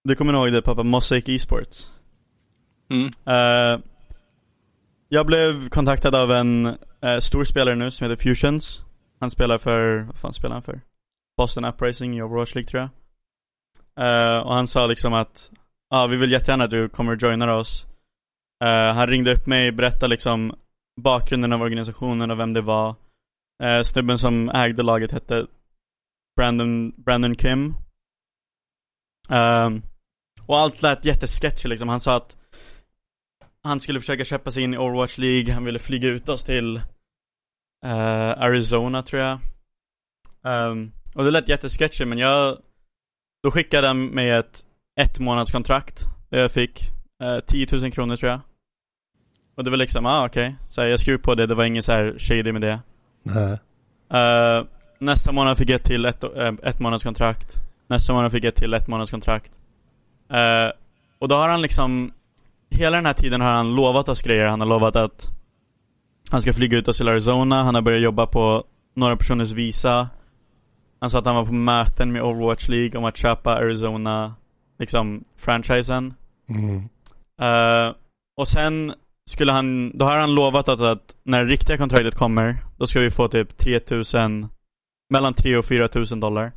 du 0.07 0.15
kommer 0.15 0.33
ihåg 0.33 0.53
det 0.53 0.63
pappa, 0.63 0.83
Mosaic 0.83 1.29
Esports? 1.29 1.91
Mm. 2.91 3.07
Uh, 3.07 3.81
jag 5.09 5.27
blev 5.27 5.69
kontaktad 5.69 6.15
av 6.15 6.33
en 6.33 6.67
uh, 7.05 7.19
stor 7.21 7.45
spelare 7.45 7.75
nu 7.75 7.91
som 7.91 8.11
heter 8.11 8.23
Fusions. 8.23 8.83
Han 9.21 9.31
spelar 9.31 9.59
för, 9.59 9.99
vad 9.99 10.19
fan 10.19 10.33
spelar 10.33 10.55
han 10.55 10.63
för? 10.63 10.81
Boston 11.37 11.65
Uprising 11.65 12.17
i 12.17 12.23
Overwatch 12.23 12.55
League 12.55 12.69
tror 12.69 12.83
jag. 12.83 12.91
Uh, 14.05 14.47
och 14.47 14.55
han 14.55 14.67
sa 14.67 14.87
liksom 14.87 15.15
att, 15.15 15.51
ja 15.91 16.03
ah, 16.03 16.07
vi 16.07 16.17
vill 16.17 16.33
jättegärna 16.33 16.65
att 16.65 16.71
du 16.71 16.89
kommer 16.89 17.13
och 17.13 17.23
joinar 17.23 17.49
oss. 17.49 17.87
han 18.95 19.07
ringde 19.07 19.33
upp 19.33 19.47
mig, 19.47 19.73
berättade 19.73 20.09
liksom 20.09 20.55
bakgrunden 21.01 21.53
av 21.53 21.63
organisationen 21.63 22.31
och 22.31 22.39
vem 22.39 22.53
det 22.53 22.61
var. 22.61 22.95
snubben 23.83 24.19
som 24.19 24.49
ägde 24.49 24.83
laget 24.83 25.13
hette 25.13 25.47
Brandon, 26.37 26.93
Brandon 26.97 27.37
Kim. 27.37 27.75
Um, 29.29 29.83
och 30.47 30.59
allt 30.59 30.83
lät 30.83 31.05
jättesketchy 31.05 31.69
liksom. 31.69 31.89
Han 31.89 32.01
sa 32.01 32.17
att 32.17 32.37
han 33.63 33.81
skulle 33.81 34.01
försöka 34.01 34.25
köpa 34.25 34.51
sig 34.51 34.63
in 34.63 34.75
i 34.75 34.79
Overwatch 34.79 35.19
League, 35.19 35.55
han 35.55 35.65
ville 35.65 35.79
flyga 35.79 36.09
ut 36.09 36.29
oss 36.29 36.45
till 36.45 36.77
uh, 37.87 38.43
Arizona 38.43 39.03
tror 39.03 39.23
jag. 39.23 39.39
Um, 40.43 40.93
och 41.15 41.25
det 41.25 41.31
lät 41.31 41.49
jättesketchy 41.49 42.05
men 42.05 42.19
jag 42.19 42.59
Då 43.43 43.51
skickade 43.51 43.87
han 43.87 44.07
mig 44.07 44.31
ett 44.31 44.67
ett 45.01 45.19
månads 45.19 45.53
kontrakt 45.53 46.05
där 46.31 46.39
jag 46.39 46.53
fick 46.53 46.83
uh, 47.23 47.29
eh, 47.29 47.41
10 47.41 47.67
000 47.73 47.93
kronor 47.93 48.17
tror 48.17 48.31
jag. 48.31 48.41
Och 49.57 49.65
det 49.65 49.71
var 49.71 49.77
liksom, 49.77 50.07
ah 50.07 50.27
okej. 50.27 50.47
Okay. 50.47 50.55
Så 50.69 50.81
jag 50.81 51.01
skrev 51.01 51.19
på 51.19 51.35
det, 51.35 51.47
det 51.47 51.55
var 51.55 51.65
inget 51.65 51.85
så 51.85 51.93
här 51.93 52.15
shady 52.19 52.53
med 52.53 52.63
det. 52.63 52.81
Nej. 53.23 53.59
Uh, 54.15 54.67
nästa 54.99 55.33
månad 55.33 55.59
fick 55.59 55.69
jag 55.69 55.77
ett 55.77 55.85
till 55.85 56.05
ett, 56.05 56.25
ett 56.63 56.81
månads 56.81 57.05
kontrakt. 57.05 57.57
Nästa 57.87 58.13
månad 58.13 58.33
fick 58.33 58.45
jag 58.45 58.49
ett 58.49 58.57
till 58.57 58.75
ett 58.75 58.89
månads 58.89 59.11
kontrakt. 59.11 59.56
Uh, 60.33 60.73
och 61.19 61.29
då 61.29 61.35
har 61.35 61.49
han 61.49 61.63
liksom 61.63 62.13
Hela 62.71 62.97
den 62.97 63.07
här 63.07 63.13
tiden 63.13 63.41
har 63.41 63.53
han 63.53 63.75
lovat 63.75 64.09
oss 64.09 64.23
grejer. 64.23 64.47
Han 64.47 64.61
har 64.61 64.69
lovat 64.69 64.97
att 64.97 65.31
han 66.31 66.43
ska 66.43 66.53
flyga 66.53 66.79
ut 66.79 66.89
oss 66.89 66.97
till 66.97 67.09
Arizona. 67.09 67.63
Han 67.63 67.75
har 67.75 67.83
börjat 67.83 68.03
jobba 68.03 68.27
på 68.27 68.65
några 68.95 69.17
personers 69.17 69.53
visa. 69.53 70.09
Han 71.01 71.11
sa 71.11 71.19
att 71.19 71.27
han 71.27 71.35
var 71.35 71.47
på 71.47 71.53
möten 71.53 72.13
med 72.13 72.23
Overwatch 72.23 72.69
League 72.69 72.99
om 72.99 73.05
att 73.05 73.17
köpa 73.17 73.55
Arizona, 73.55 74.35
liksom, 74.79 75.25
franchisen. 75.37 76.15
Mm. 76.49 76.89
Uh, 77.43 77.95
och 78.37 78.49
sen 78.49 78.95
skulle 79.27 79.53
han, 79.53 79.99
då 79.99 80.05
har 80.05 80.19
han 80.19 80.35
lovat 80.35 80.69
att, 80.69 80.81
att 80.81 81.17
när 81.23 81.45
det 81.45 81.51
riktiga 81.51 81.77
kontraktet 81.77 82.15
kommer, 82.15 82.57
då 82.77 82.87
ska 82.87 83.01
vi 83.01 83.11
få 83.11 83.29
typ 83.29 83.57
3000, 83.59 84.47
mellan 85.11 85.35
3 85.35 85.57
och 85.57 85.65
4000 85.65 86.21
dollar. 86.21 86.53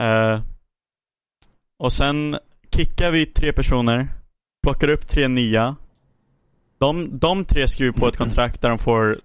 Uh, 0.00 0.40
och 1.78 1.92
sen 1.92 2.38
kickar 2.70 3.10
vi 3.10 3.26
tre 3.26 3.52
personer, 3.52 4.08
plockar 4.62 4.88
upp 4.88 5.08
tre 5.08 5.28
nya. 5.28 5.76
De, 6.78 7.18
de 7.18 7.44
tre 7.44 7.68
skriver 7.68 7.92
på 7.92 8.08
ett 8.08 8.16
kontrakt 8.16 8.62
där 8.62 8.68
de 8.68 8.78
får 8.78 9.20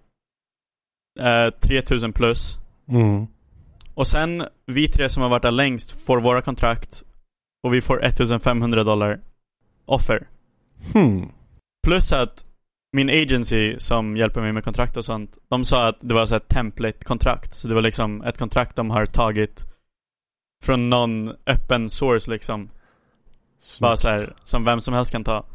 eh, 1.19 1.49
3000 1.49 2.13
plus. 2.13 2.57
Mm. 2.87 3.27
Och 3.93 4.07
sen, 4.07 4.43
vi 4.65 4.87
tre 4.87 5.09
som 5.09 5.23
har 5.23 5.29
varit 5.29 5.41
där 5.41 5.51
längst 5.51 6.05
får 6.05 6.21
våra 6.21 6.41
kontrakt 6.41 7.03
och 7.63 7.73
vi 7.73 7.81
får 7.81 8.03
1500 8.03 8.83
dollar 8.83 9.19
offer. 9.85 10.27
Hmm. 10.93 11.31
Plus 11.87 12.13
att 12.13 12.45
min 12.93 13.09
agency 13.09 13.79
som 13.79 14.17
hjälper 14.17 14.41
mig 14.41 14.51
med 14.51 14.63
kontrakt 14.63 14.97
och 14.97 15.05
sånt, 15.05 15.37
de 15.49 15.65
sa 15.65 15.87
att 15.87 15.97
det 16.01 16.13
var 16.13 16.25
så 16.25 16.35
ett 16.35 16.47
template-kontrakt. 16.47 17.53
Så 17.53 17.67
det 17.67 17.73
var 17.73 17.81
liksom 17.81 18.21
ett 18.21 18.37
kontrakt 18.37 18.75
de 18.75 18.89
har 18.89 19.05
tagit 19.05 19.72
från 20.63 20.89
någon 20.89 21.29
öppen 21.45 21.89
source 21.89 22.31
liksom. 22.31 22.69
Snyggt. 23.59 23.81
Bara 23.81 23.97
så 23.97 24.09
här, 24.09 24.33
som 24.43 24.63
vem 24.63 24.81
som 24.81 24.93
helst 24.93 25.11
kan 25.11 25.23
ta. 25.23 25.45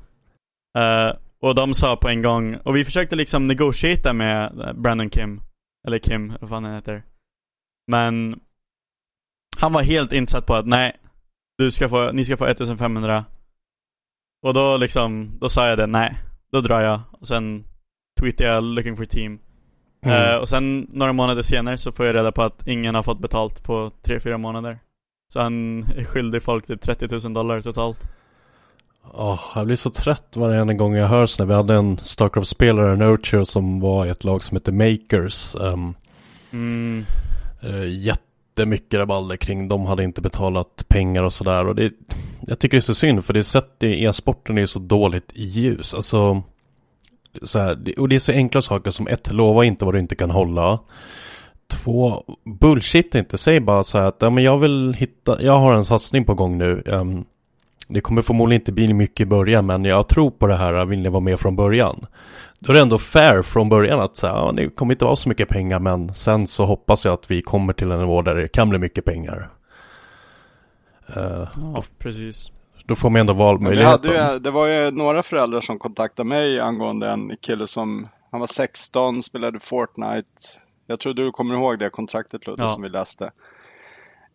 Uh, 0.79 1.17
och 1.41 1.55
de 1.55 1.75
sa 1.75 1.97
på 1.97 2.09
en 2.09 2.23
gång, 2.23 2.55
och 2.55 2.77
vi 2.77 2.85
försökte 2.85 3.17
liksom 3.17 3.47
negotiata 3.47 4.13
med 4.13 4.73
Brandon 4.75 5.11
Kim. 5.11 5.41
Eller 5.87 5.99
Kim, 5.99 6.33
vad 6.41 6.51
fan 6.51 6.65
han 6.65 6.75
heter. 6.75 7.03
Men 7.87 8.41
han 9.59 9.73
var 9.73 9.83
helt 9.83 10.13
insatt 10.13 10.47
på 10.47 10.55
att 10.55 10.67
nej, 10.67 10.97
du 11.59 11.71
ska 11.71 11.89
få, 11.89 12.13
ni 12.13 12.25
ska 12.25 12.37
få 12.37 12.47
1500. 12.47 13.25
Och 14.43 14.55
då 14.55 14.77
liksom, 14.77 15.39
då 15.41 15.49
sa 15.49 15.69
jag 15.69 15.79
det, 15.79 15.87
nej, 15.87 16.19
då 16.53 16.61
drar 16.61 16.81
jag. 16.81 17.01
Och 17.13 17.27
sen 17.27 17.65
tweetade 18.21 18.51
jag 18.51 18.65
'looking 18.65 18.97
for 18.97 19.05
team' 19.05 19.39
mm. 20.03 20.35
uh, 20.35 20.37
Och 20.37 20.49
sen 20.49 20.87
några 20.93 21.13
månader 21.13 21.43
senare 21.43 21.79
så 21.79 21.93
får 21.93 22.07
jag 22.07 22.15
reda 22.15 22.33
på 22.33 22.43
att 22.43 22.67
ingen 22.67 22.95
har 22.95 23.03
fått 23.03 23.21
betalt 23.21 23.63
på 23.63 23.91
3-4 24.03 24.39
månader. 24.39 24.79
Så 25.33 25.41
han 25.41 25.85
är 25.97 26.05
skyldig 26.05 26.43
folk 26.43 26.67
typ 26.67 26.81
30 26.81 27.09
000 27.25 27.33
dollar 27.33 27.63
totalt. 27.63 28.01
Oh, 29.03 29.41
jag 29.55 29.67
blir 29.67 29.77
så 29.77 29.91
trött 29.91 30.37
varje 30.37 30.75
gång 30.75 30.97
jag 30.97 31.09
hör 31.09 31.27
sådär. 31.27 31.49
Vi 31.49 31.55
hade 31.55 31.75
en 31.75 31.99
Starcraft-spelare, 31.99 32.97
Nurture, 32.97 33.47
som 33.47 33.81
var 33.81 34.07
i 34.07 34.09
ett 34.09 34.25
lag 34.25 34.45
som 34.45 34.57
heter 34.57 34.73
Makers. 34.73 35.55
Um, 35.55 35.95
mm. 36.51 37.05
uh, 37.65 37.89
jättemycket 37.89 39.01
rabalder 39.01 39.37
kring. 39.37 39.69
De 39.69 39.87
hade 39.87 40.05
inte 40.05 40.21
betalat 40.21 40.85
pengar 40.89 41.23
och 41.23 41.33
sådär. 41.33 41.67
Och 41.67 41.75
det, 41.75 41.93
jag 42.41 42.59
tycker 42.59 42.77
det 42.77 42.81
är 42.81 42.83
så 42.83 42.95
synd 42.95 43.25
för 43.25 43.35
det 43.35 43.45
sätter 43.45 43.89
e-sporten 43.89 44.59
är 44.59 44.67
så 44.67 44.79
dåligt 44.79 45.33
i 45.35 45.45
ljus. 45.45 45.95
Alltså, 45.95 46.43
så 47.43 47.59
här, 47.59 47.95
och 47.99 48.09
det 48.09 48.17
är 48.17 48.21
så 48.21 48.33
enkla 48.33 48.63
saker 48.63 48.91
som 48.91 49.09
ett, 49.09 49.33
lova 49.33 49.65
inte 49.65 49.85
vad 49.85 49.95
du 49.95 49.99
inte 50.01 50.17
kan 50.17 50.31
hålla. 50.31 50.79
Två, 51.69 52.25
bullshit 52.45 53.15
inte. 53.15 53.39
Säg 53.39 53.61
bara 53.61 53.85
så 53.85 53.99
här 53.99 54.05
att 54.05 54.17
ja, 54.19 54.31
men 54.31 54.45
jag 54.45 54.59
vill 54.59 54.95
hitta, 54.95 55.43
jag 55.43 55.59
har 55.59 55.75
en 55.75 55.85
satsning 55.85 56.25
på 56.25 56.35
gång 56.35 56.59
nu. 56.59 56.83
Um, 56.87 57.25
det 57.89 58.01
kommer 58.01 58.23
förmodligen 58.23 58.61
inte 58.61 58.73
bli 58.73 58.93
mycket 58.93 59.21
i 59.21 59.27
början 59.27 59.67
men 59.67 59.85
jag 59.85 60.09
tror 60.09 60.31
på 60.31 60.47
det 60.47 60.57
här, 60.57 60.85
vill 60.85 61.01
ni 61.01 61.09
vara 61.09 61.21
med 61.21 61.41
från 61.41 61.57
början? 61.57 62.07
Då 62.61 62.73
är 62.73 62.75
det 62.75 62.83
ändå 62.83 62.99
fair 62.99 63.43
från 63.43 63.69
början 63.69 64.01
att 64.01 64.17
säga, 64.17 64.33
ja, 64.33 64.53
det 64.53 64.69
kommer 64.69 64.95
inte 64.95 65.05
vara 65.05 65.17
så 65.17 65.29
mycket 65.29 65.49
pengar 65.49 65.79
men 65.79 66.15
sen 66.15 66.47
så 66.47 66.65
hoppas 66.65 67.05
jag 67.05 67.15
att 67.15 67.31
vi 67.31 67.43
kommer 67.43 67.73
till 67.73 67.91
en 67.91 68.01
nivå 68.01 68.23
där 68.23 68.35
det 68.35 68.49
kan 68.49 68.69
bli 68.69 68.79
mycket 68.79 69.05
pengar. 69.05 69.51
Uh, 71.17 71.49
ja, 71.75 71.83
precis. 71.99 72.51
Då 72.85 72.97
får 72.97 73.11
man 73.11 73.21
ändå 73.21 73.35
valmöjligheten. 73.35 74.33
Ju, 74.33 74.39
det 74.39 74.51
var 74.51 74.67
ju 74.67 74.91
några 74.91 75.23
föräldrar 75.23 75.61
som 75.61 75.79
kontaktade 75.79 76.29
mig 76.29 76.61
angående 76.61 77.09
en 77.09 77.37
kille 77.41 77.67
som, 77.67 78.09
han 78.31 78.41
var 78.41 78.47
16, 78.47 79.23
spelade 79.23 79.61
Fortnite. 79.61 80.29
Jag 80.91 81.01
tror 81.01 81.15
du 81.15 81.33
kommer 81.33 81.55
ihåg 81.55 81.79
det 81.79 81.91
kontraktet 81.91 82.47
Ludde 82.47 82.63
ja. 82.63 82.69
som 82.69 82.83
vi 82.83 82.89
läste. 82.89 83.31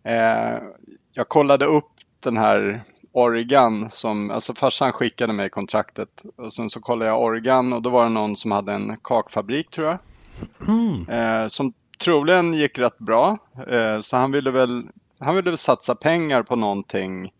Eh, 0.03 0.63
jag 1.11 1.29
kollade 1.29 1.65
upp 1.65 1.91
den 2.19 2.37
här 2.37 2.83
Oregon 3.11 3.89
som, 3.91 4.31
alltså 4.31 4.53
farsan 4.53 4.91
skickade 4.91 5.33
mig 5.33 5.49
kontraktet 5.49 6.25
och 6.35 6.53
sen 6.53 6.69
så 6.69 6.79
kollade 6.79 7.11
jag 7.11 7.21
Oregon 7.21 7.73
och 7.73 7.81
då 7.81 7.89
var 7.89 8.03
det 8.03 8.09
någon 8.09 8.35
som 8.35 8.51
hade 8.51 8.73
en 8.73 8.97
kakfabrik 9.03 9.71
tror 9.71 9.87
jag. 9.87 9.97
Mm. 10.67 11.09
Eh, 11.09 11.49
som 11.49 11.73
troligen 12.03 12.53
gick 12.53 12.79
rätt 12.79 12.97
bra. 12.97 13.37
Eh, 13.67 14.01
så 14.01 14.17
han 14.17 14.31
ville 14.31 14.51
väl, 14.51 14.87
han 15.19 15.35
ville 15.35 15.49
väl 15.49 15.57
satsa 15.57 15.95
pengar 15.95 16.43
på 16.43 16.55
någonting. 16.55 17.33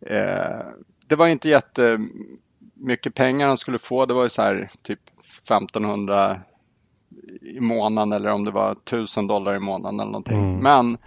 Eh, 0.00 0.66
det 1.06 1.16
var 1.16 1.28
inte 1.28 1.48
jättemycket 1.48 3.14
pengar 3.14 3.46
han 3.46 3.56
skulle 3.56 3.78
få. 3.78 4.06
Det 4.06 4.14
var 4.14 4.22
ju 4.22 4.28
så 4.28 4.42
här 4.42 4.70
typ 4.82 5.00
1500 5.48 6.40
i 7.40 7.60
månaden 7.60 8.12
eller 8.12 8.30
om 8.30 8.44
det 8.44 8.50
var 8.50 8.72
1000 8.72 9.26
dollar 9.26 9.54
i 9.54 9.60
månaden 9.60 10.00
eller 10.00 10.10
någonting. 10.10 10.38
Mm. 10.38 10.62
Men 10.62 10.98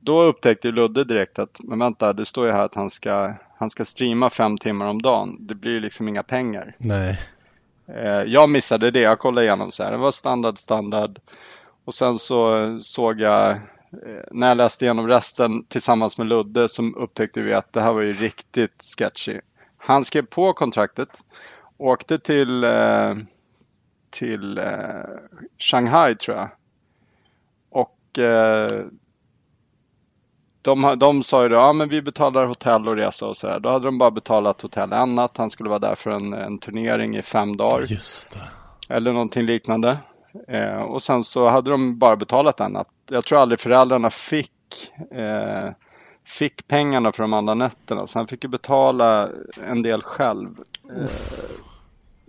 då 0.00 0.22
upptäckte 0.22 0.70
Ludde 0.70 1.04
direkt 1.04 1.38
att, 1.38 1.60
men 1.64 1.78
vänta, 1.78 2.12
det 2.12 2.24
står 2.24 2.46
ju 2.46 2.52
här 2.52 2.64
att 2.64 2.74
han 2.74 2.90
ska, 2.90 3.34
han 3.56 3.70
ska 3.70 3.84
streama 3.84 4.30
fem 4.30 4.58
timmar 4.58 4.86
om 4.86 5.02
dagen. 5.02 5.36
Det 5.40 5.54
blir 5.54 5.72
ju 5.72 5.80
liksom 5.80 6.08
inga 6.08 6.22
pengar. 6.22 6.74
Nej. 6.78 7.20
Eh, 7.88 8.22
jag 8.26 8.50
missade 8.50 8.90
det, 8.90 9.00
jag 9.00 9.18
kollade 9.18 9.46
igenom 9.46 9.72
så 9.72 9.84
här, 9.84 9.90
det 9.90 9.96
var 9.96 10.10
standard, 10.10 10.58
standard. 10.58 11.18
Och 11.84 11.94
sen 11.94 12.18
så 12.18 12.78
såg 12.80 13.20
jag, 13.20 13.50
eh, 13.50 13.58
när 14.30 14.48
jag 14.48 14.56
läste 14.56 14.84
igenom 14.84 15.08
resten 15.08 15.64
tillsammans 15.64 16.18
med 16.18 16.26
Ludde, 16.26 16.68
så 16.68 16.82
upptäckte 16.82 17.40
vi 17.40 17.52
att 17.52 17.72
det 17.72 17.82
här 17.82 17.92
var 17.92 18.00
ju 18.00 18.12
riktigt 18.12 18.84
sketchy. 18.98 19.40
Han 19.76 20.04
skrev 20.04 20.22
på 20.22 20.52
kontraktet, 20.52 21.24
åkte 21.76 22.18
till, 22.18 22.64
eh, 22.64 23.14
till 24.10 24.60
Shanghai 25.58 26.14
tror 26.14 26.36
jag. 26.36 26.48
Och 27.70 28.18
de, 30.62 30.98
de 30.98 31.22
sa 31.22 31.42
ju 31.42 31.48
då, 31.48 31.54
ja 31.56 31.72
men 31.72 31.88
vi 31.88 32.02
betalar 32.02 32.46
hotell 32.46 32.88
och 32.88 32.96
resa 32.96 33.26
och 33.26 33.36
sådär. 33.36 33.60
Då 33.60 33.68
hade 33.68 33.84
de 33.84 33.98
bara 33.98 34.10
betalat 34.10 34.62
hotell 34.62 34.92
en 34.92 35.14
natt. 35.14 35.36
Han 35.36 35.50
skulle 35.50 35.68
vara 35.68 35.78
där 35.78 35.94
för 35.94 36.10
en, 36.10 36.32
en 36.32 36.58
turnering 36.58 37.16
i 37.16 37.22
fem 37.22 37.56
dagar. 37.56 37.86
Eller 38.88 39.12
någonting 39.12 39.46
liknande. 39.46 39.98
Eh, 40.48 40.80
och 40.80 41.02
sen 41.02 41.24
så 41.24 41.48
hade 41.48 41.70
de 41.70 41.98
bara 41.98 42.16
betalat 42.16 42.60
en 42.60 42.72
natt. 42.72 42.88
Jag 43.10 43.24
tror 43.24 43.38
aldrig 43.38 43.60
föräldrarna 43.60 44.10
fick, 44.10 44.52
eh, 45.10 45.70
fick 46.24 46.68
pengarna 46.68 47.12
för 47.12 47.22
de 47.22 47.32
andra 47.32 47.54
nätterna. 47.54 48.06
Så 48.06 48.18
han 48.18 48.26
fick 48.26 48.44
ju 48.44 48.50
betala 48.50 49.28
en 49.64 49.82
del 49.82 50.02
själv. 50.02 50.48
Eh, 50.96 51.10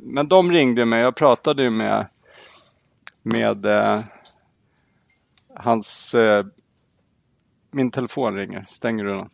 men 0.02 0.28
de 0.28 0.52
ringde 0.52 0.86
mig. 0.86 1.02
Jag 1.02 1.16
pratade 1.16 1.70
med, 1.70 2.08
med 3.24 3.66
eh, 3.66 4.00
hans 5.56 6.16
eh, 6.16 6.46
min 7.72 7.92
telefon 7.92 8.36
ringer. 8.36 8.66
Stänger 8.68 9.04
du 9.04 9.16
den? 9.16 9.30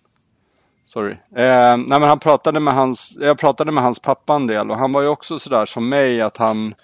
Sorry. 0.85 1.11
Eh, 1.11 1.77
nej 1.77 1.99
men 1.99 2.03
han 2.03 2.19
pratade 2.19 2.59
med 2.59 2.73
hans, 2.73 3.17
jag 3.19 3.37
pratade 3.37 3.71
med 3.71 3.83
hans 3.83 3.99
pappa 3.99 4.35
en 4.35 4.47
del 4.47 4.71
och 4.71 4.77
han 4.77 4.91
var 4.91 5.01
ju 5.01 5.07
också 5.07 5.39
sådär 5.39 5.65
som 5.65 5.89
mig 5.89 6.21
att 6.21 6.37
han, 6.37 6.75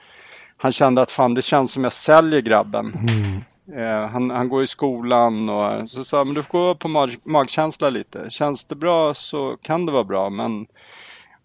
han 0.58 0.72
kände 0.72 1.02
att 1.02 1.12
fan 1.12 1.34
det 1.34 1.42
känns 1.42 1.72
som 1.72 1.84
jag 1.84 1.94
säljer 1.94 2.42
grabben. 2.42 2.94
Mm. 2.94 3.42
Eh, 3.76 4.10
han, 4.10 4.30
han 4.30 4.50
går 4.50 4.64
i 4.64 4.68
skolan 4.68 5.50
och 5.50 5.90
så 5.90 6.04
sa 6.04 6.24
men 6.24 6.34
du 6.34 6.44
får 6.44 6.52
gå 6.52 6.76
på 6.76 6.88
mag, 6.88 7.16
magkänsla 7.24 7.90
lite. 7.90 8.28
Känns 8.30 8.66
det 8.66 8.76
bra 8.76 9.14
så 9.14 9.58
kan 9.62 9.86
det 9.86 9.92
vara 9.92 10.04
bra 10.04 10.30
men 10.30 10.68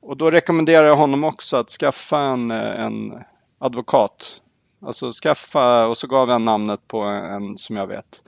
och 0.07 0.16
då 0.16 0.30
rekommenderar 0.30 0.86
jag 0.86 0.96
honom 0.96 1.24
också 1.24 1.57
att 1.57 1.70
skaffa 1.70 2.18
en, 2.18 2.50
en 2.50 3.14
advokat. 3.59 4.40
Alltså 4.82 5.12
skaffa 5.12 5.86
och 5.86 5.98
så 5.98 6.07
gav 6.07 6.30
jag 6.30 6.40
namnet 6.40 6.88
på 6.88 7.00
en 7.00 7.59
som 7.59 7.76
jag 7.76 7.86
vet. 7.86 8.22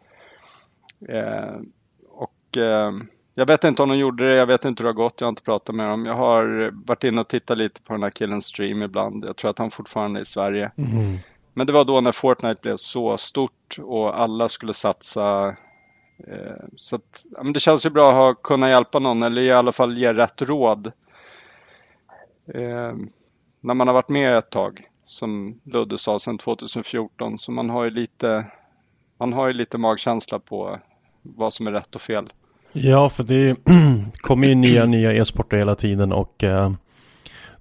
Eh, 1.09 1.57
och 2.09 2.57
eh, 2.57 2.93
jag 3.35 3.47
vet 3.47 3.65
inte 3.65 3.83
om 3.83 3.89
de 3.89 3.99
gjorde 3.99 4.29
det, 4.29 4.35
jag 4.35 4.47
vet 4.47 4.65
inte 4.65 4.83
hur 4.83 4.85
det 4.85 4.89
har 4.89 5.05
gått, 5.05 5.21
jag 5.21 5.27
har 5.27 5.33
inte 5.33 5.43
pratat 5.43 5.75
med 5.75 5.89
dem. 5.89 6.07
Jag 6.07 6.15
har 6.15 6.71
varit 6.87 7.05
inne 7.05 7.21
och 7.21 7.29
tittat 7.29 7.59
lite 7.59 7.83
på 7.83 7.93
den 7.93 8.03
här 8.03 8.11
killens 8.11 8.47
stream 8.47 8.83
ibland. 8.83 9.25
Jag 9.25 9.37
tror 9.37 9.51
att 9.51 9.59
han 9.59 9.71
fortfarande 9.71 10.21
är 10.21 10.23
i 10.23 10.27
Sverige. 10.27 10.71
Mm. 10.77 11.19
Men 11.55 11.67
det 11.67 11.73
var 11.73 11.85
då 11.85 12.01
när 12.01 12.13
Fortnite 12.13 12.63
blev 12.63 12.77
så 12.77 13.19
stort 13.19 13.79
och 13.83 14.21
alla 14.21 14.49
skulle 14.49 14.75
satsa. 14.75 15.49
Eh, 16.27 16.65
så 16.77 16.97
att, 16.97 17.27
det 17.55 17.61
känns 17.61 17.87
ju 17.87 17.91
bra 17.91 18.31
att 18.31 18.43
kunna 18.43 18.71
hjälpa 18.71 18.99
någon 18.99 19.23
eller 19.23 19.43
i 19.43 19.53
alla 19.53 19.73
fall 19.73 19.99
ge 19.99 20.13
rätt 20.13 20.43
råd. 20.43 20.93
Eh, 22.55 22.95
när 23.61 23.75
man 23.75 23.87
har 23.87 23.95
varit 23.95 24.09
med 24.09 24.39
ett 24.39 24.51
tag, 24.51 24.83
som 25.07 25.61
Ludde 25.65 25.99
sa, 25.99 26.19
sedan 26.19 26.39
2014. 26.39 27.39
Så 27.39 27.53
man 27.53 27.71
har 27.71 27.85
ju 27.85 27.91
lite, 27.91 28.47
man 29.19 29.33
har 29.33 29.47
ju 29.47 29.53
lite 29.53 29.79
magkänsla 29.79 30.39
på 30.39 30.79
vad 31.23 31.53
som 31.53 31.67
är 31.67 31.73
rätt 31.73 31.95
och 31.95 32.03
fel. 32.03 32.29
Ja, 32.73 33.09
för 33.09 33.23
det 33.23 33.57
kommer 34.21 34.47
ju 34.49 34.55
nya, 34.55 34.87
nya 34.87 35.13
e-sporter 35.13 35.57
hela 35.57 35.75
tiden 35.75 36.13
och 36.13 36.45
eh, 36.45 36.73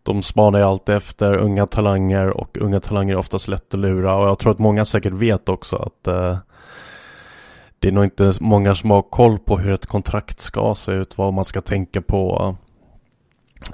de 0.04 0.24
spanar 0.24 0.60
ju 0.60 0.66
alltid 0.66 0.96
efter 0.96 1.38
unga 1.38 1.68
talanger 1.68 2.28
och 2.28 2.58
unga 2.58 2.80
talanger 2.80 3.14
är 3.14 3.18
oftast 3.18 3.48
lätt 3.48 3.74
att 3.74 3.80
lura 3.80 4.16
och 4.16 4.28
jag 4.28 4.40
tror 4.40 4.52
att 4.52 4.60
många 4.60 4.86
säkert 4.86 5.14
vet 5.14 5.50
också 5.50 5.76
att 5.76 6.08
eh, 6.08 6.38
det 7.80 7.88
är 7.88 7.92
nog 7.92 8.04
inte 8.04 8.34
många 8.40 8.76
som 8.76 8.92
har 8.92 9.02
koll 9.02 9.40
på 9.40 9.58
hur 9.58 9.74
ett 9.74 9.86
kontrakt 9.86 10.40
ska 10.40 10.76
se 10.76 10.92
ut, 10.92 11.18
vad 11.18 11.34
man 11.34 11.46
ska 11.46 11.62
tänka 11.62 12.02
på. 12.02 12.56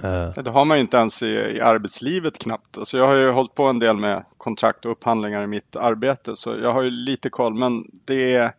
Eh. 0.04 0.44
Det 0.44 0.52
har 0.52 0.66
man 0.66 0.78
ju 0.78 0.82
inte 0.82 0.98
ens 0.98 1.24
i, 1.24 1.28
i, 1.28 1.62
arbetslivet 1.62 2.38
knappt. 2.38 2.78
Alltså 2.78 2.98
jag 2.98 3.08
har 3.08 3.16
ju 3.16 3.32
hållit 3.32 3.56
på 3.56 3.64
en 3.64 3.80
del 3.80 3.98
med 3.98 4.26
kontrakt 4.38 4.86
och 4.86 4.92
upphandlingar 4.92 5.44
i 5.44 5.48
mitt 5.48 5.76
arbete 5.76 6.36
så 6.36 6.56
jag 6.62 6.74
har 6.74 6.82
ju 6.82 6.90
lite 6.90 7.30
koll 7.30 7.54
men 7.54 7.86
det 8.06 8.36
är 8.36 8.54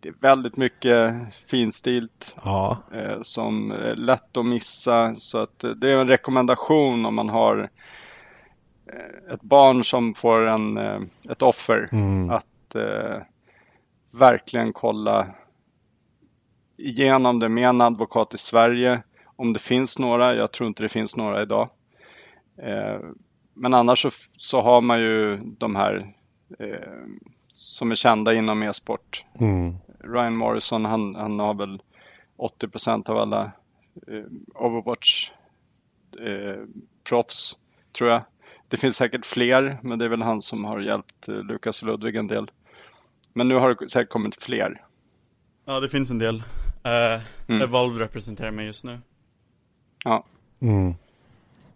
det 0.00 0.08
är 0.08 0.14
väldigt 0.20 0.56
mycket 0.56 1.14
finstilt 1.46 2.36
ja. 2.44 2.78
eh, 2.92 3.22
som 3.22 3.70
är 3.70 3.94
lätt 3.94 4.36
att 4.36 4.46
missa. 4.46 5.14
Så 5.16 5.38
att 5.38 5.64
eh, 5.64 5.70
det 5.70 5.92
är 5.92 5.96
en 5.96 6.08
rekommendation 6.08 7.06
om 7.06 7.14
man 7.14 7.28
har 7.28 7.70
eh, 8.86 9.34
ett 9.34 9.42
barn 9.42 9.84
som 9.84 10.14
får 10.14 10.46
en, 10.46 10.78
ett 11.30 11.42
offer 11.42 11.88
mm. 11.92 12.30
att 12.30 12.74
eh, 12.74 13.22
verkligen 14.10 14.72
kolla 14.72 15.26
igenom 16.76 17.38
det 17.38 17.48
med 17.48 17.68
en 17.68 17.80
advokat 17.80 18.34
i 18.34 18.38
Sverige. 18.38 19.02
Om 19.36 19.52
det 19.52 19.58
finns 19.58 19.98
några, 19.98 20.34
jag 20.34 20.52
tror 20.52 20.68
inte 20.68 20.82
det 20.82 20.88
finns 20.88 21.16
några 21.16 21.42
idag. 21.42 21.68
Eh, 22.62 23.00
men 23.54 23.74
annars 23.74 24.02
så, 24.02 24.10
så, 24.36 24.60
har 24.60 24.80
man 24.80 25.00
ju 25.00 25.36
de 25.36 25.76
här 25.76 26.12
som 27.48 27.90
är 27.90 27.94
kända 27.94 28.34
inom 28.34 28.62
e-sport. 28.62 29.24
Mm. 29.40 29.74
Ryan 30.00 30.36
Morrison, 30.36 30.84
han, 30.84 31.14
han 31.14 31.40
har 31.40 31.54
väl 31.54 31.82
80% 32.36 33.10
av 33.10 33.18
alla 33.18 33.52
eh, 34.06 34.24
Overwatch 34.54 35.30
eh, 36.20 36.62
proffs, 37.04 37.56
tror 37.92 38.10
jag. 38.10 38.22
Det 38.68 38.76
finns 38.76 38.96
säkert 38.96 39.26
fler, 39.26 39.78
men 39.82 39.98
det 39.98 40.04
är 40.04 40.08
väl 40.08 40.22
han 40.22 40.42
som 40.42 40.64
har 40.64 40.80
hjälpt 40.80 41.28
eh, 41.28 41.34
Lukas 41.34 41.82
och 41.82 41.88
Ludvig 41.88 42.16
en 42.16 42.26
del. 42.26 42.50
Men 43.32 43.48
nu 43.48 43.54
har 43.54 43.74
det 43.74 43.90
säkert 43.90 44.12
kommit 44.12 44.42
fler. 44.42 44.82
Ja, 45.64 45.80
det 45.80 45.88
finns 45.88 46.10
en 46.10 46.18
del. 46.18 46.36
Uh, 46.36 47.22
mm. 47.48 47.62
Evolve 47.62 48.04
representerar 48.04 48.50
mig 48.50 48.66
just 48.66 48.84
nu. 48.84 48.98
Ja. 50.06 50.24
Mm. 50.60 50.94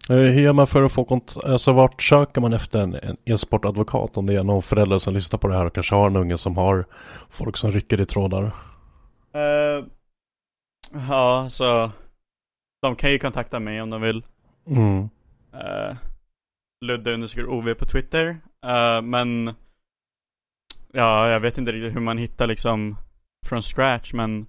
Eh, 0.08 0.16
hur 0.16 0.40
gör 0.40 0.52
man 0.52 0.66
för 0.66 0.82
att 0.82 0.92
få 0.92 1.04
kontakt? 1.04 1.46
Alltså 1.46 1.72
vart 1.72 2.02
söker 2.02 2.40
man 2.40 2.52
efter 2.52 2.80
en 2.80 3.16
e-sportadvokat? 3.24 4.16
Om 4.16 4.26
det 4.26 4.34
är 4.34 4.42
någon 4.42 4.62
förälder 4.62 4.98
som 4.98 5.14
lyssnar 5.14 5.38
på 5.38 5.48
det 5.48 5.54
här 5.54 5.66
och 5.66 5.74
kanske 5.74 5.94
har 5.94 6.06
en 6.06 6.16
unge 6.16 6.38
som 6.38 6.56
har 6.56 6.84
folk 7.30 7.56
som 7.56 7.72
rycker 7.72 8.00
i 8.00 8.06
trådar. 8.06 8.44
Uh, 8.44 9.84
Ja, 11.08 11.46
så 11.50 11.90
de 12.82 12.96
kan 12.96 13.10
ju 13.10 13.18
kontakta 13.18 13.60
mig 13.60 13.82
om 13.82 13.90
de 13.90 14.00
vill. 14.00 14.24
Mm. 14.66 15.08
Uh, 15.54 15.96
Ludde 16.84 17.14
undersöker 17.14 17.46
OV 17.46 17.74
på 17.74 17.84
Twitter. 17.84 18.28
Uh, 18.66 19.02
men 19.02 19.54
Ja, 20.92 21.28
jag 21.28 21.40
vet 21.40 21.58
inte 21.58 21.72
riktigt 21.72 21.96
hur 21.96 22.00
man 22.00 22.18
hittar 22.18 22.46
liksom 22.46 22.96
från 23.46 23.62
scratch 23.62 24.12
men 24.12 24.46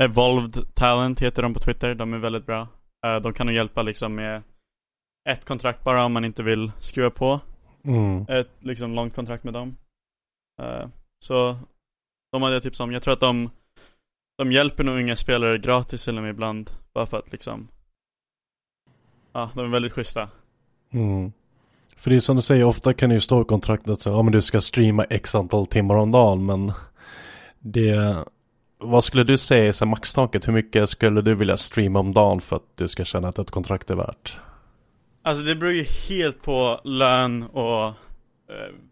Evolved 0.00 0.74
Talent 0.74 1.20
heter 1.20 1.42
de 1.42 1.54
på 1.54 1.60
Twitter, 1.60 1.94
de 1.94 2.14
är 2.14 2.18
väldigt 2.18 2.46
bra. 2.46 2.68
Uh, 3.04 3.16
de 3.16 3.32
kan 3.32 3.46
nog 3.46 3.54
hjälpa 3.56 3.82
liksom 3.82 4.14
med 4.14 4.42
ett 5.28 5.44
kontrakt 5.44 5.84
bara 5.84 6.04
om 6.04 6.12
man 6.12 6.24
inte 6.24 6.42
vill 6.42 6.72
skriva 6.80 7.10
på 7.10 7.40
Mm. 7.84 8.26
ett 8.28 8.50
liksom 8.60 8.94
långt 8.94 9.14
kontrakt 9.14 9.44
med 9.44 9.54
dem. 9.54 9.76
Uh, 10.62 10.86
så 11.24 11.56
de 12.32 12.42
hade 12.42 12.54
jag 12.54 12.62
tips 12.62 12.80
om. 12.80 12.92
Jag 12.92 13.02
tror 13.02 13.14
att 13.14 13.20
de 13.20 13.50
de 14.38 14.52
hjälper 14.52 14.84
nog 14.84 14.98
unga 14.98 15.16
spelare 15.16 15.58
gratis 15.58 16.08
eller 16.08 16.26
ibland. 16.26 16.70
Bara 16.94 17.06
för 17.06 17.18
att 17.18 17.32
liksom 17.32 17.68
Ja, 19.32 19.50
de 19.54 19.64
är 19.64 19.68
väldigt 19.68 19.92
schyssta. 19.92 20.28
Mm. 20.90 21.32
För 21.96 22.10
det 22.10 22.16
är 22.16 22.20
som 22.20 22.36
du 22.36 22.42
säger, 22.42 22.64
ofta 22.64 22.94
kan 22.94 23.08
det 23.08 23.14
ju 23.14 23.20
stå 23.20 23.42
i 23.42 23.44
kontraktet 23.44 23.92
att 23.92 24.06
ja, 24.06 24.22
men 24.22 24.32
du 24.32 24.42
ska 24.42 24.60
streama 24.60 25.04
x 25.04 25.34
antal 25.34 25.66
timmar 25.66 25.94
om 25.94 26.10
dagen, 26.10 26.46
men 26.46 26.72
det... 27.58 28.24
Vad 28.84 29.04
skulle 29.04 29.24
du 29.24 29.38
säga 29.38 29.68
är 29.68 29.72
så 29.72 29.86
maxtaket? 29.86 30.48
Hur 30.48 30.52
mycket 30.52 30.90
skulle 30.90 31.22
du 31.22 31.34
vilja 31.34 31.56
streama 31.56 31.98
om 31.98 32.12
dagen 32.12 32.40
för 32.40 32.56
att 32.56 32.76
du 32.76 32.88
ska 32.88 33.04
känna 33.04 33.28
att 33.28 33.38
ett 33.38 33.50
kontrakt 33.50 33.90
är 33.90 33.94
värt? 33.96 34.38
Alltså 35.22 35.44
det 35.44 35.54
beror 35.54 35.72
ju 35.72 35.84
helt 36.08 36.42
på 36.42 36.80
lön 36.84 37.42
och 37.42 37.86
eh, 37.86 37.94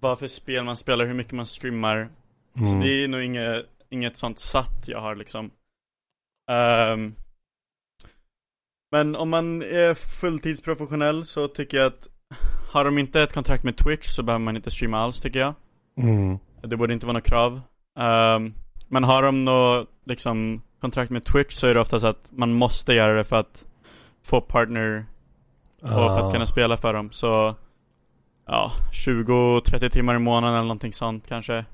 vad 0.00 0.18
för 0.18 0.26
spel 0.26 0.64
man 0.64 0.76
spelar, 0.76 1.04
hur 1.06 1.14
mycket 1.14 1.32
man 1.32 1.46
streamar. 1.46 2.08
Så 2.54 2.64
Mm. 2.64 2.80
det 2.80 3.04
är 3.04 3.08
nog 3.08 3.22
inget, 3.22 3.66
inget 3.90 4.16
sånt 4.16 4.38
satt 4.38 4.84
jag 4.88 5.00
har 5.00 5.14
liksom. 5.16 5.50
Ehm, 6.50 7.14
men 8.92 9.16
om 9.16 9.28
man 9.30 9.62
är 9.62 9.94
fulltidsprofessionell 9.94 11.24
så 11.24 11.48
tycker 11.48 11.76
jag 11.76 11.86
att 11.86 12.08
har 12.72 12.84
de 12.84 12.98
inte 12.98 13.22
ett 13.22 13.32
kontrakt 13.32 13.64
med 13.64 13.76
Twitch 13.76 14.06
så 14.08 14.22
behöver 14.22 14.44
man 14.44 14.56
inte 14.56 14.70
streama 14.70 14.98
alls 14.98 15.20
tycker 15.20 15.40
jag. 15.40 15.54
Mm. 15.98 16.38
Det 16.62 16.76
borde 16.76 16.92
inte 16.92 17.06
vara 17.06 17.16
något 17.16 17.26
krav. 17.26 17.60
Ehm, 17.98 18.54
men 18.92 19.04
har 19.04 19.22
de 19.22 19.44
något 19.44 19.88
liksom 20.04 20.62
kontrakt 20.80 21.10
med 21.10 21.24
Twitch 21.24 21.54
så 21.54 21.66
är 21.66 21.74
det 21.74 21.80
ofta 21.80 22.00
så 22.00 22.06
att 22.06 22.28
man 22.30 22.52
måste 22.52 22.92
göra 22.94 23.14
det 23.16 23.24
för 23.24 23.36
att 23.36 23.64
få 24.24 24.40
partner 24.40 25.06
och 25.82 25.88
för 25.88 26.06
att 26.06 26.22
Ah. 26.24 26.32
kunna 26.32 26.46
spela 26.46 26.76
för 26.76 26.92
dem. 26.94 27.12
Så 27.12 27.54
ja, 28.46 28.72
20-30 28.92 29.88
timmar 29.88 30.14
i 30.14 30.18
månaden 30.18 30.54
eller 30.54 30.62
någonting 30.64 30.92
sånt 30.92 31.24
kanske. 31.28 31.64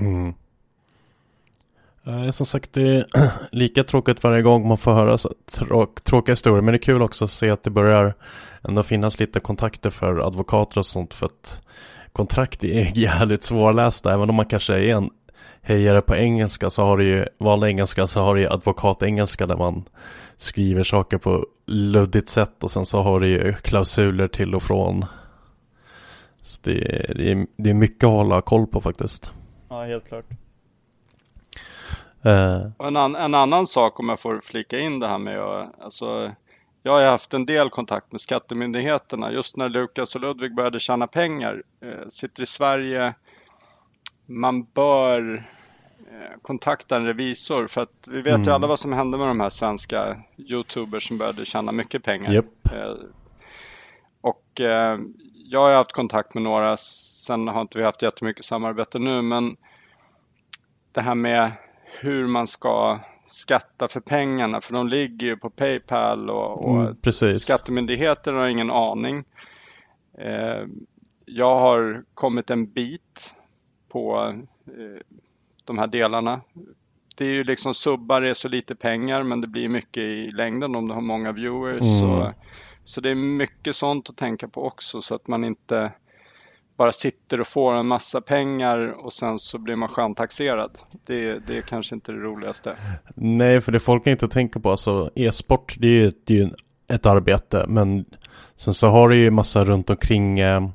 Mm. 0.00 0.34
Eh, 2.06 2.30
Som 2.30 2.46
sagt, 2.46 2.72
det 2.72 2.82
är 2.96 3.04
lika 3.52 3.84
tråkigt 3.84 4.22
varje 4.22 4.42
gång 4.42 4.68
man 4.68 4.78
får 4.78 4.92
höra 4.92 5.18
så 5.18 5.32
tråk, 5.52 6.00
tråkiga 6.00 6.32
historier. 6.32 6.62
Men 6.62 6.72
det 6.72 6.76
är 6.76 6.82
kul 6.82 7.02
också 7.02 7.24
att 7.24 7.30
se 7.30 7.50
att 7.50 7.62
det 7.62 7.70
börjar 7.70 8.14
ändå 8.68 8.82
finnas 8.82 9.18
lite 9.20 9.40
kontakter 9.40 9.90
för 9.90 10.18
advokater 10.26 10.78
och 10.78 10.86
sånt. 10.86 11.14
För 11.14 11.26
att 11.26 11.66
kontrakt 12.12 12.64
är 12.64 12.92
jävligt 12.98 13.44
svårlästa. 13.44 14.14
Även 14.14 14.28
om 14.30 14.34
man 14.36 14.46
kanske 14.46 14.74
är 14.74 14.94
en 14.94 15.10
hejare 15.68 16.00
på 16.02 16.16
engelska 16.16 16.70
så 16.70 16.82
har 16.84 16.98
du 16.98 17.04
ju 17.08 17.26
vanlig 17.38 17.68
engelska 17.68 18.06
så 18.06 18.20
har 18.20 18.34
du 18.34 18.40
ju 18.40 18.48
advokatengelska 18.48 19.46
där 19.46 19.56
man 19.56 19.84
skriver 20.36 20.82
saker 20.84 21.18
på 21.18 21.46
luddigt 21.66 22.28
sätt. 22.28 22.64
Och 22.64 22.70
sen 22.70 22.86
så 22.86 23.02
har 23.02 23.20
du 23.20 23.28
ju 23.28 23.52
klausuler 23.54 24.28
till 24.28 24.54
och 24.54 24.62
från. 24.62 25.04
Så 26.42 26.58
det, 26.62 26.72
är- 26.72 27.14
det, 27.14 27.30
är, 27.30 27.46
det 27.56 27.70
är 27.70 27.74
mycket 27.74 28.04
att 28.04 28.10
hålla 28.10 28.40
koll 28.40 28.66
på 28.66 28.80
faktiskt. 28.80 29.32
Ja, 29.68 29.84
helt 29.84 30.08
klart. 30.08 30.24
Och 32.76 32.86
en, 32.86 32.96
an, 32.96 33.16
en 33.16 33.34
annan 33.34 33.66
sak 33.66 34.00
om 34.00 34.08
jag 34.08 34.20
får 34.20 34.40
flika 34.40 34.78
in 34.78 35.00
det 35.00 35.08
här 35.08 35.18
med 35.18 35.38
att, 35.40 35.80
alltså, 35.80 36.32
jag 36.82 36.92
har 36.92 37.02
haft 37.02 37.34
en 37.34 37.46
del 37.46 37.70
kontakt 37.70 38.12
med 38.12 38.20
skattemyndigheterna 38.20 39.32
just 39.32 39.56
när 39.56 39.68
Lukas 39.68 40.14
och 40.14 40.20
Ludvig 40.20 40.54
började 40.54 40.80
tjäna 40.80 41.06
pengar. 41.06 41.62
Eh, 41.82 42.08
sitter 42.08 42.42
i 42.42 42.46
Sverige. 42.46 43.14
Man 44.26 44.64
bör 44.64 45.50
kontakta 46.42 46.96
en 46.96 47.06
revisor 47.06 47.66
för 47.66 47.80
att 47.80 48.08
vi 48.08 48.16
vet 48.22 48.38
ju 48.38 48.42
Mm. 48.42 48.48
alla 48.54 48.66
vad 48.66 48.78
som 48.78 48.92
hände 48.92 49.18
med 49.18 49.26
de 49.28 49.40
här 49.40 49.50
svenska 49.50 50.22
Youtubers 50.36 51.08
som 51.08 51.18
började 51.18 51.44
tjäna 51.44 51.72
mycket 51.72 52.02
pengar. 52.04 52.32
Japp. 52.32 52.72
Eh, 52.72 52.94
och 54.20 54.60
eh, 54.60 54.98
jag 55.34 55.60
har 55.60 55.72
haft 55.72 55.92
kontakt 55.92 56.34
med 56.34 56.42
några, 56.42 56.76
sen 56.76 57.48
har 57.48 57.60
inte 57.60 57.78
vi 57.78 57.84
haft 57.84 58.02
jättemycket 58.02 58.44
samarbete 58.44 58.98
nu, 58.98 59.22
men 59.22 59.56
det 60.92 61.00
här 61.00 61.14
med 61.14 61.52
hur 62.00 62.26
man 62.26 62.46
ska 62.46 62.98
skatta 63.26 63.88
för 63.88 64.00
pengarna, 64.00 64.60
för 64.60 64.72
de 64.72 64.88
ligger 64.88 65.26
ju 65.26 65.36
på 65.36 65.50
Paypal 65.50 66.30
och, 66.30 66.64
och 66.64 66.80
Mm, 66.80 67.38
skattemyndigheten 67.38 68.34
har 68.34 68.48
ingen 68.48 68.70
aning. 68.70 69.24
Eh, 70.18 70.66
jag 71.24 71.60
har 71.60 72.04
kommit 72.14 72.50
en 72.50 72.66
bit 72.66 73.34
på 73.88 74.34
eh, 74.66 75.00
de 75.68 75.78
här 75.78 75.86
delarna. 75.86 76.40
Det 77.16 77.24
är 77.24 77.28
ju 77.28 77.44
liksom 77.44 77.74
subbar 77.74 78.22
är 78.22 78.34
så 78.34 78.48
lite 78.48 78.74
pengar 78.74 79.22
men 79.22 79.40
det 79.40 79.46
blir 79.46 79.68
mycket 79.68 80.02
i 80.02 80.28
längden 80.28 80.74
om 80.74 80.88
du 80.88 80.94
har 80.94 81.00
många 81.00 81.32
viewers. 81.32 81.82
Mm. 81.82 82.00
Så, 82.00 82.32
så 82.84 83.00
det 83.00 83.10
är 83.10 83.14
mycket 83.14 83.76
sånt 83.76 84.10
att 84.10 84.16
tänka 84.16 84.48
på 84.48 84.66
också 84.66 85.02
så 85.02 85.14
att 85.14 85.28
man 85.28 85.44
inte 85.44 85.92
bara 86.76 86.92
sitter 86.92 87.40
och 87.40 87.46
får 87.46 87.74
en 87.74 87.86
massa 87.86 88.20
pengar 88.20 88.78
och 88.78 89.12
sen 89.12 89.38
så 89.38 89.58
blir 89.58 89.76
man 89.76 89.88
sköntaxerad. 89.88 90.70
Det, 91.06 91.38
det 91.46 91.56
är 91.56 91.62
kanske 91.62 91.94
inte 91.94 92.12
det 92.12 92.18
roligaste. 92.18 92.76
Nej, 93.16 93.60
för 93.60 93.72
det 93.72 93.80
folk 93.80 94.06
inte 94.06 94.28
tänker 94.28 94.60
på, 94.60 94.70
alltså 94.70 95.10
e-sport, 95.14 95.76
det 95.78 95.88
är 95.88 95.90
ju, 95.90 96.12
ju 96.26 96.50
ett 96.88 97.06
arbete, 97.06 97.64
men 97.68 98.04
sen 98.56 98.74
så 98.74 98.88
har 98.88 99.08
du 99.08 99.16
ju 99.16 99.30
massa 99.30 99.64
runt 99.64 99.90
omkring 99.90 100.38
eh, 100.38 100.68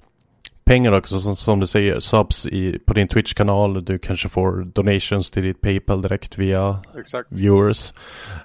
pengar 0.63 0.91
också, 0.91 1.19
som, 1.19 1.35
som 1.35 1.59
du 1.59 1.67
säger, 1.67 1.99
subs 1.99 2.45
i, 2.45 2.79
på 2.85 2.93
din 2.93 3.07
Twitch-kanal, 3.07 3.85
du 3.85 3.97
kanske 3.97 4.29
får 4.29 4.61
donations 4.61 5.31
till 5.31 5.43
ditt 5.43 5.61
Paypal 5.61 6.01
direkt 6.01 6.37
via 6.37 6.79
Exakt. 6.99 7.27
viewers. 7.31 7.93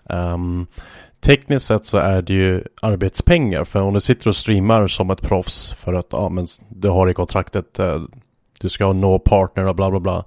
Um, 0.05 0.67
tekniskt 1.21 1.67
sett 1.67 1.85
så 1.85 1.99
är 1.99 2.23
det 2.23 2.33
ju 2.33 2.65
arbetspengar, 2.83 3.65
för 3.65 3.81
om 3.83 3.95
du 3.95 4.01
sitter 4.01 4.29
och 4.29 4.37
streamar 4.37 4.89
som 4.89 5.11
ett 5.11 5.23
proffs 5.23 5.73
för 5.73 5.95
att, 5.95 6.07
ja 6.11 6.29
men 6.29 6.47
du 6.69 6.89
har 6.89 7.11
i 7.11 7.15
kontraktet, 7.15 7.79
eh, 7.79 8.03
du 8.61 8.69
ska 8.69 8.93
nå 8.93 9.19
partner 9.19 9.67
och 9.67 9.75
bla 9.77 9.91
bla 9.91 10.01
bla. 10.01 10.25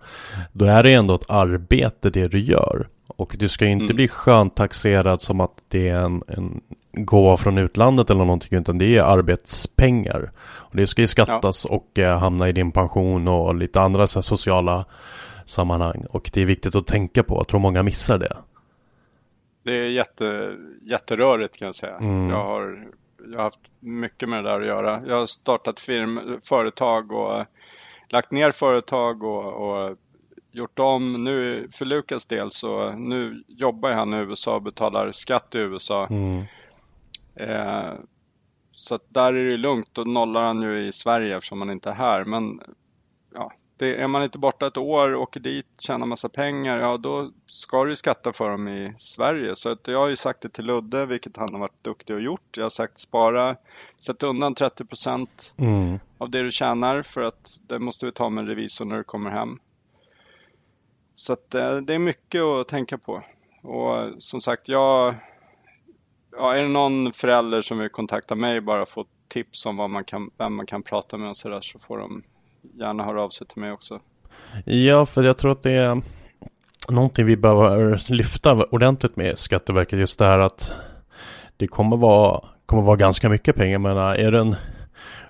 Då 0.53 0.65
är 0.65 0.83
det 0.83 0.93
ändå 0.93 1.15
ett 1.15 1.29
arbete 1.29 2.09
det 2.09 2.27
du 2.27 2.39
gör. 2.39 2.87
Och 3.07 3.35
du 3.39 3.47
ska 3.47 3.65
ju 3.65 3.71
inte 3.71 3.83
Mm. 3.83 3.95
bli 3.95 4.07
sköntaxerad 4.07 5.21
som 5.21 5.41
att 5.41 5.51
det 5.67 5.89
är 5.89 6.01
en, 6.01 6.23
en 6.27 6.61
gåva 6.93 7.37
från 7.37 7.57
utlandet 7.57 8.09
eller 8.09 8.25
någonting, 8.25 8.59
utan 8.59 8.77
det 8.77 8.97
är 8.97 9.03
arbetspengar. 9.03 10.31
Och 10.39 10.75
det 10.75 10.87
ska 10.87 11.01
ju 11.01 11.07
skattas 11.07 11.65
och 11.65 11.99
eh, 11.99 12.19
hamna 12.19 12.49
i 12.49 12.51
din 12.51 12.71
pension 12.71 13.27
och 13.27 13.55
lite 13.55 13.81
andra 13.81 14.07
så 14.07 14.19
här, 14.19 14.21
sociala 14.21 14.85
sammanhang. 15.45 16.05
Och 16.09 16.29
det 16.33 16.41
är 16.41 16.45
viktigt 16.45 16.75
att 16.75 16.87
tänka 16.87 17.23
på, 17.23 17.35
jag 17.35 17.47
tror 17.47 17.59
många 17.59 17.83
missar 17.83 18.17
det. 18.17 18.37
Det 19.63 19.71
är 19.71 19.89
jätte, 19.89 20.55
jätterörigt 20.81 21.57
kan 21.57 21.65
jag 21.65 21.75
säga. 21.75 21.97
Mm. 21.97 22.29
Jag, 22.29 22.43
har, 22.43 22.87
jag 23.31 23.37
har 23.37 23.43
haft 23.43 23.59
mycket 23.79 24.29
med 24.29 24.43
det 24.43 24.49
där 24.49 24.61
att 24.61 24.67
göra. 24.67 25.01
Jag 25.07 25.19
har 25.19 25.25
startat 25.25 25.79
firm, 25.79 26.39
företag 26.43 27.11
och 27.11 27.45
lagt 28.09 28.31
ner 28.31 28.51
företag 28.51 29.23
och, 29.23 29.53
och 29.53 29.97
gjort 30.51 30.79
om. 30.79 31.23
Nu 31.23 31.67
för 31.71 31.85
Lukas 31.85 32.25
del 32.25 32.51
så 32.51 32.91
nu 32.91 33.43
jobbar 33.47 33.91
han 33.91 34.13
i 34.13 34.17
USA 34.17 34.55
och 34.55 34.61
betalar 34.61 35.11
skatt 35.11 35.55
i 35.55 35.57
USA. 35.57 36.07
Mm. 36.07 36.43
Eh, 37.35 37.93
så 38.71 38.95
att 38.95 39.05
där 39.07 39.33
är 39.33 39.51
det 39.51 39.57
lugnt. 39.57 39.89
Då 39.93 40.03
nollar 40.03 40.43
han 40.43 40.61
ju 40.61 40.87
i 40.87 40.91
Sverige 40.91 41.37
eftersom 41.37 41.61
han 41.61 41.71
inte 41.71 41.89
är 41.89 41.93
här. 41.93 42.25
Men 42.25 42.61
ja, 43.33 43.51
det, 43.77 44.01
är 44.01 44.07
man 44.07 44.23
inte 44.23 44.37
borta 44.37 44.67
ett 44.67 44.77
år, 44.77 45.15
åker 45.15 45.39
dit, 45.39 45.67
tjänar 45.79 46.05
massa 46.05 46.29
pengar, 46.29 46.79
ja 46.79 46.97
då 46.97 47.31
ska 47.45 47.83
du 47.83 47.89
ju 47.89 47.95
skatta 47.95 48.33
för 48.33 48.49
dem 48.49 48.67
i 48.67 48.93
Sverige. 48.97 49.55
Så 49.55 49.69
att 49.69 49.87
jag 49.87 49.99
har 49.99 50.07
ju 50.07 50.15
sagt 50.15 50.41
det 50.41 50.49
till 50.49 50.65
Ludde, 50.65 51.05
vilket 51.05 51.37
han 51.37 51.53
har 51.53 51.59
varit 51.59 51.83
duktig 51.83 52.15
och 52.15 52.21
gjort. 52.21 52.57
Jag 52.57 52.65
har 52.65 52.69
sagt 52.69 52.97
spara, 52.97 53.55
sätt 53.97 54.23
undan 54.23 54.55
30 54.55 54.85
procent 54.85 55.53
Mm. 55.57 55.99
av 56.17 56.29
det 56.29 56.43
du 56.43 56.51
tjänar 56.51 57.01
för 57.01 57.21
att 57.21 57.59
det 57.67 57.79
måste 57.79 58.05
vi 58.05 58.11
ta 58.11 58.29
med 58.29 58.47
revisor 58.47 58.85
när 58.85 58.97
du 58.97 59.03
kommer 59.03 59.29
hem. 59.29 59.59
Så 61.15 61.33
att 61.33 61.55
eh, 61.55 61.77
det 61.77 61.93
är 61.93 61.99
mycket 61.99 62.41
att 62.41 62.67
tänka 62.67 62.97
på. 62.97 63.23
Och 63.61 64.23
som 64.23 64.41
sagt, 64.41 64.67
jag... 64.67 65.15
Ja, 66.37 66.53
är 66.53 66.61
det 66.61 66.67
någon 66.67 67.13
förälder 67.13 67.61
som 67.61 67.77
vill 67.79 67.89
kontakta 67.89 68.35
mig 68.35 68.61
bara 68.61 68.85
få 68.85 69.05
tips 69.27 69.65
om 69.65 69.77
vad 69.77 69.89
man 69.89 70.03
kan, 70.03 70.29
vem 70.37 70.55
man 70.55 70.65
kan 70.65 70.83
prata 70.83 71.17
med 71.17 71.29
och 71.29 71.37
sådär 71.37 71.61
så 71.61 71.79
får 71.79 71.97
de 71.97 72.23
gärna 72.79 73.03
höra 73.03 73.23
av 73.23 73.29
sig 73.29 73.47
till 73.47 73.61
mig 73.61 73.71
också. 73.71 73.99
Ja, 74.65 75.05
för 75.05 75.23
jag 75.23 75.37
tror 75.37 75.51
att 75.51 75.63
det 75.63 75.71
är 75.71 76.01
någonting 76.89 77.25
vi 77.25 77.37
behöver 77.37 78.11
lyfta 78.11 78.65
ordentligt 78.65 79.15
med 79.15 79.39
Skatteverket. 79.39 79.99
Just 79.99 80.19
det 80.19 80.25
här 80.25 80.39
att 80.39 80.73
det 81.57 81.67
kommer 81.67 81.97
vara, 81.97 82.43
kommer 82.65 82.83
vara 82.83 82.95
ganska 82.95 83.29
mycket 83.29 83.55
pengar. 83.55 83.79
Men 83.79 83.97
är 83.97 84.31
det 84.31 84.39
en 84.39 84.55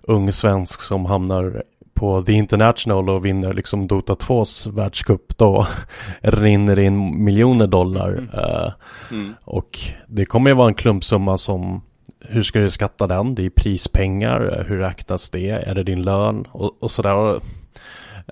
ung 0.02 0.32
svensk 0.32 0.82
som 0.82 1.06
hamnar 1.06 1.64
på 1.94 2.24
The 2.24 2.34
International 2.34 3.10
och 3.10 3.26
vinner 3.26 3.54
liksom 3.54 3.88
Dota 3.88 4.14
2s 4.14 4.72
världscup 4.72 5.38
då 5.38 5.68
rinner 6.22 6.80
in 6.80 7.24
miljoner 7.24 7.68
dollar. 7.68 8.12
Mm. 8.12 8.24
Uh, 8.24 8.72
mm. 9.12 9.34
Och 9.44 9.80
det 10.08 10.26
kommer 10.26 10.50
ju 10.50 10.56
vara 10.56 10.68
en 10.68 10.74
klumpsumma 10.74 11.38
som 11.38 11.82
hur 12.20 12.44
ska 12.44 12.60
du 12.60 12.70
skatta 12.70 13.08
den? 13.08 13.36
Det 13.36 13.46
är 13.46 13.50
prispengar. 13.50 14.66
Hur 14.68 14.78
räknas 14.78 15.30
det? 15.30 15.50
Är 15.50 15.76
det 15.76 15.84
din 15.84 16.02
lön? 16.02 16.48
Och, 16.52 16.84
och 16.84 16.92
sådär. 16.92 17.40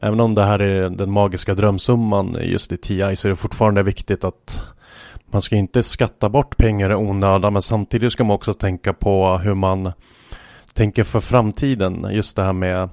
Även 0.01 0.20
om 0.20 0.36
det 0.36 0.43
här 0.43 0.60
är 0.60 0.89
den 0.89 1.12
magiska 1.12 1.53
drömsumman 1.53 2.38
just 2.41 2.72
i 2.72 2.78
TI 2.78 3.16
så 3.16 3.28
är 3.28 3.30
det 3.30 3.36
fortfarande 3.36 3.84
viktigt 3.84 4.24
att 4.24 4.64
man 5.32 5.41
ska 5.41 5.55
inte 5.55 5.84
skatta 5.84 6.30
bort 6.30 6.57
pengar 6.57 6.91
i 6.91 6.95
onödan 6.95 7.53
men 7.53 7.62
samtidigt 7.62 8.12
ska 8.12 8.24
man 8.24 8.36
också 8.36 8.53
tänka 8.53 8.93
på 8.93 9.38
hur 9.38 9.53
man 9.53 9.91
tänker 10.74 11.03
för 11.03 11.20
framtiden. 11.20 12.07
Just 12.12 12.36
det 12.36 12.43
här 12.43 12.53
med 12.53 12.89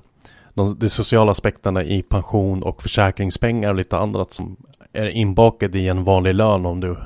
de, 0.56 0.78
de 0.78 0.88
sociala 0.88 1.30
aspekterna 1.30 1.82
i 1.82 2.02
pension 2.02 2.62
och 2.62 2.82
försäkringspengar 2.82 3.70
och 3.70 3.74
lite 3.74 3.98
annat 3.98 4.32
som 4.32 4.56
är 4.92 5.08
inbakat 5.08 5.74
i 5.74 5.88
en 5.88 6.04
vanlig 6.04 6.34
lön 6.34 6.66
om 6.66 6.80
du 6.80 6.96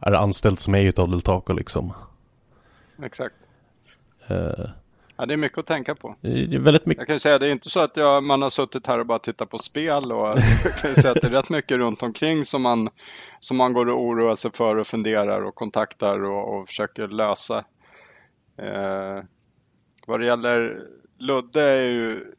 är 0.00 0.12
anställd 0.12 0.58
som 0.58 0.74
är 0.74 0.82
utav 0.82 1.10
Deltaco 1.10 1.52
liksom. 1.52 1.92
Exakt. 3.02 3.34
Uh, 4.30 4.66
ja, 5.16 5.26
det 5.26 5.32
är 5.32 5.36
mycket 5.36 5.58
att 5.58 5.66
tänka 5.66 5.94
på. 5.94 6.16
Det 6.20 6.54
är 6.54 6.58
väldigt 6.58 6.86
mycket. 6.86 7.00
Jag 7.00 7.06
kan 7.06 7.14
ju 7.16 7.20
säga 7.20 7.38
det 7.38 7.46
är 7.46 7.50
inte 7.50 7.70
så 7.70 7.80
att 7.80 7.96
jag, 7.96 8.22
man 8.22 8.42
har 8.42 8.50
suttit 8.50 8.86
här 8.86 8.98
och 8.98 9.06
bara 9.06 9.18
tittat 9.18 9.50
på 9.50 9.58
spel 9.58 10.12
och 10.12 10.28
jag 10.64 10.76
kan 10.80 10.90
ju 10.90 10.96
säga 10.96 11.12
att 11.12 11.22
det 11.22 11.26
är 11.26 11.30
rätt 11.30 11.50
mycket 11.50 11.76
runt 11.76 12.02
omkring 12.02 12.44
som 12.44 12.62
man, 12.62 12.88
som 13.40 13.56
man 13.56 13.72
går 13.72 13.88
och 13.88 14.02
oroar 14.02 14.34
sig 14.34 14.52
för 14.52 14.76
och 14.76 14.86
funderar 14.86 15.40
och 15.40 15.54
kontaktar 15.54 16.24
och, 16.24 16.54
och 16.54 16.66
försöker 16.68 17.08
lösa. 17.08 17.64
Uh, 18.62 19.24
vad 20.06 20.20
det 20.20 20.26
gäller 20.26 20.82
Ludde 21.18 21.62
är 21.62 21.90
ju 21.90 22.34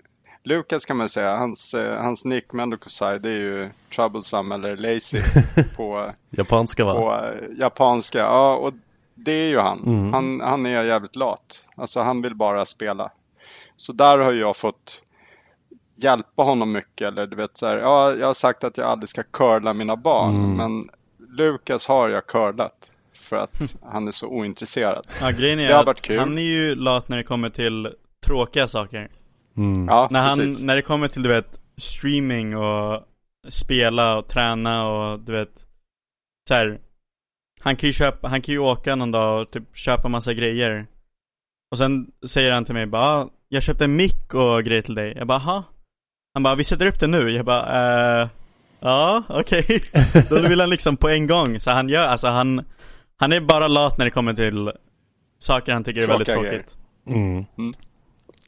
Lukas 0.46 0.86
kan 0.86 0.98
man 0.98 1.10
säga, 1.10 1.38
hans, 1.38 1.74
eh, 1.74 2.02
hans 2.02 2.26
nick 2.26 2.54
Mendokosai 2.54 3.20
det 3.20 3.30
är 3.30 3.38
ju 3.38 3.70
troublesome 3.96 4.56
eller 4.56 4.78
lazy 4.78 5.22
på 5.78 6.12
japanska 6.30 6.86
va? 6.86 6.94
På 6.94 7.26
eh, 7.26 7.58
japanska, 7.60 8.18
ja 8.20 8.56
och 8.56 8.74
det 9.16 9.32
är 9.32 9.48
ju 9.48 9.60
han. 9.60 9.84
Mm. 9.86 10.14
han. 10.14 10.42
Han 10.42 10.66
är 10.66 10.84
jävligt 10.84 11.16
lat. 11.16 11.66
Alltså 11.76 12.02
han 12.02 12.22
vill 12.22 12.36
bara 12.36 12.66
spela. 12.66 13.12
Så 13.76 13.94
där 13.94 14.18
har 14.18 14.32
jag 14.32 14.58
fått 14.58 15.02
hjälpa 15.96 16.44
honom 16.44 16.72
mycket. 16.72 17.08
Eller 17.08 17.28
du 17.28 17.36
vet 17.36 17.58
så 17.58 17.68
här, 17.68 17.78
ja, 17.78 18.16
jag 18.16 18.28
har 18.28 18.34
sagt 18.34 18.64
att 18.64 18.78
jag 18.78 18.88
aldrig 18.88 19.10
ska 19.10 19.24
curla 19.24 19.74
mina 19.74 19.96
barn. 19.96 20.36
Mm. 20.36 20.58
Men 20.58 20.90
Lukas 21.38 21.88
har 21.88 22.10
jag 22.10 22.28
curlat. 22.28 22.92
För 23.14 23.36
att 23.36 23.76
han 23.92 24.08
är 24.08 24.12
så 24.12 24.28
ointresserad. 24.28 25.08
Ja, 25.22 25.32
grejen 25.32 25.60
är 25.60 25.90
att 25.90 26.08
han 26.08 26.38
är 26.38 26.42
ju 26.42 26.76
lat 26.76 27.10
när 27.10 27.18
det 27.18 27.24
kommer 27.24 27.50
till 27.50 27.90
tråkiga 28.26 28.68
saker. 28.68 29.10
Mm. 29.58 29.88
Ja, 29.88 30.08
när, 30.12 30.22
han, 30.22 30.50
när 30.62 30.76
det 30.76 30.82
kommer 30.82 31.08
till 31.08 31.24
du 31.24 31.30
vet 31.30 31.60
streaming 31.78 32.58
och 32.58 33.04
spela 33.48 34.18
och 34.18 34.28
träna 34.28 34.88
och 34.88 35.20
du 35.20 35.34
vet 35.34 35.66
så 36.48 36.54
här, 36.54 36.80
Han 37.60 37.76
kan 37.76 37.88
ju 37.88 37.94
köpa, 37.94 38.28
han 38.28 38.42
kan 38.42 38.54
ju 38.54 38.60
åka 38.60 38.96
någon 38.96 39.12
dag 39.12 39.42
och 39.42 39.52
typ 39.52 39.78
köpa 39.78 40.08
massa 40.08 40.34
grejer. 40.34 40.88
Och 41.72 41.78
sen 41.78 42.12
säger 42.28 42.52
han 42.52 42.66
till 42.66 42.74
mig 42.74 42.86
bara 42.86 43.04
ah, 43.04 43.30
Jag 43.50 43.64
köpte 43.64 43.84
en 43.84 43.96
mick 43.96 44.34
och 44.34 44.64
grejer 44.64 44.82
till 44.82 44.96
dig. 44.96 45.14
Jag 45.18 45.28
bara 45.28 45.38
aha. 45.38 45.64
Han 46.34 46.44
bara 46.44 46.56
vi 46.56 46.64
sätter 46.64 46.86
upp 46.86 47.00
det 47.00 47.08
nu. 47.08 47.32
Jag 47.32 47.46
bara 47.46 48.22
eh, 48.22 48.28
Ja 48.80 49.24
okej. 49.30 49.60
Okay. 49.60 49.80
Då 50.30 50.48
vill 50.48 50.60
han 50.60 50.70
liksom 50.70 50.98
på 50.98 51.10
en 51.10 51.28
gång. 51.28 51.60
Så 51.60 51.72
han 51.72 51.90
gör, 51.90 52.06
alltså 52.06 52.28
han 52.28 52.66
Han 53.18 53.34
är 53.34 53.40
bara 53.40 53.68
lat 53.68 53.98
när 53.98 54.06
det 54.06 54.12
kommer 54.12 54.34
till 54.34 54.72
Saker 55.40 55.74
han 55.74 55.84
tycker 55.84 56.02
är 56.02 56.08
väldigt 56.08 56.28
tråkigt. 56.28 56.78
mm. 57.08 57.46
Mm. 57.58 57.74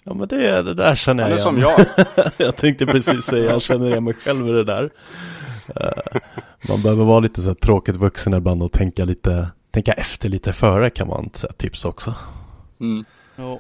Ja 0.08 0.14
men 0.14 0.28
det, 0.28 0.62
det 0.62 0.74
där 0.74 0.95
känner 0.95 1.30
jag 1.30 1.38
Han 1.45 1.58
är 1.58 1.58
igen. 1.58 1.66
som 1.76 1.86
jag. 2.18 2.32
jag 2.47 2.55
tänkte 2.55 2.86
precis 2.86 3.26
säga, 3.26 3.51
jag 3.51 3.62
känner 3.62 3.88
igen 3.88 4.03
mig 4.03 4.14
själv 4.14 4.47
i 4.47 4.51
det 4.51 4.64
där. 4.64 4.84
Uh, 4.84 6.20
man 6.70 6.82
behöver 6.82 7.05
vara 7.05 7.20
lite 7.20 7.41
så 7.41 7.47
här 7.47 7.55
tråkigt 7.55 7.95
vuxen 7.95 8.34
ibland 8.34 8.64
och 8.64 8.72
tänka 8.72 9.05
lite, 9.05 9.47
tänka 9.72 9.91
efter 9.91 10.30
lite 10.30 10.53
före 10.53 10.89
kan 10.89 11.08
man 11.08 11.30
säga 11.34 11.53
tips 11.53 11.86
också. 11.86 12.16
Mm. 12.80 13.05
Ja. 13.36 13.60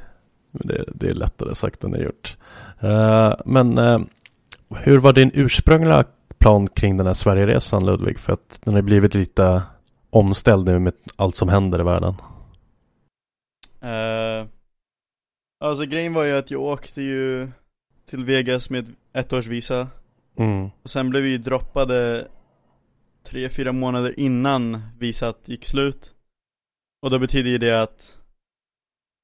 Det, 0.51 0.83
det, 0.93 1.09
är 1.09 1.13
lättare 1.13 1.55
sagt 1.55 1.83
än 1.83 1.91
det 1.91 2.03
gjort. 2.03 2.37
Uh, 2.83 3.33
men 3.45 3.77
uh, 3.77 3.99
hur 4.75 4.97
var 4.97 5.13
din 5.13 5.31
ursprungliga 5.33 6.03
plan 6.37 6.67
kring 6.67 6.97
den 6.97 7.07
här 7.07 7.13
Sverigeresan 7.13 7.85
Ludvig? 7.85 8.19
För 8.19 8.33
att 8.33 8.61
den 8.63 8.73
har 8.73 8.81
blivit 8.81 9.13
lite 9.13 9.61
omställd 10.09 10.65
nu 10.65 10.79
med 10.79 10.93
allt 11.15 11.35
som 11.35 11.49
händer 11.49 11.79
i 11.79 11.83
världen. 11.83 12.15
Alltså 15.59 15.85
grejen 15.85 16.13
var 16.13 16.23
ju 16.23 16.31
att 16.31 16.51
jag 16.51 16.61
åkte 16.61 17.01
ju 17.01 17.51
till 18.05 18.23
Vegas 18.23 18.69
med 18.69 18.95
ett 19.13 19.33
års 19.33 19.47
visa. 19.47 19.87
Mm. 20.37 20.69
Och 20.83 20.89
sen 20.89 21.09
blev 21.09 21.23
vi 21.23 21.29
ju 21.29 21.37
droppade 21.37 22.27
tre, 23.23 23.49
fyra 23.49 23.71
månader 23.71 24.19
innan 24.19 24.81
visat 24.97 25.39
gick 25.45 25.65
slut. 25.65 26.13
Och 27.01 27.09
då 27.09 27.19
betyder 27.19 27.49
ju 27.49 27.57
det 27.57 27.81
att 27.81 28.21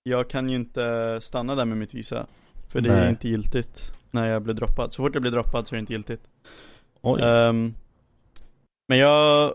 jag 0.04 0.30
kan 0.30 0.50
ju 0.50 0.56
inte 0.56 1.20
stanna 1.22 1.56
där 1.56 1.66
med 1.66 1.78
mitt 1.78 1.94
visa. 1.94 2.28
För 2.70 2.82
det 2.82 2.94
är 2.94 3.10
inte 3.10 3.28
giltigt 3.28 3.94
när 4.12 4.28
jag 4.28 4.42
blir 4.42 4.54
droppad. 4.54 4.94
Så 4.94 5.04
fort 5.04 5.16
jag 5.16 5.22
blir 5.22 5.32
droppad 5.32 5.68
så 5.68 5.76
är 5.76 5.78
det 5.78 5.80
inte 5.80 5.94
giltigt. 5.94 6.28
Um, 7.02 7.76
Men 8.88 8.98
jag 8.98 9.54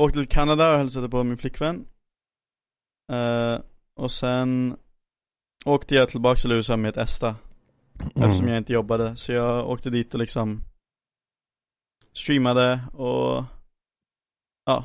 åkte 0.00 0.18
till 0.18 0.28
Kanada 0.28 0.70
och 0.70 0.78
hälsade 0.78 1.08
på 1.08 1.24
min 1.24 1.36
flickvän. 1.36 1.86
Uh, 3.12 3.60
Och 3.94 4.10
sen 4.10 4.76
åkte 5.66 5.94
jag 5.94 6.08
tillbaka 6.08 6.36
till 6.36 6.52
USA 6.52 6.76
med 6.76 6.88
ett 6.88 6.96
ESTA. 6.96 7.36
Mm. 8.00 8.10
Eftersom 8.14 8.48
jag 8.48 8.56
inte 8.58 8.72
jobbade, 8.72 9.16
så 9.16 9.32
jag 9.32 9.68
åkte 9.68 9.90
dit 9.90 10.14
och 10.14 10.20
liksom 10.20 10.62
Streamade 12.12 12.80
och 12.92 13.44
Ja, 14.64 14.84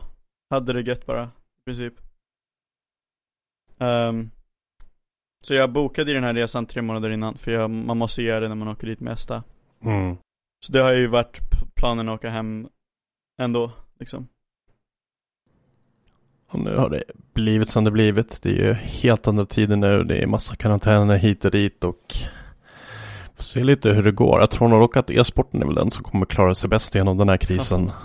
hade 0.50 0.74
det 0.74 0.82
gött 0.82 1.06
bara, 1.06 1.24
i 1.24 1.62
princip. 1.66 1.94
Um, 3.78 4.32
Så 5.44 5.54
jag 5.54 5.72
bokade 5.72 6.14
den 6.14 6.24
här 6.24 6.34
resan 6.34 6.66
tre 6.66 6.82
månader 6.82 7.10
innan, 7.10 7.38
för 7.38 7.52
jag, 7.52 7.70
man 7.70 7.98
måste 7.98 8.22
göra 8.22 8.40
det 8.40 8.48
när 8.48 8.56
man 8.56 8.68
åker 8.68 8.88
dit 8.88 9.00
med 9.00 9.14
ESTA. 9.14 9.44
Mm. 9.84 10.18
Så 10.66 10.72
det 10.72 10.80
har 10.80 10.94
ju 10.94 11.08
varit 11.08 11.40
planen 11.76 12.10
att 12.10 12.16
åka 12.16 12.30
hem 12.30 12.70
ändå, 13.42 13.72
liksom 14.00 14.28
och 16.52 16.60
nu 16.60 16.76
har 16.76 16.90
det 16.90 17.04
blivit 17.34 17.70
som 17.70 17.84
det 17.84 17.92
blivit. 17.92 18.42
Det 18.42 18.50
är 18.50 18.54
ju 18.54 18.74
helt 18.74 19.28
andra 19.28 19.46
tider 19.46 19.76
nu. 19.76 20.04
Det 20.04 20.18
är 20.24 20.28
massa 20.28 20.56
karantäner 20.56 21.18
hit 21.18 21.46
och 21.46 21.52
dit 21.52 21.84
och 21.84 22.16
får 23.36 23.44
se 23.44 23.64
lite 23.64 23.92
hur 23.92 24.04
det 24.04 24.12
går. 24.12 24.40
Jag 24.40 24.52
tror 24.52 24.68
nog 24.68 24.98
att 24.98 25.10
e-sporten 25.10 25.62
är 25.62 25.66
väl 25.66 25.76
den 25.76 25.92
som 25.92 26.04
kommer 26.04 26.26
klara 26.26 26.56
sig 26.56 26.70
bäst 26.70 26.96
genom 26.96 27.18
den 27.18 27.30
här 27.30 27.38
krisen. 27.38 27.92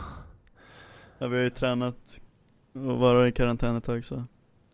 Ja, 1.19 1.29
vi 1.29 1.37
har 1.37 1.43
ju 1.43 1.51
tränat 1.51 2.21
och 2.75 2.99
vara 2.99 3.29
i 3.29 3.33
karantän 3.33 3.77
ett 3.77 3.85
tag 3.85 4.05
så. 4.05 4.25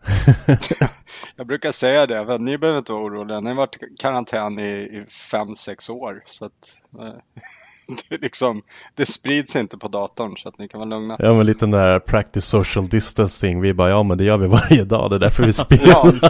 jag 1.36 1.46
brukar 1.46 1.72
säga 1.72 2.06
det, 2.06 2.26
för 2.26 2.38
ni 2.38 2.58
behöver 2.58 2.78
inte 2.78 2.92
vara 2.92 3.02
oroliga. 3.02 3.40
Ni 3.40 3.48
har 3.48 3.56
varit 3.56 3.82
i 3.82 3.96
karantän 3.98 4.58
i, 4.58 4.72
i 4.72 5.04
fem, 5.30 5.54
sex 5.54 5.88
år. 5.88 6.22
Så 6.26 6.44
att, 6.44 6.80
eh, 7.00 7.42
det, 8.08 8.18
liksom, 8.20 8.62
det 8.94 9.06
sprids 9.06 9.56
inte 9.56 9.78
på 9.78 9.88
datorn 9.88 10.36
så 10.36 10.48
att 10.48 10.58
ni 10.58 10.68
kan 10.68 10.80
vara 10.80 10.90
lugna. 10.90 11.16
Ja 11.18 11.34
men 11.34 11.46
lite 11.46 11.60
den 11.60 11.70
där 11.70 11.98
practice 11.98 12.44
social 12.44 12.88
distancing. 12.88 13.60
Vi 13.60 13.74
bara 13.74 13.90
ja 13.90 14.02
men 14.02 14.18
det 14.18 14.24
gör 14.24 14.36
vi 14.36 14.46
varje 14.46 14.84
dag. 14.84 15.10
Det 15.10 15.16
är 15.16 15.20
därför 15.20 15.42
vi 15.42 15.52
spelar. 15.52 16.20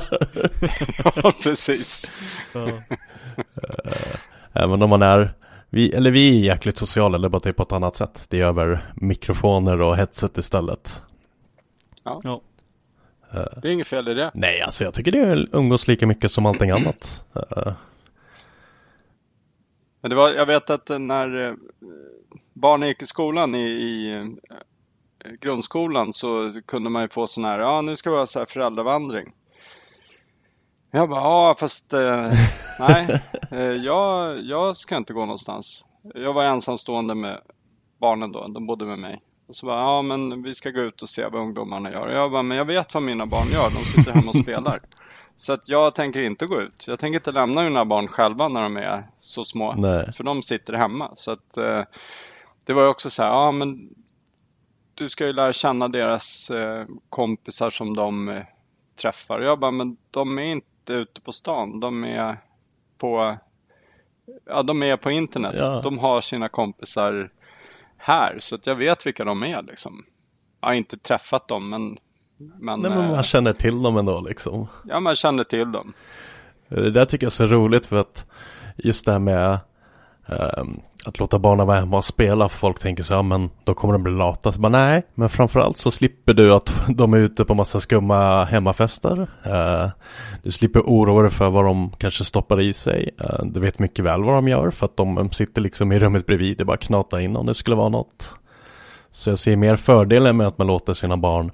ja, 1.22 1.32
precis. 1.42 2.11
ja. 2.55 2.68
Eh, 2.68 4.16
även 4.53 4.82
om 4.82 4.90
man 4.90 5.03
är 5.03 5.34
vi, 5.70 5.92
eller 5.92 6.11
vi 6.11 6.38
är 6.38 6.44
jäkligt 6.44 6.78
sociala, 6.78 7.16
eller 7.16 7.28
bara 7.28 7.40
typ 7.40 7.57
på 7.57 7.62
ett 7.62 7.72
annat 7.72 7.96
sätt. 7.96 8.26
Det 8.28 8.40
är 8.40 8.46
över 8.46 8.92
mikrofoner 8.96 9.80
och 9.80 9.96
headset 9.96 10.38
istället. 10.38 11.03
Ja. 12.05 12.20
ja. 12.24 12.40
Eh, 13.34 13.61
det 13.62 13.68
är 13.68 13.72
inget 13.72 13.88
fel 13.88 14.09
i 14.09 14.14
det. 14.14 14.30
Nej, 14.34 14.61
alltså 14.61 14.84
jag 14.84 14.94
tycker 14.94 15.12
det 15.12 15.18
är 15.18 15.48
umgås 15.53 15.88
lika 15.88 16.07
mycket 16.07 16.32
som 16.32 16.46
allting 16.46 16.70
annat. 16.70 17.24
Men 20.03 20.11
det 20.11 20.16
var, 20.16 20.30
jag 20.30 20.46
vet 20.46 20.70
att 20.70 20.88
när 20.88 21.48
eh, 21.48 21.55
barnen 22.53 22.88
gick 22.88 23.03
i 23.03 23.07
skolan 23.07 23.55
i, 23.55 23.59
i 23.59 24.14
eh, 24.14 25.32
grundskolan 25.40 26.12
så 26.12 26.61
kunde 26.66 26.90
man 26.90 27.03
ju 27.03 27.09
få 27.09 27.26
sån 27.26 27.44
här, 27.44 27.59
ja 27.59 27.82
nu 27.82 27.96
ska 27.96 28.11
vi 28.11 28.16
ha 28.16 28.26
så 28.26 28.38
här 28.38 28.46
föräldravandring. 28.46 29.32
Jag 30.90 31.09
bara, 31.09 31.20
ja 31.20 31.55
fast 31.59 31.92
eh, 31.92 32.32
nej, 32.80 33.22
eh, 33.50 33.59
jag, 33.61 34.40
jag 34.40 34.76
ska 34.76 34.96
inte 34.96 35.12
gå 35.12 35.20
någonstans. 35.20 35.84
Jag 36.14 36.32
var 36.32 36.44
ensamstående 36.44 37.14
med 37.14 37.40
barnen 38.00 38.32
då, 38.32 38.48
de 38.48 38.66
bodde 38.66 38.84
med 38.84 38.98
mig. 38.98 39.22
Och 39.48 39.57
så 39.57 39.66
bara, 39.66 39.80
ja 39.80 40.03
men 40.03 40.42
vi 40.42 40.55
ska 40.55 40.70
gå 40.70 40.80
ut 40.80 41.03
och 41.03 41.09
se 41.09 41.28
vad 41.28 41.40
ungdomarna 41.42 41.92
gör. 41.92 42.09
Jag 42.09 42.30
bara, 42.30 42.42
men 42.42 42.59
jag 42.59 42.64
vet 42.64 42.94
vad 42.94 43.03
mina 43.03 43.26
barn 43.26 43.48
gör, 43.53 43.70
de 43.70 43.84
sitter 43.84 44.12
hemma 44.12 44.28
och 44.28 44.36
spelar. 44.36 44.80
Så 45.43 45.53
att 45.53 45.68
jag 45.68 45.95
tänker 45.95 46.22
inte 46.22 46.47
gå 46.47 46.62
ut. 46.62 46.84
Jag 46.86 46.99
tänker 46.99 47.18
inte 47.18 47.32
lämna 47.32 47.62
mina 47.62 47.84
barn 47.84 48.09
själva 48.09 48.49
när 48.49 48.62
de 48.62 48.76
är 48.76 49.05
så 49.20 49.45
små. 49.45 49.74
Nej. 49.74 50.12
För 50.12 50.24
de 50.24 50.43
sitter 50.43 50.72
hemma. 50.72 51.11
Så 51.14 51.30
att 51.30 51.57
eh, 51.57 51.82
det 52.64 52.72
var 52.72 52.82
ju 52.82 52.88
också 52.88 53.11
så 53.11 53.22
här, 53.22 53.30
ja 53.30 53.53
men 53.53 53.95
du 54.95 55.09
ska 55.09 55.26
ju 55.26 55.32
lära 55.32 55.53
känna 55.53 55.88
deras 55.88 56.51
eh, 56.51 56.86
kompisar 57.09 57.70
som 57.70 57.97
de 57.97 58.28
eh, 58.28 58.43
träffar. 58.97 59.38
Och 59.38 59.45
jag 59.45 59.59
bara, 59.59 59.70
men 59.70 59.97
de 60.11 60.38
är 60.38 60.43
inte 60.43 60.93
ute 60.93 61.20
på 61.20 61.32
stan. 61.32 61.80
De 61.80 62.05
är 62.05 62.38
på 62.99 63.36
Ja, 64.45 64.62
de 64.62 64.82
är 64.82 64.97
på 64.97 65.11
internet. 65.11 65.55
Ja. 65.59 65.80
De 65.84 65.99
har 65.99 66.20
sina 66.20 66.49
kompisar 66.49 67.30
här, 67.97 68.38
så 68.38 68.55
att 68.55 68.66
jag 68.66 68.74
vet 68.74 69.07
vilka 69.07 69.24
de 69.24 69.43
är 69.43 69.62
liksom. 69.62 70.05
Jag 70.61 70.68
har 70.68 70.74
inte 70.74 70.99
träffat 70.99 71.49
dem, 71.49 71.70
men... 71.70 71.99
men, 72.59 72.80
Nej, 72.80 72.90
men 72.90 73.05
eh, 73.05 73.11
man 73.11 73.22
känner 73.22 73.53
till 73.53 73.82
dem 73.82 73.97
ändå 73.97 74.20
liksom. 74.20 74.66
Ja, 74.84 75.01
man 75.01 75.16
känner 75.16 75.45
till 75.45 75.72
dem. 75.72 75.93
Det 76.68 76.90
där 76.90 77.05
tycker 77.05 77.26
jag 77.26 77.30
är 77.30 77.34
så 77.34 77.47
roligt 77.47 77.86
för 77.86 77.97
att 78.01 78.26
just 78.76 79.07
det 79.07 79.12
här 79.12 79.18
med 79.18 79.59
ehm, 80.26 80.80
att 81.07 81.18
låta 81.18 81.38
barnen 81.38 81.66
vara 81.66 81.78
hemma 81.78 81.97
och 81.97 82.05
spela. 82.05 82.49
Folk 82.49 82.78
tänker 82.78 83.03
så 83.03 83.12
ja 83.12 83.22
men 83.22 83.51
då 83.64 83.74
kommer 83.74 83.93
de 83.93 84.03
bli 84.03 84.12
lata. 84.12 84.53
Så 84.53 84.61
bara, 84.61 84.68
nej, 84.68 85.03
men 85.14 85.28
framförallt 85.28 85.76
så 85.76 85.90
slipper 85.90 86.34
du 86.34 86.53
att 86.53 86.74
de 86.88 87.14
är 87.14 87.18
ute 87.18 87.45
på 87.45 87.55
massa 87.55 87.80
skumma 87.80 88.45
hemmafester. 88.45 89.30
Eh, 89.43 89.90
du 90.43 90.51
slipper 90.51 90.80
oroa 90.80 91.22
dig 91.22 91.30
för 91.30 91.51
vad 91.51 91.64
de 91.64 91.90
kanske 91.99 92.24
stoppar 92.24 92.61
i 92.61 92.72
sig. 92.72 93.11
Eh, 93.20 93.45
du 93.45 93.61
vet 93.61 93.78
mycket 93.78 94.05
väl 94.05 94.22
vad 94.22 94.34
de 94.34 94.49
gör 94.49 94.70
för 94.70 94.86
att 94.86 94.97
de 94.97 95.30
sitter 95.30 95.61
liksom 95.61 95.93
i 95.93 95.99
rummet 95.99 96.26
bredvid. 96.26 96.59
Det 96.59 96.62
är 96.62 96.64
bara 96.64 96.76
knata 96.76 97.22
in 97.22 97.36
om 97.36 97.47
det 97.47 97.55
skulle 97.55 97.76
vara 97.76 97.88
något. 97.88 98.34
Så 99.12 99.30
jag 99.30 99.38
ser 99.38 99.56
mer 99.56 99.76
fördelen 99.76 100.36
med 100.36 100.46
att 100.46 100.58
man 100.58 100.66
låter 100.66 100.94
sina 100.94 101.16
barn 101.16 101.52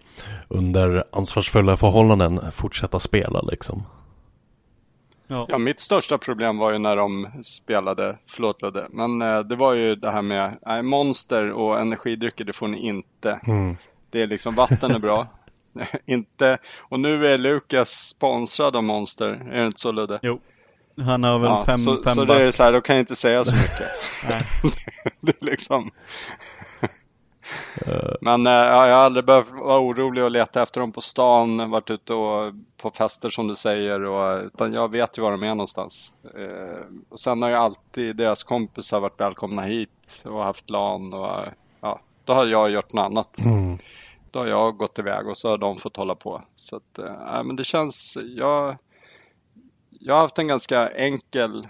under 0.48 1.04
ansvarsfulla 1.12 1.76
förhållanden 1.76 2.40
fortsätta 2.52 3.00
spela 3.00 3.40
liksom. 3.40 3.82
Ja. 5.26 5.46
Ja, 5.48 5.58
mitt 5.58 5.80
största 5.80 6.18
problem 6.18 6.58
var 6.58 6.72
ju 6.72 6.78
när 6.78 6.96
de 6.96 7.28
spelade, 7.44 8.18
förlåt 8.26 8.62
Ludde, 8.62 8.86
men 8.90 9.22
eh, 9.22 9.40
det 9.40 9.56
var 9.56 9.72
ju 9.72 9.94
det 9.94 10.10
här 10.10 10.22
med 10.22 10.58
nej, 10.66 10.82
monster 10.82 11.52
och 11.52 11.80
energidrycker, 11.80 12.44
det 12.44 12.52
får 12.52 12.68
ni 12.68 12.78
inte. 12.78 13.40
Mm. 13.46 13.76
Det 14.10 14.22
är 14.22 14.26
liksom, 14.26 14.54
vatten 14.54 14.90
är 14.90 14.98
bra. 14.98 15.26
inte, 16.06 16.58
och 16.78 17.00
nu 17.00 17.26
är 17.26 17.38
Lukas 17.38 17.90
sponsrad 17.90 18.76
av 18.76 18.84
Monster, 18.84 19.26
är 19.26 19.60
det 19.60 19.66
inte 19.66 19.80
så 19.80 19.92
Ludde? 19.92 20.18
Jo. 20.22 20.40
Han 21.00 21.24
har 21.24 21.38
väl 21.38 21.50
Ja, 21.50 21.64
fem, 21.66 21.78
så, 21.78 22.02
fem 22.02 22.14
så 22.14 22.26
back. 22.26 22.38
det 22.38 22.46
är 22.46 22.50
så 22.50 22.62
här, 22.62 22.72
då 22.72 22.80
kan 22.80 22.96
jag 22.96 23.02
inte 23.02 23.16
säga 23.16 23.44
så 23.44 23.54
mycket. 23.54 23.88
Det 25.20 25.42
är 25.42 25.44
liksom. 25.44 25.90
Men 28.20 28.46
eh, 28.46 28.52
ja, 28.52 28.88
jag 28.88 28.94
har 28.96 29.04
aldrig 29.04 29.24
behövt 29.24 29.50
vara 29.50 29.80
orolig 29.80 30.24
och 30.24 30.30
leta 30.30 30.62
efter 30.62 30.80
dem 30.80 30.92
på 30.92 31.00
stan, 31.00 31.70
varit 31.70 31.90
ute 31.90 32.14
och 32.14 32.52
på 32.76 32.90
fester 32.90 33.30
som 33.30 33.48
du 33.48 33.56
säger, 33.56 34.04
och, 34.04 34.44
utan 34.44 34.72
jag 34.72 34.90
vet 34.90 35.18
ju 35.18 35.22
var 35.22 35.30
de 35.30 35.42
är 35.42 35.48
någonstans. 35.48 36.14
Eh, 36.36 36.84
och 37.08 37.20
sen 37.20 37.42
har 37.42 37.48
ju 37.48 37.54
alltid 37.54 38.16
deras 38.16 38.42
kompisar 38.42 39.00
varit 39.00 39.20
välkomna 39.20 39.62
hit 39.62 40.24
och 40.26 40.44
haft 40.44 40.70
LAN 40.70 41.14
och 41.14 41.44
ja, 41.80 42.00
då 42.24 42.32
har 42.32 42.46
jag 42.46 42.70
gjort 42.70 42.92
något 42.92 43.04
annat. 43.04 43.38
Mm. 43.38 43.78
Då 44.30 44.38
har 44.38 44.46
jag 44.46 44.76
gått 44.76 44.98
iväg 44.98 45.28
och 45.28 45.36
så 45.36 45.50
har 45.50 45.58
de 45.58 45.76
fått 45.76 45.96
hålla 45.96 46.14
på. 46.14 46.42
Så 46.56 46.76
att, 46.76 46.98
eh, 46.98 47.14
ja, 47.26 47.42
men 47.42 47.56
det 47.56 47.64
känns, 47.64 48.18
jag, 48.36 48.76
jag 49.90 50.14
har 50.14 50.20
haft 50.20 50.38
en 50.38 50.48
ganska 50.48 50.88
enkel 50.88 51.68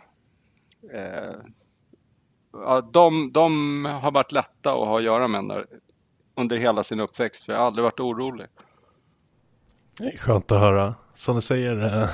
eh, 0.94 1.34
ja, 2.64 2.88
de, 2.92 3.32
de 3.32 3.84
har 3.84 4.10
varit 4.10 4.32
lätta 4.32 4.72
att 4.72 4.88
ha 4.88 4.98
att 4.98 5.04
göra 5.04 5.28
med 5.28 5.38
under, 5.38 5.66
under 6.36 6.56
hela 6.56 6.82
sin 6.84 7.00
uppväxt. 7.00 7.44
För 7.44 7.52
jag 7.52 7.58
har 7.60 7.66
aldrig 7.66 7.84
varit 7.84 8.00
orolig. 8.00 8.46
Det 9.98 10.04
är 10.04 10.16
skönt 10.16 10.52
att 10.52 10.60
höra. 10.60 10.94
Som 11.14 11.34
du 11.34 11.40
säger, 11.40 11.84
eh, 12.02 12.08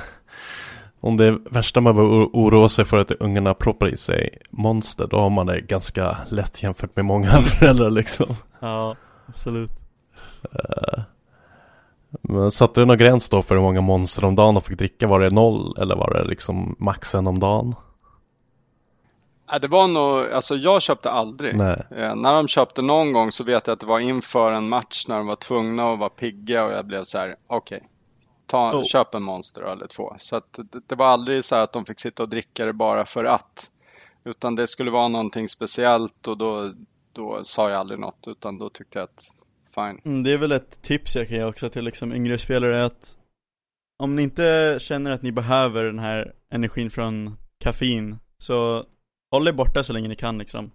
om 0.99 1.17
det 1.17 1.31
värsta 1.31 1.81
man 1.81 1.95
behöver 1.95 2.15
oroa 2.15 2.69
sig 2.69 2.85
för 2.85 2.97
att 2.97 3.11
ungarna 3.11 3.53
proppar 3.53 3.87
i 3.87 3.97
sig 3.97 4.37
monster, 4.49 5.07
då 5.07 5.17
har 5.17 5.29
man 5.29 5.45
det 5.45 5.61
ganska 5.61 6.17
lätt 6.29 6.63
jämfört 6.63 6.95
med 6.95 7.05
många 7.05 7.31
föräldrar 7.41 7.89
liksom. 7.89 8.35
Ja, 8.59 8.95
absolut. 9.27 9.71
Eh, 10.43 11.03
Men 12.21 12.51
satte 12.51 12.81
du 12.81 12.85
någon 12.85 12.97
gräns 12.97 13.29
då 13.29 13.41
för 13.41 13.55
hur 13.55 13.61
många 13.61 13.81
monster 13.81 14.25
om 14.25 14.35
dagen 14.35 14.53
de 14.53 14.63
fick 14.63 14.77
dricka? 14.77 15.07
Var 15.07 15.19
det 15.19 15.29
noll 15.29 15.77
eller 15.77 15.95
var 15.95 16.13
det 16.13 16.23
liksom 16.23 16.75
max 16.79 17.15
en 17.15 17.27
om 17.27 17.39
dagen? 17.39 17.75
Äh, 19.53 19.59
det 19.59 19.67
var 19.67 19.87
nog, 19.87 20.31
alltså 20.31 20.55
jag 20.55 20.81
köpte 20.81 21.11
aldrig. 21.11 21.55
Nej. 21.55 21.83
Eh, 21.91 22.15
när 22.15 22.33
de 22.33 22.47
köpte 22.47 22.81
någon 22.81 23.13
gång 23.13 23.31
så 23.31 23.43
vet 23.43 23.67
jag 23.67 23.73
att 23.73 23.79
det 23.79 23.85
var 23.85 23.99
inför 23.99 24.51
en 24.51 24.69
match 24.69 25.05
när 25.07 25.17
de 25.17 25.27
var 25.27 25.35
tvungna 25.35 25.93
att 25.93 25.99
vara 25.99 26.09
pigga 26.09 26.65
och 26.65 26.71
jag 26.71 26.85
blev 26.85 27.03
så 27.03 27.17
här, 27.17 27.35
okej. 27.47 27.83
ta, 28.45 28.73
Oh. 28.73 28.83
köp 28.83 29.15
en 29.15 29.23
monster 29.23 29.61
eller 29.61 29.87
två. 29.87 30.15
Så 30.17 30.35
att 30.35 30.53
det, 30.71 30.79
det 30.87 30.95
var 30.95 31.07
aldrig 31.07 31.45
så 31.45 31.55
här 31.55 31.61
att 31.61 31.73
de 31.73 31.85
fick 31.85 31.99
sitta 31.99 32.23
och 32.23 32.29
dricka 32.29 32.65
det 32.65 32.73
bara 32.73 33.05
för 33.05 33.25
att. 33.25 33.71
Utan 34.23 34.55
det 34.55 34.67
skulle 34.67 34.91
vara 34.91 35.07
någonting 35.07 35.47
speciellt 35.47 36.27
och 36.27 36.37
då, 36.37 36.73
då 37.13 37.43
sa 37.43 37.69
jag 37.69 37.79
aldrig 37.79 37.99
något 37.99 38.27
utan 38.27 38.57
då 38.57 38.69
tyckte 38.69 38.99
jag 38.99 39.03
att 39.03 39.35
fine. 39.75 40.01
Mm, 40.05 40.23
det 40.23 40.33
är 40.33 40.37
väl 40.37 40.51
ett 40.51 40.81
tips 40.81 41.15
jag 41.15 41.27
kan 41.27 41.37
ge 41.37 41.43
också 41.43 41.69
till 41.69 41.83
liksom 41.83 42.13
yngre 42.13 42.37
spelare 42.37 42.85
att 42.85 43.17
om 43.97 44.15
ni 44.15 44.21
inte 44.21 44.77
känner 44.81 45.11
att 45.11 45.21
ni 45.21 45.31
behöver 45.31 45.83
den 45.83 45.99
här 45.99 46.33
energin 46.49 46.89
från 46.89 47.37
kaffein 47.59 48.17
så 48.37 48.85
håll 49.31 49.47
er 49.47 49.51
borta 49.51 49.83
så 49.83 49.93
länge 49.93 50.07
ni 50.07 50.15
kan 50.15 50.37
liksom. 50.37 50.71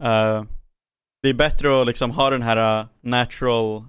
Eh, 0.00 0.44
det 1.22 1.28
är 1.28 1.34
bättre 1.34 1.80
att 1.80 1.86
liksom 1.86 2.10
ha 2.10 2.30
den 2.30 2.42
här 2.42 2.80
uh, 2.80 2.86
natural, 3.00 3.80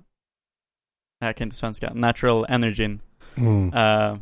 nej 1.22 1.28
jag 1.28 1.36
kan 1.36 1.48
inte 1.48 1.56
svenska, 1.56 1.94
natural 1.94 2.46
energin. 2.50 3.02
Mm. 3.36 3.74
Eh, 3.74 4.18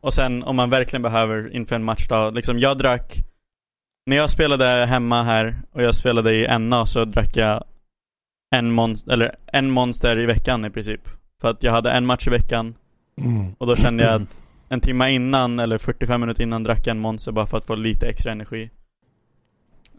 och 0.00 0.14
sen 0.14 0.42
om 0.42 0.56
man 0.56 0.70
verkligen 0.70 1.02
behöver 1.02 1.54
inför 1.54 1.76
en 1.76 1.84
matchdag, 1.84 2.34
liksom 2.34 2.58
jag 2.58 2.78
drack 2.78 3.16
När 4.06 4.16
jag 4.16 4.30
spelade 4.30 4.86
hemma 4.86 5.22
här 5.22 5.62
och 5.72 5.82
jag 5.82 5.94
spelade 5.94 6.34
i 6.34 6.58
NA 6.58 6.86
så 6.86 7.04
drack 7.04 7.36
jag 7.36 7.64
en 8.56 8.70
monster, 8.72 9.12
eller 9.12 9.36
en 9.46 9.70
monster 9.70 10.18
i 10.18 10.26
veckan 10.26 10.64
i 10.64 10.70
princip. 10.70 11.08
För 11.40 11.50
att 11.50 11.62
jag 11.62 11.72
hade 11.72 11.90
en 11.90 12.06
match 12.06 12.26
i 12.26 12.30
veckan 12.30 12.74
Mm. 13.16 13.54
och 13.58 13.66
då 13.66 13.76
kände 13.76 14.04
jag 14.04 14.22
att 14.22 14.40
en 14.68 14.80
timme 14.80 15.10
innan 15.10 15.58
eller 15.58 15.78
45 15.78 16.20
minuter 16.20 16.42
innan 16.42 16.62
drack 16.62 16.86
jag 16.86 16.90
en 16.94 17.00
monster 17.00 17.32
bara 17.32 17.46
för 17.46 17.58
att 17.58 17.64
få 17.64 17.74
lite 17.74 18.06
extra 18.06 18.32
energi. 18.32 18.70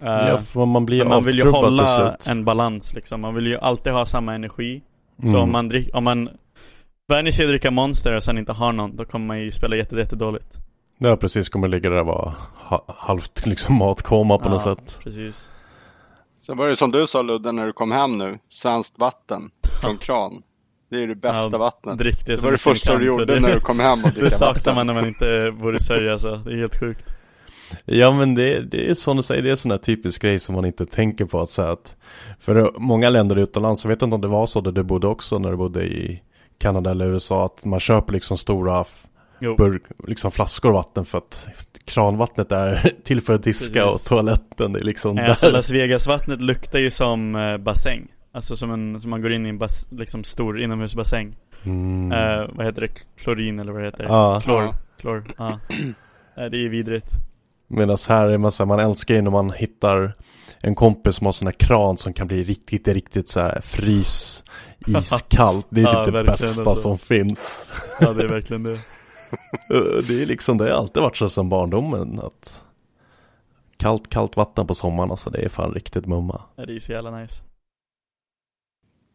Eh, 0.01 0.07
Ja, 0.07 0.39
för 0.39 0.65
man 0.65 0.85
blir 0.85 0.99
men 0.99 1.07
man 1.09 1.23
vill 1.23 1.37
ju 1.37 1.49
hålla 1.51 2.15
en 2.27 2.45
balans 2.45 2.93
liksom. 2.93 3.21
Man 3.21 3.35
vill 3.35 3.47
ju 3.47 3.57
alltid 3.57 3.93
ha 3.93 4.05
samma 4.05 4.33
energi. 4.35 4.81
Så 5.21 5.27
Mm. 5.27 5.41
om 5.41 5.51
man 5.51 5.69
drick, 5.69 5.89
om 5.93 6.03
man 6.03 6.29
vänjer 7.07 7.31
sig 7.31 7.45
att 7.45 7.49
dricka 7.49 7.71
monster 7.71 8.15
och 8.15 8.23
sen 8.23 8.37
inte 8.37 8.51
har 8.51 8.71
någon, 8.71 8.95
då 8.95 9.05
kommer 9.05 9.25
man 9.25 9.39
ju 9.41 9.51
spela 9.51 9.75
jätte, 9.75 9.95
jättedåligt. 9.95 10.53
Ja, 10.97 11.17
precis. 11.17 11.49
Kommer 11.49 11.67
ligga 11.67 11.89
där 11.89 11.99
och 11.99 12.05
vara 12.05 12.33
ha, 12.55 12.85
halvt 12.87 13.45
liksom 13.45 13.75
matkoma 13.75 14.37
på 14.37 14.49
något 14.49 14.65
Ja, 14.65 14.75
sätt. 14.75 14.99
Precis. 15.03 15.51
Sen 16.41 16.57
var 16.57 16.67
det 16.67 16.75
som 16.75 16.91
du 16.91 17.07
sa 17.07 17.21
Ludde 17.21 17.51
när 17.51 17.65
du 17.65 17.73
kom 17.73 17.91
hem 17.91 18.17
nu, 18.17 18.39
svenskt 18.49 18.99
vatten 18.99 19.49
från 19.81 19.97
kran. 19.97 20.41
Det 20.91 21.03
är 21.03 21.07
det 21.07 21.15
bästa 21.15 21.49
Ja, 21.51 21.57
vattnet. 21.57 21.97
Drick 21.97 22.25
det 22.25 22.31
Det 22.31 22.37
så 22.37 22.47
var 22.47 22.51
det 22.51 22.57
första 22.57 22.91
du 22.93 22.97
för 22.99 23.05
gjorde 23.05 23.25
det, 23.25 23.39
när 23.39 23.53
du 23.53 23.59
kom 23.59 23.79
hem 23.79 24.03
och 24.03 24.09
Det 24.15 24.31
saknar 24.31 24.75
man 24.75 24.87
när 24.87 24.93
man 24.93 25.07
inte 25.07 25.53
bor 25.61 25.75
i 25.75 25.79
Sverige 25.79 26.11
alltså. 26.13 26.35
Det 26.35 26.53
är 26.53 26.57
helt 26.57 26.79
sjukt. 26.79 27.13
Ja 27.85 28.11
men 28.11 28.35
det, 28.35 28.61
det 28.61 28.89
är 28.89 28.93
som 28.93 29.17
du 29.17 29.23
säger, 29.23 29.41
det 29.41 29.51
är 29.51 29.55
sån 29.55 29.71
här 29.71 29.77
typisk 29.77 30.21
grej 30.21 30.39
som 30.39 30.55
man 30.55 30.65
inte 30.65 30.85
tänker 30.85 31.25
på 31.25 31.39
att 31.39 31.49
säga 31.49 31.71
att 31.71 31.97
För 32.39 32.71
många 32.77 33.09
länder 33.09 33.35
utomlands, 33.35 33.83
jag 33.83 33.89
vet 33.89 34.01
inte 34.01 34.15
om 34.15 34.21
det 34.21 34.27
var 34.27 34.45
så 34.45 34.61
där 34.61 34.71
du 34.71 34.83
bodde 34.83 35.07
också 35.07 35.39
när 35.39 35.51
du 35.51 35.57
bodde 35.57 35.83
i 35.83 36.21
Kanada 36.57 36.91
eller 36.91 37.05
USA 37.05 37.45
att 37.45 37.65
man 37.65 37.79
köper 37.79 38.13
liksom 38.13 38.37
stora 38.37 38.85
burk, 39.57 39.83
liksom 40.07 40.31
flaskor 40.31 40.71
vatten 40.71 41.05
för 41.05 41.17
att 41.17 41.47
kranvattnet 41.85 42.51
är 42.51 42.91
till 43.03 43.21
för 43.21 43.33
att 43.33 43.43
diska 43.43 43.83
Precis. 43.83 44.05
och 44.05 44.09
toaletten 44.09 44.73
det 44.73 44.79
är 44.79 44.83
liksom 44.83 45.15
Nej, 45.15 45.29
Alltså. 45.29 45.51
Las 45.51 45.71
Vegas-vattnet 45.71 46.41
luktar 46.41 46.79
ju 46.79 46.91
som 46.91 47.35
eh, 47.35 47.57
bassäng. 47.57 48.07
Alltså 48.31 48.55
som 48.55 48.71
en, 48.71 49.01
som 49.01 49.09
man 49.09 49.21
går 49.21 49.33
in 49.33 49.45
i 49.45 49.49
en 49.49 49.57
bas, 49.57 49.87
liksom 49.91 50.23
stor 50.23 50.61
inomhusbassäng. 50.61 51.35
Mm. 51.63 52.11
Eh, 52.11 52.49
vad 52.53 52.65
heter 52.65 52.81
det? 52.81 52.87
Klorin 53.17 53.59
eller 53.59 53.71
vad 53.71 53.81
det 53.81 53.85
heter? 53.85 54.03
Ja. 54.03 54.41
Klor. 54.43 54.63
Ja. 54.63 54.73
Klor. 54.99 55.33
Ja. 55.37 55.59
Nej, 56.37 56.49
det 56.51 56.57
är 56.57 56.69
vidrigt. 56.69 57.11
Medan 57.67 57.97
här 58.09 58.27
är 58.27 58.37
man 58.37 58.51
så 58.51 58.63
här, 58.63 58.67
man 58.67 58.79
älskar 58.79 59.15
ju 59.15 59.21
när 59.21 59.31
man 59.31 59.51
hittar 59.51 60.15
en 60.61 60.75
kompis 60.75 61.15
som 61.15 61.25
har 61.25 61.33
sån 61.33 61.47
här 61.47 61.51
kran 61.53 61.97
som 61.97 62.13
kan 62.13 62.27
bli 62.27 62.43
riktigt, 62.43 62.87
riktigt 62.87 63.29
så 63.29 63.39
här 63.39 63.61
frys 63.61 64.43
iskallt. 64.87 65.67
Det 65.69 65.81
är 65.81 65.85
Ja, 65.93 66.05
typ 66.05 66.05
det 66.05 66.11
verkligen, 66.11 66.33
bästa 66.33 66.69
alltså. 66.69 66.75
som 66.75 66.97
finns. 66.97 67.69
Ja, 67.99 68.13
det 68.13 68.23
är 68.23 68.27
verkligen 68.27 68.63
det. 68.63 68.79
Det 70.07 70.21
är 70.21 70.25
liksom, 70.25 70.57
det 70.57 70.63
har 70.63 70.71
alltid 70.71 71.03
varit 71.03 71.17
så 71.17 71.29
sedan 71.29 71.49
barndomen 71.49 72.19
att 72.19 72.63
Kallt, 73.77 74.09
kallt 74.09 74.37
vatten 74.37 74.67
på 74.67 74.75
sommaren 74.75 75.11
alltså, 75.11 75.29
det 75.29 75.41
är 75.45 75.49
fan 75.49 75.71
riktigt 75.73 76.05
mumma. 76.05 76.41
Ja, 76.55 76.65
det 76.65 76.75
är 76.75 76.79
så 76.79 76.91
jävla 76.91 77.11
nice. 77.19 77.43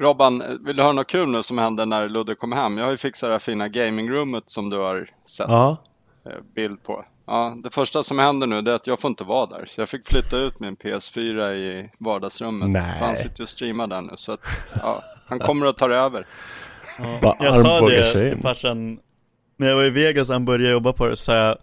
Robban, 0.01 0.43
vill 0.65 0.77
du 0.77 0.83
höra 0.83 0.93
något 0.93 1.07
kul 1.07 1.29
nu 1.29 1.43
som 1.43 1.59
hände 1.59 1.85
när 1.85 2.09
Ludde 2.09 2.35
kom 2.35 2.53
hem? 2.53 2.79
Jag 2.79 2.85
har 2.85 2.91
ju 2.91 2.97
fixat 2.97 3.29
det 3.29 3.33
här 3.33 3.39
fina 3.39 3.69
gamingrummet 3.69 4.51
som 4.51 4.71
du 4.71 4.77
har 4.77 5.11
sett 5.27 5.49
Ja, 5.49 5.77
eh, 6.25 6.33
bild 6.55 6.83
på. 6.83 7.05
Ja, 7.31 7.57
det 7.63 7.71
första 7.75 8.03
som 8.03 8.19
händer 8.19 8.47
nu 8.47 8.63
det 8.63 8.71
är 8.71 8.75
att 8.75 8.87
jag 8.87 9.01
får 9.01 9.09
inte 9.09 9.25
vara 9.25 9.47
där. 9.47 9.65
Så 9.67 9.81
jag 9.81 9.89
fick 9.89 10.09
flytta 10.09 10.37
ut 10.37 10.61
min 10.61 10.77
PS4 10.77 11.53
i 11.53 11.91
vardagsrummet. 11.99 12.71
Nej. 12.71 12.99
För 12.99 13.07
han 13.07 13.17
sitter 13.17 13.43
och 13.43 13.49
streamar 13.49 13.87
där 13.87 14.01
nu. 14.03 14.13
Så 14.17 14.33
att, 14.33 14.41
ja, 14.83 15.03
han 15.27 15.39
kommer 15.39 15.67
att 15.67 15.79
ta 15.79 15.89
det 15.89 15.97
över. 15.97 16.27
Bara 17.23 17.37
Jag 17.41 17.57
sa 17.57 17.89
det 17.89 18.13
till 18.13 18.43
farsan 18.43 18.99
När 19.57 19.69
jag 19.69 19.77
var 19.77 19.85
i 19.85 19.91
Vegas 19.91 20.29
och 20.29 20.33
han 20.35 20.45
började 20.45 20.73
jobba 20.73 20.93
på 20.93 21.07
det 21.09 21.17
så 21.17 21.33
jag 21.33 21.59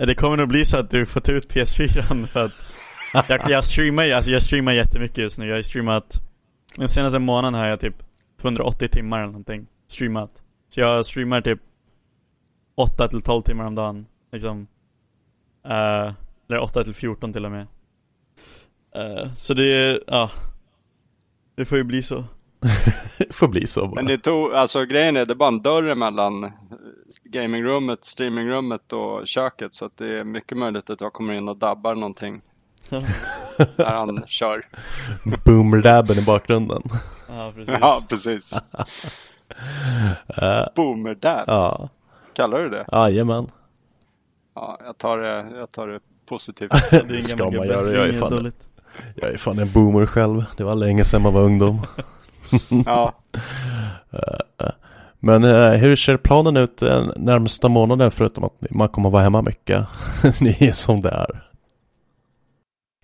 "Eh, 0.00 0.06
Det 0.06 0.14
kommer 0.14 0.36
nog 0.36 0.48
bli 0.48 0.64
så 0.64 0.76
att 0.76 0.90
du 0.90 1.06
får 1.06 1.20
ta 1.20 1.32
ut 1.32 1.54
PS4 1.54 2.26
för 2.26 2.44
att 3.14 3.28
jag, 3.28 3.40
jag 3.50 3.64
streamar 3.64 4.10
alltså 4.10 4.30
jag 4.30 4.42
streamar 4.42 4.72
jättemycket 4.72 5.18
just 5.18 5.38
nu 5.38 5.46
Jag 5.48 5.54
har 5.54 5.62
streamat 5.62 6.20
Den 6.76 6.88
senaste 6.88 7.18
månaden 7.18 7.54
har 7.60 7.66
jag 7.66 7.80
typ 7.80 7.94
280 8.42 8.88
timmar 8.88 9.18
eller 9.18 9.26
någonting 9.26 9.66
streamat 9.88 10.30
Så 10.68 10.80
jag 10.80 11.06
streamar 11.06 11.40
typ 11.40 11.60
8 12.76 13.08
till 13.08 13.22
12 13.22 13.42
timmar 13.42 13.64
om 13.64 13.74
dagen 13.74 14.06
liksom 14.34 14.66
Eh, 15.68 16.12
Eller 16.48 16.58
8 16.58 16.84
till 16.84 16.94
14 16.94 17.32
till 17.32 17.44
och 17.44 17.50
med. 17.50 17.66
Uh, 18.96 19.34
så 19.36 19.54
det, 19.54 20.00
ja. 20.06 20.30
Det 21.54 21.64
får 21.64 21.78
ju 21.78 21.84
bli 21.84 22.02
så. 22.02 22.24
det 23.18 23.34
får 23.34 23.48
bli 23.48 23.66
så 23.66 23.86
bara. 23.86 23.94
Men 23.94 24.06
det 24.06 24.18
tog, 24.18 24.52
alltså 24.52 24.84
grejen 24.84 25.16
är, 25.16 25.26
det 25.26 25.32
är 25.32 25.36
bara 25.36 25.48
en 25.48 25.62
dörr 25.62 25.88
emellan 25.88 26.52
gamingrummet, 27.24 28.04
streamingrummet 28.04 28.92
och 28.92 29.26
köket. 29.26 29.74
Så 29.74 29.84
att 29.84 29.96
det 29.96 30.18
är 30.18 30.24
mycket 30.24 30.58
möjligt 30.58 30.90
att 30.90 31.00
jag 31.00 31.12
kommer 31.12 31.34
in 31.34 31.48
och 31.48 31.56
dabbar 31.56 31.94
någonting. 31.94 32.42
när 33.76 33.94
han 33.94 34.24
kör. 34.26 34.68
Boomerdabben 35.44 36.18
i 36.18 36.22
bakgrunden. 36.22 36.82
Ja, 37.28 37.52
precis. 37.54 37.76
Ja, 37.80 38.02
precis. 38.08 38.52
uh, 40.42 40.66
Boomerdab? 40.76 41.44
Ja. 41.46 41.88
Kallar 42.32 42.58
du 42.58 42.68
det? 42.68 42.86
Jajamän. 42.92 43.48
Ja, 44.54 44.78
jag 44.84 44.98
tar 44.98 45.18
det, 45.18 45.56
jag 45.56 45.70
tar 45.70 45.88
det 45.88 46.00
positivt. 46.26 46.70
det 47.08 47.22
ska 47.22 47.44
man 47.44 47.52
göra. 47.52 47.92
Jag 47.92 48.08
är, 48.08 48.12
fan, 48.12 48.52
jag 49.14 49.30
är 49.30 49.36
fan 49.36 49.58
en 49.58 49.72
boomer 49.72 50.06
själv. 50.06 50.44
Det 50.56 50.64
var 50.64 50.74
länge 50.74 51.04
sedan 51.04 51.22
man 51.22 51.34
var 51.34 51.42
ungdom. 51.42 51.86
ja. 52.86 53.14
Men 55.18 55.44
hur 55.74 55.96
ser 55.96 56.16
planen 56.16 56.56
ut 56.56 56.80
närmsta 57.16 57.68
månaden 57.68 58.10
förutom 58.10 58.44
att 58.44 58.70
man 58.70 58.88
kommer 58.88 59.10
vara 59.10 59.22
hemma 59.22 59.42
mycket? 59.42 59.86
Ni 60.40 60.56
är 60.60 60.72
som 60.72 61.00
det 61.00 61.10
är. 61.10 61.50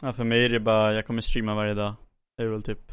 Ja, 0.03 0.12
för 0.12 0.24
mig 0.24 0.44
är 0.44 0.48
det 0.48 0.61
bara, 0.61 0.92
jag 0.92 1.07
kommer 1.07 1.20
streama 1.20 1.55
varje 1.55 1.74
dag. 1.74 1.94
Det 2.36 2.42
är 2.42 2.46
väl 2.46 2.62
typ 2.62 2.92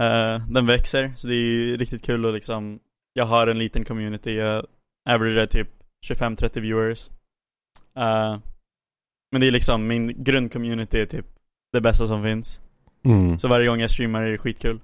uh, 0.00 0.48
Den 0.48 0.66
växer, 0.66 1.12
så 1.16 1.28
det 1.28 1.34
är 1.34 1.78
riktigt 1.78 2.04
kul 2.04 2.26
och 2.26 2.32
liksom 2.32 2.80
Jag 3.12 3.24
har 3.24 3.46
en 3.46 3.58
liten 3.58 3.84
community, 3.84 4.36
jag 4.36 4.66
averagear 5.08 5.46
typ 5.46 5.68
25-30 6.08 6.60
viewers 6.60 7.10
uh, 7.98 8.38
Men 9.32 9.40
det 9.40 9.46
är 9.46 9.50
liksom, 9.50 9.86
min 9.86 10.24
grundcommunity 10.24 11.00
är 11.00 11.06
typ 11.06 11.26
det 11.72 11.80
bästa 11.80 12.06
som 12.06 12.22
finns 12.22 12.60
mm. 13.04 13.38
Så 13.38 13.48
varje 13.48 13.66
gång 13.68 13.80
jag 13.80 13.90
streamar 13.90 14.22
är 14.22 14.30
det 14.30 14.38
skitkul 14.38 14.80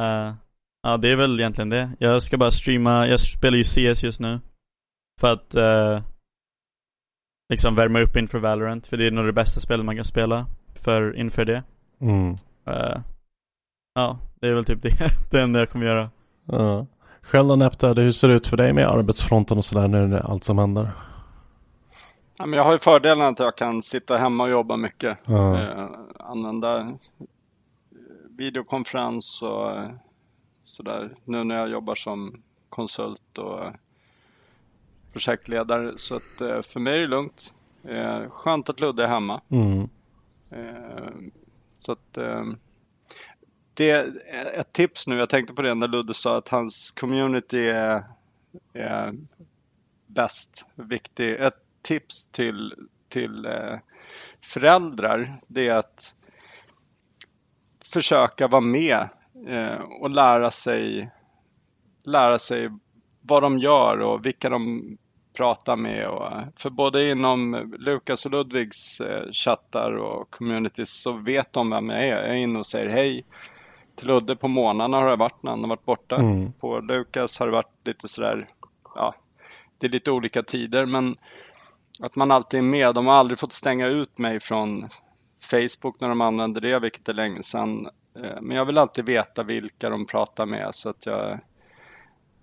uh, 0.00 0.34
Ja 0.82 0.96
det 0.96 1.08
är 1.08 1.16
väl 1.16 1.40
egentligen 1.40 1.68
det 1.68 1.90
Jag 1.98 2.22
ska 2.22 2.36
bara 2.36 2.50
streama, 2.50 3.06
jag 3.06 3.20
spelar 3.20 3.58
ju 3.58 3.64
CS 3.64 4.04
just 4.04 4.20
nu 4.20 4.40
För 5.20 5.32
att 5.32 5.56
uh, 5.56 6.02
liksom 7.48 7.74
värma 7.74 8.00
upp 8.00 8.16
inför 8.16 8.38
Valorant. 8.38 8.86
För 8.86 8.96
det 8.96 9.06
är 9.06 9.10
nog 9.10 9.26
det 9.26 9.32
bästa 9.32 9.60
spelet 9.60 9.86
man 9.86 9.96
kan 9.96 10.04
spela 10.04 10.46
för, 10.74 11.16
inför 11.16 11.44
det. 11.44 11.62
Mm. 12.00 12.36
Ja, 13.94 14.18
det 14.40 14.48
är 14.48 14.54
väl 14.54 14.64
typ 14.64 14.82
det, 14.82 15.12
det 15.30 15.40
enda 15.40 15.58
jag 15.58 15.70
kommer 15.70 15.86
göra. 15.86 16.10
Ja. 16.44 16.86
Själv 17.22 17.48
då 17.48 17.56
Nepta, 17.56 17.92
hur 17.92 18.12
ser 18.12 18.28
det 18.28 18.34
ut 18.34 18.46
för 18.46 18.56
dig 18.56 18.72
med 18.72 18.86
arbetsfronten 18.86 19.58
och 19.58 19.64
sådär 19.64 19.88
nu 19.88 20.06
när 20.06 20.30
allt 20.30 20.44
som 20.44 20.58
händer? 20.58 20.90
Ja, 22.38 22.46
men 22.46 22.56
jag 22.56 22.64
har 22.64 22.72
ju 22.72 22.78
fördelen 22.78 23.26
att 23.26 23.38
jag 23.38 23.56
kan 23.56 23.82
sitta 23.82 24.16
hemma 24.16 24.44
och 24.44 24.50
jobba 24.50 24.76
mycket. 24.76 25.18
Ja. 25.24 25.60
Eh, 25.60 25.88
använda 26.18 26.98
videokonferens 28.30 29.42
och 29.42 29.72
sådär. 30.64 31.16
Nu 31.24 31.44
när 31.44 31.56
jag 31.56 31.68
jobbar 31.68 31.94
som 31.94 32.42
konsult 32.68 33.38
och 33.38 33.60
projektledare. 35.12 35.92
Så 35.96 36.16
att 36.16 36.40
eh, 36.40 36.62
för 36.62 36.80
mig 36.80 36.96
är 36.96 37.00
det 37.00 37.06
lugnt. 37.06 37.54
Eh, 37.84 38.30
skönt 38.30 38.68
att 38.68 38.80
Ludde 38.80 39.04
är 39.04 39.08
hemma. 39.08 39.40
Mm. 39.48 39.88
Eh, 40.50 41.14
så 41.76 41.92
att 41.92 42.18
det 43.74 43.90
är 43.90 44.22
ett 44.54 44.72
tips 44.72 45.06
nu. 45.06 45.16
Jag 45.16 45.28
tänkte 45.28 45.54
på 45.54 45.62
det 45.62 45.74
när 45.74 45.88
Ludde 45.88 46.14
sa 46.14 46.36
att 46.36 46.48
hans 46.48 46.90
community 46.90 47.68
är, 47.68 48.04
är 48.72 49.14
bäst, 50.06 50.66
viktig. 50.74 51.32
Ett 51.32 51.65
tips 51.86 52.26
till, 52.26 52.74
till 53.08 53.48
föräldrar 54.40 55.40
det 55.48 55.68
är 55.68 55.74
att 55.74 56.14
försöka 57.92 58.48
vara 58.48 58.60
med 58.60 59.08
och 60.00 60.10
lära 60.10 60.50
sig, 60.50 61.10
lära 62.04 62.38
sig 62.38 62.70
vad 63.22 63.42
de 63.42 63.58
gör 63.58 63.98
och 63.98 64.26
vilka 64.26 64.48
de 64.48 64.96
prata 65.36 65.76
med. 65.76 66.08
Och, 66.08 66.32
för 66.56 66.70
både 66.70 67.10
inom 67.10 67.72
Lukas 67.78 68.26
och 68.26 68.32
Ludvigs 68.32 69.00
eh, 69.00 69.30
chattar 69.32 69.92
och 69.96 70.30
communities 70.30 70.90
så 70.90 71.12
vet 71.12 71.52
de 71.52 71.70
vem 71.70 71.90
jag 71.90 72.04
är. 72.04 72.08
Jag 72.08 72.28
är 72.28 72.34
inne 72.34 72.58
och 72.58 72.66
säger 72.66 72.88
hej. 72.88 73.24
Till 73.96 74.08
Ludde 74.08 74.36
på 74.36 74.48
månaderna 74.48 74.96
har 74.96 75.08
det 75.08 75.16
varit 75.16 75.42
när 75.42 75.50
han 75.50 75.60
har 75.60 75.68
varit 75.68 75.84
borta. 75.84 76.16
Mm. 76.16 76.52
På 76.52 76.80
Lukas 76.80 77.38
har 77.38 77.46
det 77.46 77.52
varit 77.52 77.86
lite 77.86 78.08
sådär, 78.08 78.48
ja, 78.94 79.14
det 79.78 79.86
är 79.86 79.90
lite 79.90 80.10
olika 80.10 80.42
tider 80.42 80.86
men 80.86 81.16
att 82.00 82.16
man 82.16 82.30
alltid 82.30 82.60
är 82.60 82.64
med. 82.64 82.94
De 82.94 83.06
har 83.06 83.14
aldrig 83.14 83.38
fått 83.38 83.52
stänga 83.52 83.86
ut 83.86 84.18
mig 84.18 84.40
från 84.40 84.88
Facebook 85.50 86.00
när 86.00 86.08
de 86.08 86.20
använder 86.20 86.60
det, 86.60 86.78
vilket 86.78 87.08
är 87.08 87.14
länge 87.14 87.42
sedan. 87.42 87.88
Eh, 88.16 88.40
men 88.40 88.56
jag 88.56 88.64
vill 88.64 88.78
alltid 88.78 89.04
veta 89.06 89.42
vilka 89.42 89.90
de 89.90 90.06
pratar 90.06 90.46
med 90.46 90.74
så 90.74 90.88
att 90.88 91.06
jag 91.06 91.40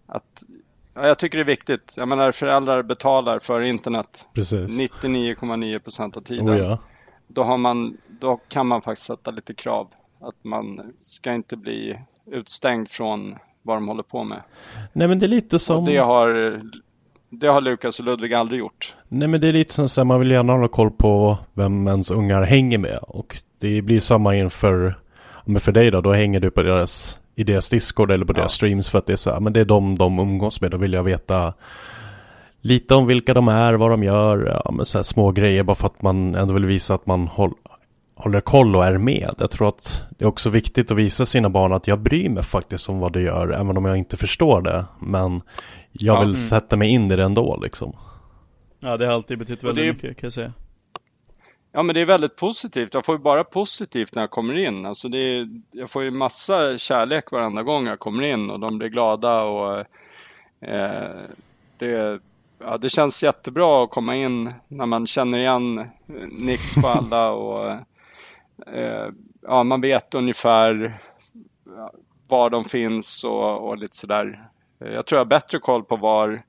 att 0.07 0.43
Ja, 0.95 1.07
jag 1.07 1.19
tycker 1.19 1.37
det 1.37 1.41
är 1.41 1.45
viktigt. 1.45 1.93
Jag 1.97 2.07
menar 2.07 2.31
föräldrar 2.31 2.83
betalar 2.83 3.39
för 3.39 3.61
internet. 3.61 4.25
Precis. 4.33 4.79
99,9 4.79 5.79
procent 5.79 6.17
av 6.17 6.21
tiden. 6.21 6.49
Oh, 6.49 6.57
ja. 6.57 6.77
då, 7.27 7.43
har 7.43 7.57
man, 7.57 7.97
då 8.07 8.39
kan 8.47 8.67
man 8.67 8.81
faktiskt 8.81 9.07
sätta 9.07 9.31
lite 9.31 9.53
krav. 9.53 9.87
Att 10.19 10.43
man 10.43 10.93
ska 11.01 11.33
inte 11.33 11.57
bli 11.57 11.99
utstängd 12.25 12.89
från 12.89 13.35
vad 13.61 13.77
de 13.77 13.87
håller 13.87 14.03
på 14.03 14.23
med. 14.23 14.41
Nej 14.93 15.07
men 15.07 15.19
det 15.19 15.25
är 15.25 15.27
lite 15.27 15.59
som... 15.59 15.77
Och 15.77 15.89
det 15.89 15.97
har, 15.97 16.61
det 17.39 17.47
har 17.47 17.61
Lukas 17.61 17.99
och 17.99 18.05
Ludvig 18.05 18.33
aldrig 18.33 18.59
gjort. 18.59 18.95
Nej 19.07 19.27
men 19.27 19.41
det 19.41 19.47
är 19.47 19.53
lite 19.53 19.73
som 19.73 19.89
så 19.89 20.01
här, 20.01 20.05
man 20.05 20.19
vill 20.19 20.31
gärna 20.31 20.53
hålla 20.53 20.67
koll 20.67 20.91
på 20.91 21.37
vem 21.53 21.87
ens 21.87 22.11
ungar 22.11 22.43
hänger 22.43 22.77
med. 22.77 22.97
Och 23.01 23.37
det 23.59 23.81
blir 23.81 23.99
samma 23.99 24.35
inför, 24.35 24.99
men 25.45 25.61
för 25.61 25.71
dig 25.71 25.91
då, 25.91 26.01
då 26.01 26.13
hänger 26.13 26.39
du 26.39 26.51
på 26.51 26.61
deras 26.61 27.19
i 27.35 27.43
deras 27.43 27.69
Discord 27.69 28.11
eller 28.11 28.25
på 28.25 28.33
ja. 28.33 28.37
deras 28.37 28.53
streams 28.53 28.89
för 28.89 28.97
att 28.97 29.05
det 29.05 29.13
är 29.13 29.17
så 29.17 29.31
här, 29.31 29.39
men 29.39 29.53
det 29.53 29.59
är 29.59 29.65
de 29.65 29.97
de 29.97 30.19
umgås 30.19 30.61
med. 30.61 30.71
Då 30.71 30.77
vill 30.77 30.93
jag 30.93 31.03
veta 31.03 31.53
lite 32.61 32.95
om 32.95 33.07
vilka 33.07 33.33
de 33.33 33.47
är, 33.47 33.73
vad 33.73 33.91
de 33.91 34.03
gör, 34.03 34.61
ja, 34.65 34.71
men 34.71 34.85
så 34.85 34.97
här 34.97 35.03
små 35.03 35.31
grejer 35.31 35.63
bara 35.63 35.75
för 35.75 35.87
att 35.87 36.01
man 36.01 36.35
ändå 36.35 36.53
vill 36.53 36.65
visa 36.65 36.93
att 36.93 37.05
man 37.05 37.27
håll, 37.27 37.53
håller 38.15 38.41
koll 38.41 38.75
och 38.75 38.85
är 38.85 38.97
med. 38.97 39.35
Jag 39.37 39.51
tror 39.51 39.67
att 39.67 40.03
det 40.09 40.25
är 40.25 40.29
också 40.29 40.49
viktigt 40.49 40.91
att 40.91 40.97
visa 40.97 41.25
sina 41.25 41.49
barn 41.49 41.73
att 41.73 41.87
jag 41.87 41.99
bryr 41.99 42.29
mig 42.29 42.43
faktiskt 42.43 42.89
om 42.89 42.99
vad 42.99 43.13
de 43.13 43.21
gör, 43.21 43.51
även 43.51 43.77
om 43.77 43.85
jag 43.85 43.97
inte 43.97 44.17
förstår 44.17 44.61
det. 44.61 44.85
Men 44.99 45.41
jag 45.93 46.19
vill 46.19 46.29
mm. 46.29 46.35
sätta 46.35 46.77
mig 46.77 46.89
in 46.89 47.11
i 47.11 47.15
det 47.15 47.23
ändå 47.23 47.59
liksom. 47.63 47.95
Ja, 48.79 48.97
det 48.97 49.05
har 49.05 49.13
alltid 49.13 49.39
betytt 49.39 49.63
väldigt 49.63 49.83
är... 49.83 49.93
mycket 49.93 50.17
kan 50.17 50.27
jag 50.27 50.33
säga. 50.33 50.53
Ja 51.71 51.83
men 51.83 51.95
det 51.95 52.01
är 52.01 52.05
väldigt 52.05 52.35
positivt. 52.35 52.93
Jag 52.93 53.05
får 53.05 53.15
ju 53.15 53.21
bara 53.21 53.43
positivt 53.43 54.15
när 54.15 54.23
jag 54.23 54.31
kommer 54.31 54.57
in. 54.59 54.85
Alltså 54.85 55.09
det 55.09 55.17
är, 55.17 55.61
jag 55.71 55.91
får 55.91 56.03
ju 56.03 56.11
massa 56.11 56.77
kärlek 56.77 57.31
varenda 57.31 57.63
gång 57.63 57.87
jag 57.87 57.99
kommer 57.99 58.23
in 58.23 58.49
och 58.49 58.59
de 58.59 58.77
blir 58.77 58.89
glada 58.89 59.41
och 59.41 59.79
eh, 60.59 61.21
det, 61.77 62.19
ja, 62.59 62.77
det 62.77 62.89
känns 62.89 63.23
jättebra 63.23 63.83
att 63.83 63.89
komma 63.89 64.15
in 64.15 64.53
när 64.67 64.85
man 64.85 65.07
känner 65.07 65.37
igen 65.37 65.87
Nix 66.31 66.75
på 66.75 66.87
alla 66.87 67.31
och 67.31 67.71
eh, 68.67 69.09
ja, 69.41 69.63
man 69.63 69.81
vet 69.81 70.15
ungefär 70.15 70.99
var 72.27 72.49
de 72.49 72.65
finns 72.65 73.23
och, 73.23 73.67
och 73.67 73.77
lite 73.77 73.97
sådär. 73.97 74.49
Jag 74.85 75.05
tror 75.05 75.17
jag 75.17 75.25
har 75.25 75.29
bättre 75.29 75.59
koll 75.59 75.83
på 75.83 75.95
var 75.95 76.41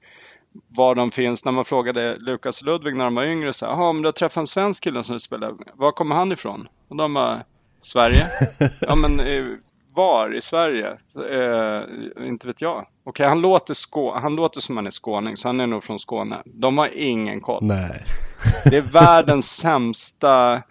var 0.68 0.94
de 0.94 1.10
finns. 1.10 1.44
När 1.44 1.52
man 1.52 1.64
frågade 1.64 2.16
Lukas 2.16 2.60
och 2.60 2.66
Ludvig 2.66 2.96
när 2.96 3.04
de 3.04 3.14
var 3.14 3.24
yngre, 3.24 3.52
så 3.52 3.64
jaha, 3.64 3.92
men 3.92 4.02
du 4.02 4.08
har 4.08 4.12
träffat 4.12 4.36
en 4.36 4.46
svensk 4.46 4.84
kille 4.84 5.04
som 5.04 5.12
du 5.12 5.20
spelar 5.20 5.52
Var 5.74 5.92
kommer 5.92 6.14
han 6.14 6.32
ifrån? 6.32 6.68
Och 6.88 6.96
de 6.96 7.14
bara, 7.14 7.42
Sverige? 7.82 8.26
ja, 8.80 8.94
men 8.94 9.20
eh, 9.20 9.44
var 9.94 10.36
i 10.36 10.40
Sverige? 10.40 10.86
Eh, 11.30 12.26
inte 12.26 12.46
vet 12.46 12.60
jag. 12.60 12.78
Okej, 12.78 12.88
okay, 13.04 13.26
han, 13.26 13.40
låter 13.40 13.74
skå 13.74 14.18
han 14.18 14.36
låter 14.36 14.60
som 14.60 14.76
han 14.76 14.86
är 14.86 14.90
skåning, 14.90 15.36
så 15.36 15.48
han 15.48 15.60
är 15.60 15.66
nog 15.66 15.84
från 15.84 15.98
Skåne. 15.98 16.36
De 16.44 16.78
har 16.78 16.90
ingen 16.94 17.40
koll. 17.40 17.64
Nej. 17.64 18.04
det 18.70 18.76
är 18.76 18.92
världens 18.92 19.56
sämsta 19.56 20.62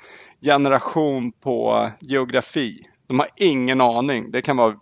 generation 0.42 1.32
på 1.32 1.90
geografi. 2.00 2.88
De 3.08 3.20
har 3.20 3.30
ingen 3.36 3.82
aning. 3.82 4.32
Det 4.32 4.42
kan 4.42 4.58
vara 4.58 4.76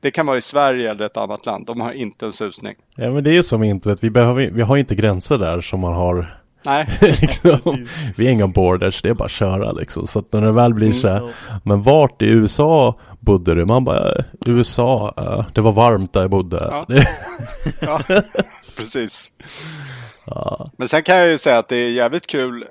det 0.00 0.10
kan 0.10 0.26
vara 0.26 0.38
i 0.38 0.42
Sverige 0.42 0.90
eller 0.90 1.04
ett 1.04 1.16
annat 1.16 1.46
land. 1.46 1.66
De 1.66 1.80
har 1.80 1.92
inte 1.92 2.26
en 2.26 2.32
susning. 2.32 2.74
Ja 2.94 3.10
men 3.10 3.24
det 3.24 3.36
är 3.36 3.42
som 3.42 3.62
internet. 3.62 3.98
Vi, 4.02 4.10
behöver, 4.10 4.50
vi 4.50 4.62
har 4.62 4.76
inte 4.76 4.94
gränser 4.94 5.38
där 5.38 5.60
som 5.60 5.80
man 5.80 5.94
har. 5.94 6.40
Nej. 6.62 6.86
liksom, 7.20 7.86
vi 8.16 8.26
är 8.26 8.30
inga 8.30 8.46
borders. 8.46 9.02
Det 9.02 9.08
är 9.08 9.14
bara 9.14 9.24
att 9.24 9.30
köra 9.30 9.72
liksom. 9.72 10.06
Så 10.06 10.18
att 10.18 10.32
när 10.32 10.40
det 10.40 10.52
väl 10.52 10.74
blir 10.74 10.86
mm, 10.86 10.98
så 10.98 11.08
här. 11.08 11.34
Men 11.64 11.82
vart 11.82 12.22
i 12.22 12.26
USA 12.26 12.98
bodde 13.20 13.54
du? 13.54 13.64
Man 13.64 13.84
bara 13.84 14.24
USA. 14.46 15.14
Uh, 15.18 15.46
det 15.54 15.60
var 15.60 15.72
varmt 15.72 16.12
där 16.12 16.20
jag 16.20 16.30
bodde. 16.30 16.84
Ja, 17.80 18.00
ja 18.08 18.22
precis. 18.76 19.32
Ja. 20.26 20.70
Men 20.76 20.88
sen 20.88 21.02
kan 21.02 21.16
jag 21.16 21.28
ju 21.28 21.38
säga 21.38 21.58
att 21.58 21.68
det 21.68 21.76
är 21.76 21.90
jävligt 21.90 22.26
kul. 22.26 22.64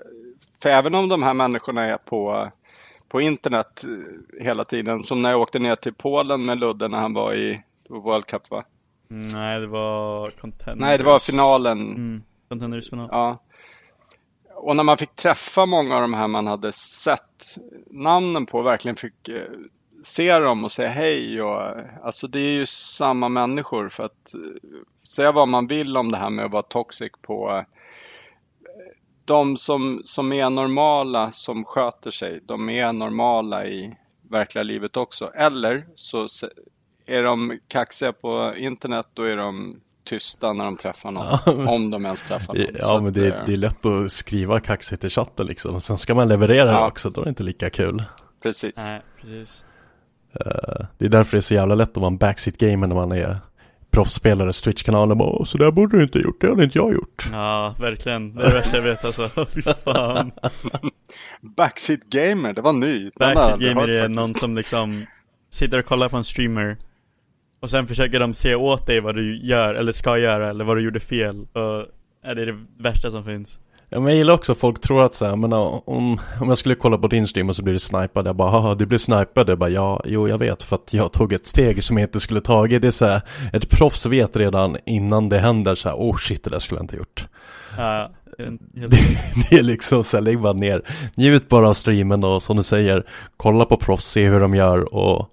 För 0.61 0.69
även 0.69 0.95
om 0.95 1.09
de 1.09 1.23
här 1.23 1.33
människorna 1.33 1.85
är 1.85 1.97
på 1.97 2.49
på 3.15 3.21
internet 3.21 3.83
eh, 3.83 4.43
hela 4.45 4.65
tiden. 4.65 5.03
Som 5.03 5.21
när 5.21 5.29
jag 5.29 5.41
åkte 5.41 5.59
ner 5.59 5.75
till 5.75 5.93
Polen 5.93 6.45
med 6.45 6.59
Ludde 6.59 6.87
när 6.87 6.97
han 6.97 7.13
var 7.13 7.33
i 7.33 7.61
World 7.89 8.25
Cup 8.25 8.49
va? 8.49 8.63
Nej, 9.07 9.59
det 9.59 9.67
var 9.67 10.31
Contenders. 10.31 10.79
Nej, 10.79 10.97
det 10.97 11.03
var 11.03 11.19
finalen. 11.19 11.79
Mm. 11.79 12.23
Contenders 12.49 12.89
final. 12.89 13.09
Ja. 13.11 13.39
och 14.53 14.75
när 14.75 14.83
man 14.83 14.97
fick 14.97 15.15
träffa 15.15 15.65
många 15.65 15.95
av 15.95 16.01
de 16.01 16.13
här 16.13 16.27
man 16.27 16.47
hade 16.47 16.71
sett 16.71 17.57
namnen 17.89 18.45
på, 18.45 18.61
verkligen 18.61 18.95
fick 18.95 19.29
eh, 19.29 19.43
se 20.03 20.39
dem 20.39 20.63
och 20.63 20.71
säga 20.71 20.89
hej. 20.89 21.41
Och, 21.41 21.61
alltså 22.03 22.27
det 22.27 22.39
är 22.39 22.53
ju 22.53 22.65
samma 22.65 23.29
människor 23.29 23.89
för 23.89 24.03
att 24.03 24.33
eh, 24.33 24.39
säga 25.07 25.31
vad 25.31 25.47
man 25.47 25.67
vill 25.67 25.97
om 25.97 26.11
det 26.11 26.17
här 26.17 26.29
med 26.29 26.45
att 26.45 26.51
vara 26.51 26.63
toxic 26.63 27.11
på 27.21 27.65
de 29.25 29.57
som, 29.57 30.01
som 30.03 30.33
är 30.33 30.49
normala, 30.49 31.31
som 31.31 31.65
sköter 31.65 32.11
sig, 32.11 32.41
de 32.45 32.69
är 32.69 32.93
normala 32.93 33.65
i 33.65 33.97
verkliga 34.29 34.63
livet 34.63 34.97
också. 34.97 35.31
Eller 35.35 35.85
så 35.95 36.27
är 37.05 37.23
de 37.23 37.59
kaxiga 37.67 38.13
på 38.13 38.53
internet, 38.57 39.07
då 39.13 39.23
är 39.23 39.37
de 39.37 39.81
tysta 40.03 40.53
när 40.53 40.65
de 40.65 40.77
träffar 40.77 41.11
någon. 41.11 41.25
Ja. 41.45 41.73
Om 41.73 41.91
de 41.91 42.05
ens 42.05 42.23
träffar 42.23 42.53
någon. 42.53 42.65
Ja, 42.79 43.01
men 43.01 43.13
det, 43.13 43.43
det, 43.45 43.53
är 43.53 43.57
lätt 43.57 43.85
att 43.85 44.11
skriva 44.11 44.59
kaxigt 44.59 45.03
i 45.03 45.09
chatten 45.09 45.47
liksom. 45.47 45.81
Sen 45.81 45.97
ska 45.97 46.15
man 46.15 46.27
leverera 46.27 46.71
ja. 46.71 46.79
det 46.79 46.87
också, 46.87 47.09
då 47.09 47.21
är 47.21 47.25
det 47.25 47.29
inte 47.29 47.43
lika 47.43 47.69
kul. 47.69 48.03
Precis. 48.43 48.77
Nej, 48.77 49.01
precis. 49.21 49.65
Uh, 50.45 50.85
det 50.97 51.05
är 51.05 51.09
därför 51.09 51.31
det 51.31 51.39
är 51.39 51.41
så 51.41 51.53
jävla 51.53 51.75
lätt 51.75 51.89
att 51.89 51.97
vara 51.97 52.07
en 52.07 52.17
backseat 52.17 52.57
gamer 52.57 52.87
när 52.87 52.95
man 52.95 53.11
är 53.11 53.37
proffsspelare, 53.95 54.53
Twitch-kanalen 54.53 55.17
bara 55.17 55.45
så 55.45 55.57
där 55.57 55.71
borde 55.71 55.97
du 55.97 56.03
inte 56.03 56.19
gjort, 56.19 56.41
det 56.41 56.49
hade 56.49 56.63
inte 56.63 56.77
jag 56.77 56.93
gjort. 56.93 57.29
Ja, 57.31 57.75
verkligen. 57.79 58.35
Det 58.35 58.43
är 58.43 58.47
det 58.47 58.53
värsta 58.53 58.77
jag 58.77 58.83
vet 58.83 59.05
alltså. 59.05 59.45
Fy 59.55 59.61
fan. 59.61 60.31
Backseat 61.41 61.99
gamer, 61.99 62.53
det 62.53 62.61
var 62.61 62.73
ny. 62.73 63.11
Backseat 63.19 63.59
gamer 63.59 63.87
är 63.87 64.07
någon 64.07 64.33
som 64.33 64.55
liksom 64.55 65.05
sitter 65.51 65.79
och 65.79 65.85
kollar 65.85 66.09
på 66.09 66.17
en 66.17 66.23
streamer 66.23 66.77
och 67.59 67.69
sen 67.69 67.87
försöker 67.87 68.19
de 68.19 68.33
se 68.33 68.55
åt 68.55 68.87
dig 68.87 68.99
vad 68.99 69.15
du 69.15 69.45
gör, 69.45 69.75
eller 69.75 69.91
ska 69.91 70.17
göra, 70.17 70.49
eller 70.49 70.65
vad 70.65 70.77
du 70.77 70.83
gjorde 70.83 70.99
fel. 70.99 71.47
Och 71.53 71.85
är 72.23 72.35
det 72.35 72.41
är 72.41 72.45
det 72.45 72.65
värsta 72.77 73.09
som 73.09 73.25
finns. 73.25 73.59
Ja, 73.89 73.99
men 73.99 74.07
jag 74.07 74.17
gillar 74.17 74.33
också 74.33 74.51
att 74.51 74.57
folk 74.57 74.81
tror 74.81 75.03
att 75.03 75.13
så 75.13 75.25
här, 75.25 75.35
men 75.35 75.53
om, 75.53 75.81
om 76.41 76.49
jag 76.49 76.57
skulle 76.57 76.75
kolla 76.75 76.97
på 76.97 77.07
din 77.07 77.27
stream 77.27 77.49
och 77.49 77.55
så 77.55 77.63
blir 77.63 77.73
det 77.73 77.79
snipad, 77.79 78.27
jag 78.27 78.35
bara 78.35 78.49
haha 78.49 78.75
du 78.75 78.85
blir 78.85 78.99
snipad, 78.99 79.49
jag 79.49 79.57
bara 79.59 79.69
ja, 79.69 80.01
jo 80.05 80.27
jag 80.27 80.37
vet 80.37 80.63
för 80.63 80.75
att 80.75 80.93
jag 80.93 81.11
tog 81.11 81.33
ett 81.33 81.47
steg 81.47 81.83
som 81.83 81.97
jag 81.97 82.07
inte 82.07 82.19
skulle 82.19 82.41
tagit. 82.41 82.81
Det 82.81 82.87
är 82.87 82.91
så 82.91 83.05
här, 83.05 83.21
ett 83.53 83.69
proffs 83.69 84.05
vet 84.05 84.35
redan 84.35 84.77
innan 84.85 85.29
det 85.29 85.39
händer 85.39 85.75
så 85.75 85.89
här, 85.89 85.95
oh 85.95 86.17
shit 86.17 86.43
det 86.43 86.49
där 86.49 86.59
skulle 86.59 86.79
jag 86.79 86.83
inte 86.83 86.95
gjort. 86.95 87.27
Ja, 87.77 88.11
det, 88.37 88.89
det, 89.49 89.57
är 89.57 89.63
liksom 89.63 90.03
så 90.03 90.17
här, 90.17 90.21
lägg 90.21 90.39
bara 90.41 90.53
ner, 90.53 90.81
njut 91.15 91.49
bara 91.49 91.69
av 91.69 91.73
streamen 91.73 92.23
och 92.23 92.43
som 92.43 92.57
du 92.57 92.63
säger, 92.63 93.05
kolla 93.37 93.65
på 93.65 93.77
proffs, 93.77 94.05
se 94.05 94.29
hur 94.29 94.39
de 94.39 94.55
gör 94.55 94.95
och 94.95 95.29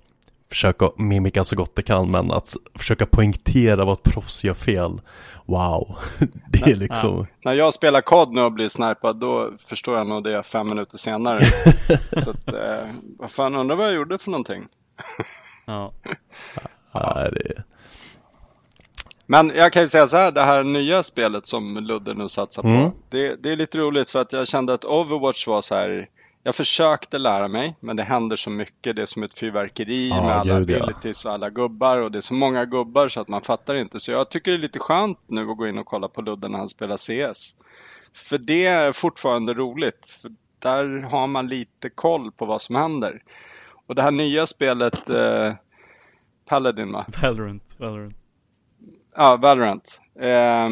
försöka 0.49 0.91
mimika 0.97 1.45
så 1.45 1.57
gott 1.57 1.77
det 1.77 1.83
kan 1.83 2.11
men 2.11 2.31
att 2.31 2.57
försöka 2.75 3.07
poängtera 3.07 3.85
vad 3.85 3.93
ett 3.93 4.03
proffs 4.03 4.45
gör 4.45 4.55
fel 4.55 5.01
Wow, 5.47 5.97
det 6.49 6.71
är 6.71 6.77
liksom 6.77 7.17
ja. 7.19 7.27
När 7.45 7.53
jag 7.53 7.75
spelar 7.75 8.01
kod 8.01 8.35
nu 8.35 8.41
och 8.41 8.53
blir 8.53 8.69
snipad 8.69 9.17
då 9.17 9.51
förstår 9.59 9.97
jag 9.97 10.07
nog 10.07 10.25
det 10.25 10.43
fem 10.43 10.69
minuter 10.69 10.99
senare 10.99 11.41
Så 12.25 12.31
att, 12.31 12.49
eh, 12.49 12.87
vad 13.19 13.33
fan 13.33 13.55
undrar 13.55 13.77
vad 13.77 13.87
jag 13.87 13.95
gjorde 13.95 14.19
för 14.19 14.31
någonting 14.31 14.69
Ja, 15.67 15.93
ja. 16.93 17.31
det 17.31 17.63
men 19.27 19.53
jag 19.55 19.73
kan 19.73 19.83
ju 19.83 19.89
säga 19.89 20.07
så 20.07 20.17
här, 20.17 20.33
det 20.33 20.43
här 20.43 20.63
nya 20.63 21.03
spelet 21.03 21.47
som 21.47 21.77
Ludde 21.77 22.15
nu 22.15 22.29
satsar 22.29 22.63
på. 22.63 22.69
Mm. 22.69 22.91
Det, 23.09 23.43
det, 23.43 23.53
är 23.53 23.57
lite 23.57 23.79
roligt 23.79 24.11
för 24.11 24.19
att 24.19 24.33
jag 24.33 24.49
kände 24.49 24.75
att 24.75 24.85
Overwatch 24.85 25.47
var 25.47 25.63
så 25.63 25.75
här 25.75 26.09
jag 26.43 26.55
försökte 26.55 27.19
lära 27.19 27.49
mig, 27.49 27.77
men 27.81 27.97
det 27.97 28.03
händer 28.03 28.37
så 28.37 28.51
mycket. 28.51 28.97
Det 28.97 29.03
är 29.03 29.07
som 29.07 29.23
ett 29.23 29.39
fyrverkeri 29.39 30.09
ja, 30.09 30.23
med 30.23 30.37
alla 30.37 30.57
abilities 30.57 31.25
och 31.25 31.33
alla 31.33 31.51
gubbar. 31.51 31.99
Och 31.99 32.13
det 32.13 32.19
är 32.19 32.23
så 32.23 32.35
många 32.35 32.65
gubbar 32.65 33.09
så 33.09 33.21
att 33.21 33.29
man 33.29 33.43
fattar 33.43 33.75
inte. 33.75 34.01
Så 34.01 34.11
jag 34.11 34.31
tycker 34.31 34.51
det 34.51 34.57
är 34.57 34.63
lite 34.63 34.79
skönt 34.79 35.19
nu 35.27 35.51
att 35.51 35.57
gå 35.57 35.69
in 35.69 35.79
och 35.79 35.87
kolla 35.87 36.09
på 36.09 36.23
Ludde 36.23 36.49
när 36.49 36.59
han 36.59 36.69
spelar 36.69 36.97
CS. 36.97 37.57
För 38.15 38.39
det 38.39 38.67
är 38.67 38.93
fortfarande 38.93 39.55
roligt. 39.55 40.19
För 40.23 40.33
där 40.59 41.01
har 41.01 41.27
man 41.27 41.49
lite 41.49 41.91
koll 41.91 42.33
på 42.33 42.47
vad 42.47 42.63
som 42.63 42.75
händer. 42.75 43.23
Och 43.87 43.95
det 43.95 44.03
här 44.03 44.11
nya 44.11 44.47
spelet 44.47 45.09
eh, 45.09 45.55
Paladin 46.47 46.93
va? 46.93 47.07
Valorant. 47.23 47.77
Valorant. 47.79 48.17
Ja, 49.17 49.37
Valorant. 49.37 50.01
Eh, 50.21 50.69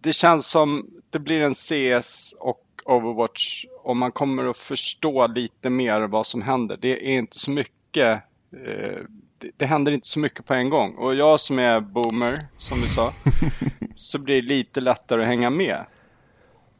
det 0.00 0.12
känns 0.12 0.46
som 0.46 0.90
det 1.10 1.18
blir 1.18 1.40
en 1.40 1.54
CS 1.54 2.34
och 2.38 2.65
Overwatch 2.86 3.64
och 3.82 3.96
man 3.96 4.12
kommer 4.12 4.50
att 4.50 4.56
förstå 4.56 5.26
lite 5.26 5.70
mer 5.70 6.00
vad 6.00 6.26
som 6.26 6.42
händer. 6.42 6.78
Det 6.80 6.92
är 6.92 7.18
inte 7.18 7.38
så 7.38 7.50
mycket 7.50 8.22
eh, 8.66 9.02
det, 9.38 9.50
det 9.56 9.66
händer 9.66 9.92
inte 9.92 10.08
så 10.08 10.18
mycket 10.18 10.46
på 10.46 10.54
en 10.54 10.70
gång. 10.70 10.94
Och 10.94 11.14
jag 11.14 11.40
som 11.40 11.58
är 11.58 11.80
boomer, 11.80 12.36
som 12.58 12.80
vi 12.80 12.86
sa, 12.86 13.12
så 13.96 14.18
blir 14.18 14.42
det 14.42 14.48
lite 14.48 14.80
lättare 14.80 15.22
att 15.22 15.28
hänga 15.28 15.50
med. 15.50 15.84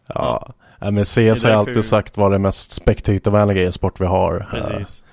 Ja, 0.07 0.55
ja. 0.81 0.91
men 0.91 1.05
CS 1.05 1.17
har 1.17 1.51
jag 1.51 1.59
alltid 1.59 1.85
sagt 1.85 2.17
var 2.17 2.31
det 2.31 2.39
mest 2.39 2.73
spektatorvänliga 2.73 3.69
e-sport 3.69 4.01
vi 4.01 4.07
har. 4.07 4.49
Precis. 4.51 5.05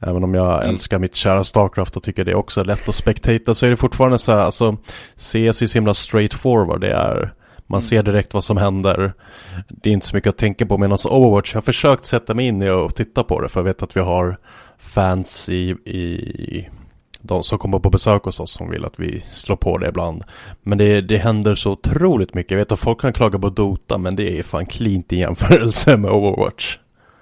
Även 0.00 0.24
om 0.24 0.34
jag 0.34 0.54
mm. 0.54 0.68
älskar 0.68 0.98
mitt 0.98 1.14
kära 1.14 1.44
Starcraft 1.44 1.96
och 1.96 2.02
tycker 2.02 2.24
det 2.24 2.30
är 2.30 2.36
också 2.36 2.64
lätt 2.64 2.88
att 2.88 2.94
spektata 2.94 3.54
så 3.54 3.66
är 3.66 3.70
det 3.70 3.76
fortfarande 3.76 4.18
så 4.18 4.32
här, 4.32 4.38
alltså 4.38 4.76
CS 5.16 5.34
är 5.34 5.52
så 5.52 5.74
himla 5.74 5.94
straightforward. 5.94 6.80
Det 6.80 6.92
är 6.92 7.34
man 7.70 7.80
mm. 7.80 7.88
ser 7.88 8.02
direkt 8.02 8.34
vad 8.34 8.44
som 8.44 8.56
händer. 8.56 9.12
Det 9.68 9.90
är 9.90 9.94
inte 9.94 10.06
så 10.06 10.16
mycket 10.16 10.28
att 10.28 10.38
tänka 10.38 10.66
på 10.66 10.78
medan 10.78 10.98
Overwatch, 11.04 11.54
jag 11.54 11.56
har 11.56 11.62
försökt 11.62 12.04
sätta 12.04 12.34
mig 12.34 12.46
in 12.46 12.62
i 12.62 12.70
och 12.70 12.94
titta 12.94 13.24
på 13.24 13.40
det 13.40 13.48
för 13.48 13.60
jag 13.60 13.64
vet 13.64 13.82
att 13.82 13.96
vi 13.96 14.00
har 14.00 14.38
fans 14.78 15.48
i, 15.48 15.70
i 15.70 16.68
de 17.20 17.44
som 17.44 17.58
kommer 17.58 17.78
på 17.78 17.90
besök 17.90 18.22
hos 18.22 18.40
oss 18.40 18.52
som 18.52 18.70
vill 18.70 18.84
att 18.84 18.98
vi 18.98 19.20
slår 19.20 19.56
på 19.56 19.78
det 19.78 19.88
ibland. 19.88 20.24
Men 20.62 20.78
det, 20.78 21.00
det 21.00 21.16
händer 21.16 21.54
så 21.54 21.72
otroligt 21.72 22.34
mycket. 22.34 22.50
Jag 22.50 22.58
vet 22.58 22.72
att 22.72 22.80
folk 22.80 23.00
kan 23.00 23.12
klaga 23.12 23.38
på 23.38 23.48
Dota 23.48 23.98
men 23.98 24.16
det 24.16 24.38
är 24.38 24.42
fan 24.42 24.66
cleant 24.66 25.12
i 25.12 25.16
jämförelse 25.16 25.96
med 25.96 26.10
Overwatch. 26.10 26.78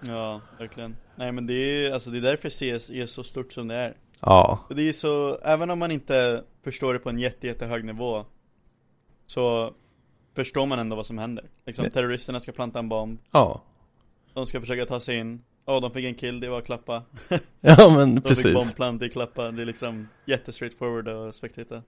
Ja, 0.07 0.41
verkligen. 0.59 0.97
Nej 1.17 1.33
men 1.33 1.47
det 1.47 1.55
är, 1.55 1.93
alltså 1.93 2.11
det 2.11 2.19
är 2.19 2.23
därför 2.23 2.49
CS 2.49 2.91
är 2.91 3.07
så 3.07 3.23
stort 3.23 3.53
som 3.53 3.69
det 3.69 3.75
är. 3.75 3.95
Ja. 4.21 4.67
Och 4.69 4.77
det 4.77 4.89
är 4.89 4.93
så, 4.93 5.39
även 5.45 5.71
om 5.71 5.79
man 5.79 5.91
inte 5.91 6.43
förstår 6.65 6.93
det 6.93 6.99
på 6.99 7.09
en 7.09 7.19
jätte, 7.19 7.47
jättehög 7.47 7.85
nivå 7.85 8.25
Så 9.27 9.75
förstår 10.39 10.67
man 10.67 10.79
ändå 10.79 10.97
vad 10.97 11.07
som 11.07 11.19
händer. 11.19 11.45
Liksom, 11.67 11.83
Nej. 11.83 11.93
terroristerna 11.93 12.41
ska 12.41 12.53
planta 12.53 12.79
en 12.79 12.89
bomb. 12.89 13.19
Ja. 13.31 13.63
De 14.35 14.47
ska 14.47 14.61
försöka 14.61 14.87
ta 14.87 15.01
sig 15.01 15.19
in. 15.19 15.43
Åh, 15.67 15.77
oh, 15.77 15.81
de 15.81 15.91
fick 15.91 16.05
en 16.05 16.15
kill, 16.15 16.41
det 16.41 16.49
var 16.49 16.61
Klappa. 16.61 17.03
ja, 17.61 17.91
men 17.97 18.15
de 18.15 18.21
precis. 18.21 18.45
De 18.45 18.49
fick 18.49 18.59
bombplant 18.59 19.03
i 19.03 19.09
Klappa. 19.09 19.51
Det 19.51 19.63
är 19.63 19.67
liksom 19.67 20.09
jättestraightforward 20.27 21.09
och 21.09 21.35
spektator. 21.35 21.83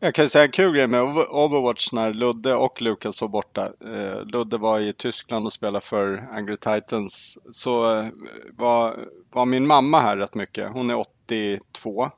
Jag 0.00 0.14
kan 0.14 0.28
säga 0.28 0.44
en 0.44 0.50
kul 0.50 0.74
grej 0.74 0.86
med 0.86 1.02
Overwatch 1.30 1.92
när 1.92 2.12
Ludde 2.12 2.54
och 2.54 2.82
Lukas 2.82 3.20
var 3.20 3.28
borta. 3.28 3.72
Eh, 3.84 4.24
Ludde 4.24 4.58
var 4.58 4.80
i 4.80 4.92
Tyskland 4.92 5.46
och 5.46 5.52
spelade 5.52 5.86
för 5.86 6.28
Angry 6.32 6.56
Titans. 6.56 7.38
Så 7.52 7.98
eh, 7.98 8.08
var, 8.52 9.06
var 9.30 9.46
min 9.46 9.66
mamma 9.66 10.00
här 10.00 10.16
rätt 10.16 10.34
mycket. 10.34 10.72
Hon 10.72 10.90
är 10.90 10.98
82 10.98 12.10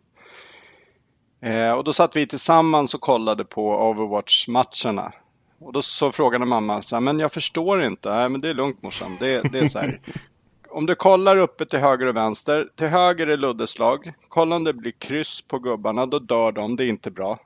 Eh, 1.43 1.73
och 1.73 1.85
då 1.85 1.93
satt 1.93 2.17
vi 2.17 2.27
tillsammans 2.27 2.95
och 2.95 3.01
kollade 3.01 3.45
på 3.45 3.91
Overwatch-matcherna. 3.91 5.13
Och 5.59 5.73
då 5.73 5.83
så 5.83 6.13
frågade 6.13 6.45
mamma 6.45 6.83
så 6.83 6.97
här, 6.97 7.01
men 7.01 7.19
jag 7.19 7.33
förstår 7.33 7.85
inte. 7.85 8.15
Nej, 8.15 8.29
men 8.29 8.41
det 8.41 8.49
är 8.49 8.55
lugnt 8.55 8.83
morsan. 8.83 9.17
Det, 9.21 9.53
det 9.53 9.59
är 9.59 9.67
så 9.67 9.79
här. 9.79 10.01
Om 10.69 10.87
du 10.87 10.95
kollar 10.95 11.37
uppe 11.37 11.67
till 11.67 11.79
höger 11.79 12.07
och 12.07 12.17
vänster. 12.17 12.69
Till 12.77 12.87
höger 12.87 13.27
är 13.27 13.37
Luddes 13.37 13.79
lag. 13.79 14.13
Kolla 14.29 14.57
om 14.57 14.65
det 14.65 14.73
blir 14.73 14.93
kryss 14.93 15.43
på 15.43 15.59
gubbarna, 15.59 16.07
då 16.07 16.19
dör 16.19 16.53
de. 16.53 16.77
Det 16.77 16.85
är 16.85 16.89
inte 16.89 17.11
bra. 17.11 17.39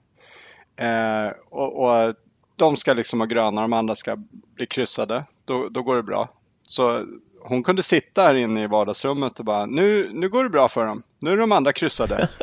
Eh, 0.76 1.32
och, 1.51 1.84
och, 1.84 2.14
de 2.57 2.76
ska 2.76 2.92
liksom 2.92 3.20
ha 3.20 3.26
gröna, 3.26 3.61
de 3.61 3.72
andra 3.72 3.94
ska 3.94 4.16
bli 4.55 4.66
kryssade. 4.66 5.24
Då, 5.44 5.68
då 5.68 5.82
går 5.82 5.97
det 5.97 6.03
bra. 6.03 6.28
Så 6.62 7.05
hon 7.40 7.62
kunde 7.62 7.82
sitta 7.82 8.22
här 8.22 8.34
inne 8.34 8.62
i 8.62 8.66
vardagsrummet 8.66 9.38
och 9.38 9.44
bara, 9.44 9.66
nu, 9.66 10.11
nu 10.12 10.28
går 10.28 10.44
det 10.44 10.51
bra 10.51 10.68
för 10.68 10.86
dem. 10.86 11.03
Nu 11.18 11.30
är 11.30 11.36
de 11.36 11.53
andra 11.53 11.72
kryssade. 11.72 12.28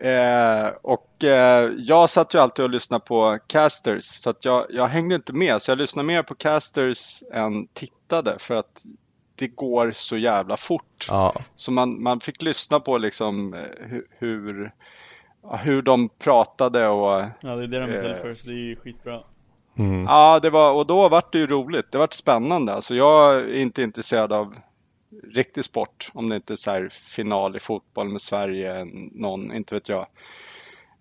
Eh, 0.00 0.68
och 0.82 1.24
eh, 1.24 1.70
jag 1.76 2.10
satt 2.10 2.34
ju 2.34 2.38
alltid 2.38 2.64
och 2.64 2.70
lyssnade 2.70 3.04
på 3.04 3.38
casters 3.46 4.04
så 4.04 4.30
att 4.30 4.44
jag, 4.44 4.66
jag 4.70 4.86
hängde 4.86 5.14
inte 5.14 5.32
med. 5.32 5.62
Så 5.62 5.70
jag 5.70 5.78
lyssnade 5.78 6.06
mer 6.06 6.22
på 6.22 6.34
casters 6.34 7.22
än 7.32 7.66
tittade 7.66 8.38
för 8.38 8.54
att 8.54 8.84
det 9.34 9.48
går 9.48 9.92
så 9.94 10.16
jävla 10.16 10.56
fort. 10.56 11.06
Ja. 11.08 11.34
Så 11.56 11.70
man, 11.70 12.02
man 12.02 12.20
fick 12.20 12.42
lyssna 12.42 12.80
på 12.80 12.98
liksom 12.98 13.54
eh, 13.54 13.60
hur, 13.78 14.06
hur, 14.18 14.72
hur 15.58 15.82
de 15.82 16.08
pratade 16.08 16.88
och... 16.88 17.24
Ja, 17.40 17.56
det 17.56 17.64
är 17.64 17.66
det 17.66 17.78
de 17.78 17.92
är 17.92 18.02
till 18.02 18.14
för, 18.14 18.34
så 18.34 18.48
det 18.48 18.54
är 18.54 18.68
ju 18.68 18.76
skitbra. 18.76 19.20
Mm. 19.78 20.04
Ja, 20.04 20.38
det 20.42 20.50
var, 20.50 20.72
och 20.72 20.86
då 20.86 21.08
var 21.08 21.22
det 21.32 21.38
ju 21.38 21.46
roligt. 21.46 21.92
Det 21.92 21.98
var 21.98 22.08
spännande. 22.10 22.74
Alltså 22.74 22.94
jag 22.94 23.34
är 23.34 23.54
inte 23.54 23.82
intresserad 23.82 24.32
av 24.32 24.54
riktig 25.34 25.64
sport. 25.64 26.10
Om 26.14 26.28
det 26.28 26.36
inte 26.36 26.52
är 26.52 26.56
så 26.56 26.70
här 26.70 26.88
final 26.88 27.56
i 27.56 27.60
fotboll 27.60 28.08
med 28.08 28.20
Sverige, 28.20 28.84
någon, 29.12 29.52
inte 29.52 29.74
vet 29.74 29.88
jag. 29.88 30.06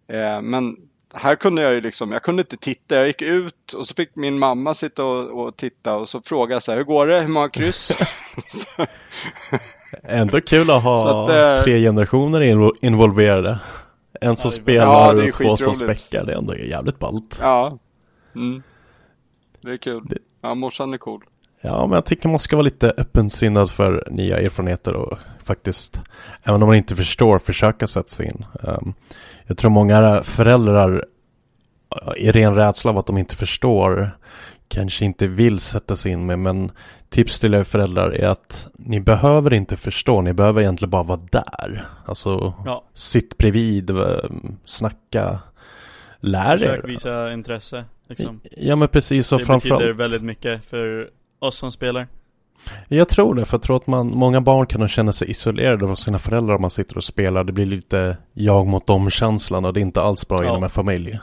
Eh, 0.08 0.42
men 0.42 0.78
här 1.14 1.36
kunde 1.36 1.62
jag 1.62 1.74
ju 1.74 1.82
liksom, 1.82 2.12
jag 2.12 2.24
kunde 2.24 2.42
inte 2.42 2.58
titta. 2.58 2.96
Jag 2.96 3.08
gick 3.08 3.22
ut 3.22 3.74
och 3.74 3.88
så 3.88 3.94
fick 3.94 4.16
min 4.16 4.40
mamma 4.40 4.74
sitta 4.74 5.06
och, 5.06 5.48
och 5.48 5.58
titta 5.58 5.96
och 5.96 6.10
så 6.10 6.22
frågade 6.22 6.62
så 6.62 6.72
här, 6.72 6.78
hur 6.78 6.86
går 6.86 7.08
det? 7.08 7.20
Hur 7.20 7.28
många 7.28 7.50
kryss? 7.50 7.92
Ändå 10.04 10.42
kul 10.42 10.72
att 10.72 10.84
ha 10.84 11.24
att, 11.24 11.30
eh, 11.30 11.64
tre 11.64 11.82
generationer 11.82 12.72
involverade. 12.86 13.60
En 14.22 14.36
som 14.36 14.48
ja, 14.48 14.52
spelar 14.52 15.16
ja, 15.16 15.28
och 15.28 15.34
två 15.34 15.58
som 15.58 15.76
späckar. 15.76 16.26
Det 16.26 16.34
är 16.34 16.38
ändå 16.38 16.58
jävligt 16.58 17.00
ballt. 17.00 17.38
Ja. 17.42 17.78
Mm. 18.36 18.64
Det 19.62 19.72
är 19.72 19.78
kul. 19.78 20.04
Det, 20.06 20.18
Ja, 20.42 20.56
morsan 20.56 20.94
är 20.94 20.98
cool. 20.98 21.24
Ja, 21.62 21.88
men 21.88 21.96
jag 21.96 22.06
tycker 22.06 22.30
man 22.30 22.40
ska 22.40 22.56
vara 22.56 22.64
lite 22.64 22.94
öppensinnad 22.98 23.72
för 23.72 24.08
nya 24.12 24.40
erfarenheter 24.40 24.96
och 24.96 25.18
faktiskt, 25.44 26.02
även 26.44 26.62
om 26.64 26.68
man 26.68 26.78
inte 26.78 26.96
förstår, 26.96 27.40
försöka 27.40 27.88
sätta 27.88 28.10
sig 28.10 28.26
in. 28.26 28.46
Um, 28.62 28.94
jag 29.48 29.58
tror 29.58 29.72
många 29.72 30.24
föräldrar 30.24 31.06
i 32.18 32.32
ren 32.32 32.56
rädsla 32.56 32.92
av 32.92 32.98
att 32.98 33.08
de 33.08 33.18
inte 33.18 33.36
förstår 33.36 34.18
kanske 34.68 35.06
inte 35.06 35.28
vill 35.28 35.60
sätta 35.60 35.96
sig 35.96 36.12
in 36.12 36.26
med, 36.26 36.40
men 36.40 36.72
tips 37.10 37.40
till 37.40 37.54
er 37.54 37.64
föräldrar 37.64 38.12
är 38.12 38.28
att 38.28 38.68
ni 38.74 39.00
behöver 39.00 39.54
inte 39.54 39.78
förstå, 39.78 40.22
ni 40.22 40.34
behöver 40.34 40.62
egentligen 40.62 40.90
bara 40.90 41.04
vara 41.04 41.22
där. 41.32 41.86
Alltså, 42.06 42.54
ja. 42.66 42.84
sitt 42.94 43.38
bredvid, 43.38 43.92
snacka, 44.66 45.40
lär 46.20 46.58
Försök 46.58 46.70
er. 46.70 46.76
Försök 46.76 46.90
visa 46.90 47.34
intresse, 47.34 47.86
liksom. 48.08 48.42
Ja, 48.58 48.76
men 48.76 48.88
precis. 48.88 49.32
Och 49.32 49.40
det 49.40 49.46
framförallt... 49.46 49.80
betyder 49.80 49.94
väldigt 49.94 50.24
mycket 50.24 50.66
för 50.66 51.10
oss 51.40 51.58
som 51.58 51.72
spelar. 51.72 52.08
Jag 52.88 53.10
tror 53.10 53.36
det, 53.36 53.46
för 53.46 53.54
jag 53.54 53.62
tror 53.62 53.76
att 53.76 53.88
man, 53.88 54.08
många 54.08 54.42
barn 54.42 54.66
kan 54.66 54.88
känna 54.88 55.14
sig 55.14 55.32
isolerade 55.32 55.86
av 55.86 55.96
sina 55.96 56.20
föräldrar 56.20 56.56
om 56.56 56.62
man 56.62 56.72
sitter 56.72 56.98
och 56.98 57.04
spelar. 57.04 57.44
Det 57.44 57.52
blir 57.52 57.66
lite 57.66 58.18
jag 58.34 58.68
mot 58.68 58.88
dem-känslan 58.88 59.66
och 59.66 59.74
det 59.74 59.80
är 59.80 59.82
inte 59.82 60.02
alls 60.02 60.28
bra 60.28 60.44
ja. 60.44 60.50
inom 60.50 60.64
en 60.64 60.70
familj. 60.70 61.20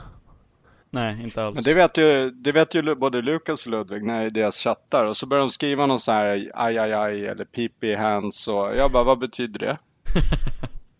Nej, 0.89 1.23
inte 1.23 1.43
alls. 1.43 1.55
Men 1.55 1.63
det 1.63 1.73
vet 1.73 1.97
ju, 1.97 2.31
det 2.31 2.51
vet 2.51 2.75
ju 2.75 2.95
både 2.95 3.21
Lukas 3.21 3.65
och 3.65 3.71
Ludvig 3.71 4.03
när 4.03 4.25
i 4.25 4.29
deras 4.29 4.57
chattar 4.57 5.05
och 5.05 5.17
så 5.17 5.25
börjar 5.25 5.41
de 5.41 5.49
skriva 5.49 5.85
någon 5.85 5.99
sån 5.99 6.15
här 6.15 6.49
aj, 6.53 6.77
aj, 6.77 6.93
aj 6.93 7.25
eller 7.25 7.45
pipi 7.45 7.95
hands 7.95 8.47
och 8.47 8.75
jag 8.77 8.91
bara, 8.91 9.03
vad 9.03 9.19
betyder 9.19 9.59
det? 9.59 9.77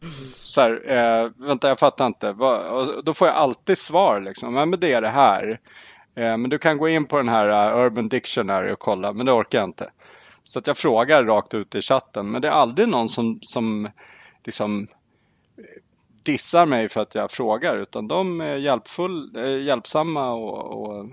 så 0.33 0.61
här, 0.61 0.91
eh, 0.91 1.31
vänta 1.47 1.67
jag 1.67 1.79
fattar 1.79 2.07
inte. 2.07 2.29
Och 2.29 3.03
då 3.03 3.13
får 3.13 3.27
jag 3.27 3.37
alltid 3.37 3.77
svar 3.77 4.21
liksom, 4.21 4.53
men 4.53 4.71
det 4.71 4.93
är 4.93 5.01
det 5.01 5.09
här. 5.09 5.59
Eh, 6.17 6.37
men 6.37 6.49
du 6.49 6.57
kan 6.57 6.77
gå 6.77 6.89
in 6.89 7.05
på 7.05 7.17
den 7.17 7.29
här 7.29 7.49
eh, 7.49 7.85
Urban 7.85 8.09
Dictionary 8.09 8.71
och 8.71 8.79
kolla, 8.79 9.13
men 9.13 9.25
det 9.25 9.31
orkar 9.31 9.59
jag 9.59 9.67
inte. 9.67 9.91
Så 10.43 10.59
att 10.59 10.67
jag 10.67 10.77
frågar 10.77 11.23
rakt 11.23 11.53
ut 11.53 11.75
i 11.75 11.81
chatten, 11.81 12.31
men 12.31 12.41
det 12.41 12.47
är 12.47 12.51
aldrig 12.51 12.89
någon 12.89 13.09
som, 13.09 13.39
som 13.41 13.89
liksom 14.43 14.87
eh, 15.57 15.63
dissar 16.23 16.65
mig 16.65 16.89
för 16.89 17.01
att 17.01 17.15
jag 17.15 17.31
frågar 17.31 17.77
utan 17.77 18.07
de 18.07 18.41
är 18.41 18.55
hjälpfull, 18.55 19.31
hjälpsamma 19.65 20.31
och, 20.31 20.81
och 20.81 21.09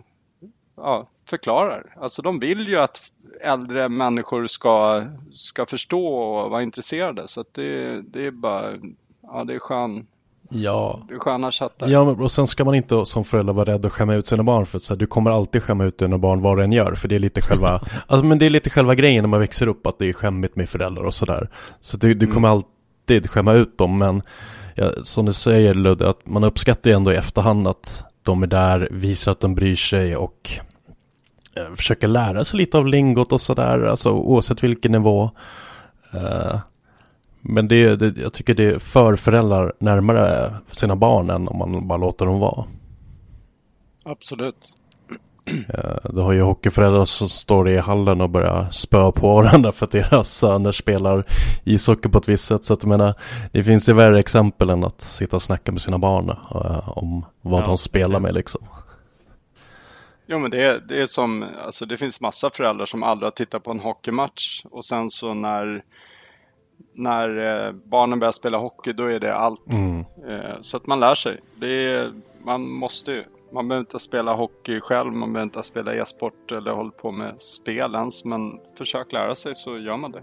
ja, 0.77 1.07
förklarar. 1.29 1.97
Alltså 2.01 2.23
de 2.23 2.39
vill 2.39 2.69
ju 2.69 2.77
att 2.77 3.13
äldre 3.41 3.89
människor 3.89 4.47
ska, 4.47 5.05
ska 5.33 5.67
förstå 5.67 6.15
och 6.15 6.51
vara 6.51 6.63
intresserade 6.63 7.29
så 7.29 7.41
att 7.41 7.55
det, 7.55 8.03
det 8.03 8.27
är 8.27 8.31
bara, 8.31 8.79
ja 9.23 9.45
det 9.45 9.55
är 9.55 9.59
skön, 9.59 10.07
Ja. 10.49 11.01
Sköna 11.19 11.51
chattar. 11.51 11.89
Ja, 11.89 12.01
och 12.01 12.33
sen 12.33 12.47
ska 12.47 12.65
man 12.65 12.75
inte 12.75 13.07
som 13.07 13.25
förälder 13.25 13.53
vara 13.53 13.73
rädd 13.73 13.87
att 13.87 13.93
skämma 13.93 14.15
ut 14.15 14.27
sina 14.27 14.43
barn 14.43 14.67
för 14.67 14.77
att 14.77 14.83
så 14.83 14.93
här, 14.93 14.99
du 14.99 15.07
kommer 15.07 15.31
alltid 15.31 15.63
skämma 15.63 15.85
ut 15.85 15.99
dina 15.99 16.19
barn 16.19 16.43
vad 16.43 16.59
du 16.59 16.65
än 16.65 16.73
gör. 16.73 16.95
För 16.95 17.09
det 17.09 17.15
är 17.15 17.19
lite 17.19 17.41
själva, 17.41 17.81
alltså, 18.07 18.27
men 18.27 18.39
det 18.39 18.47
är 18.47 18.51
lite 18.51 18.71
själva 18.71 18.95
grejen 18.95 19.23
när 19.23 19.29
man 19.29 19.41
växer 19.41 19.67
upp 19.67 19.87
att 19.87 19.99
det 19.99 20.09
är 20.09 20.13
skämmigt 20.13 20.57
med 20.57 20.69
föräldrar 20.69 21.05
och 21.05 21.15
sådär. 21.15 21.49
Så 21.81 21.97
du, 21.97 22.15
du 22.15 22.27
kommer 22.27 22.49
mm. 22.49 22.63
alltid 23.05 23.31
skämma 23.31 23.53
ut 23.53 23.79
dem, 23.79 23.99
men 23.99 24.23
ja, 24.75 24.91
som 25.03 25.27
du 25.27 25.33
säger 25.33 25.75
Ludde, 25.75 26.09
att 26.09 26.27
man 26.27 26.45
uppskattar 26.45 26.91
ju 26.91 26.97
ändå 26.97 27.13
i 27.13 27.17
efterhand 27.17 27.69
att 27.69 28.05
de 28.23 28.43
är 28.43 28.47
där, 28.47 28.89
visar 28.91 29.33
att 29.33 29.41
de 29.41 29.55
bryr 29.55 29.77
sig 29.77 30.17
och 30.17 30.51
eh, 31.57 31.75
försöker 31.77 32.09
lära 32.09 32.45
sig 32.45 32.59
lite 32.59 32.79
av 32.79 32.87
lingot 32.87 33.33
och 33.33 33.41
sådär, 33.41 33.81
alltså 33.81 34.11
oavsett 34.11 34.65
vilken 34.65 34.93
nivå. 34.93 35.31
Uh, 36.15 36.59
men 37.45 37.69
det, 37.69 37.97
det, 37.97 38.23
jag 38.23 38.33
tycker 38.33 38.55
det 38.55 38.83
för 38.83 39.17
föräldrar 39.17 39.73
närmare 39.79 40.55
sina 40.71 40.97
barn 40.97 41.31
än 41.31 41.49
om 41.49 41.59
man 41.59 41.89
bara 41.89 41.99
låter 41.99 42.27
dem 42.27 42.41
vara. 42.41 42.65
Absolut. 44.05 44.75
Du 46.11 46.21
har 46.21 46.33
ju 46.33 46.41
hockeyföräldrar 46.41 47.05
som 47.05 47.29
står 47.29 47.69
i 47.69 47.79
hallen 47.79 48.21
och 48.21 48.31
börjar 48.31 48.71
spöa 48.71 49.13
på 49.13 49.35
varandra 49.35 49.73
för 49.73 49.87
att 49.87 49.93
deras 49.93 50.31
söner 50.31 50.73
spelar 50.73 51.25
ishockey 51.65 52.09
på 52.09 52.19
ett 52.19 52.29
visst 52.29 52.45
sätt. 52.45 52.65
Så 52.65 52.75
att 52.75 52.83
jag 52.83 52.89
menar, 52.89 53.15
det 53.53 53.63
finns 53.63 53.89
ju 53.89 53.93
värre 53.93 54.19
exempel 54.19 54.71
än 54.71 54.85
att 54.85 55.01
sitta 55.01 55.37
och 55.37 55.43
snacka 55.43 55.73
med 55.73 55.83
sina 55.83 55.99
barn 55.99 56.31
uh, 56.31 56.99
om 56.99 57.27
vad 57.43 57.63
ja, 57.63 57.67
de 57.67 57.79
spelar 57.79 58.21
med 58.21 58.35
liksom. 58.35 58.67
Jo 60.27 60.39
men 60.39 60.51
det 60.51 60.63
är, 60.63 60.81
det 60.89 61.03
är 61.03 61.07
som, 61.07 61.45
alltså 61.65 61.87
det 61.87 61.97
finns 61.97 62.21
massa 62.21 62.51
föräldrar 62.51 62.87
som 62.87 63.03
aldrig 63.03 63.27
har 63.27 63.31
tittat 63.31 63.65
på 63.65 63.71
en 63.71 63.81
hockeymatch 63.81 64.65
och 64.65 64.85
sen 64.85 65.11
så 65.11 65.35
när 65.35 65.83
när 66.95 67.67
eh, 67.67 67.73
barnen 67.73 68.19
börjar 68.19 68.33
spela 68.33 68.59
hockey 68.59 68.93
då 68.93 69.05
är 69.05 69.21
det 69.21 69.35
allt. 69.35 69.73
Mm. 69.73 70.05
Eh, 70.29 70.57
så 70.63 70.77
att 70.77 70.87
man 70.87 71.01
lär 71.01 71.15
sig. 71.15 71.41
Det 71.61 71.85
är, 71.95 72.13
man 72.45 72.71
måste 72.71 73.13
ju. 73.13 73.25
Man 73.53 73.69
behöver 73.69 73.81
inte 73.81 73.99
spela 73.99 74.35
hockey 74.35 74.81
själv, 74.81 75.13
man 75.13 75.33
behöver 75.33 75.45
inte 75.45 75.63
spela 75.63 75.95
e-sport 75.95 76.53
eller 76.53 76.71
hålla 76.71 76.91
på 76.91 77.11
med 77.11 77.35
spel 77.39 77.95
ens. 77.95 78.25
Men 78.25 78.59
försök 78.79 79.13
lära 79.13 79.35
sig 79.35 79.57
så 79.57 79.79
gör 79.79 79.97
man 79.97 80.13
det. 80.13 80.23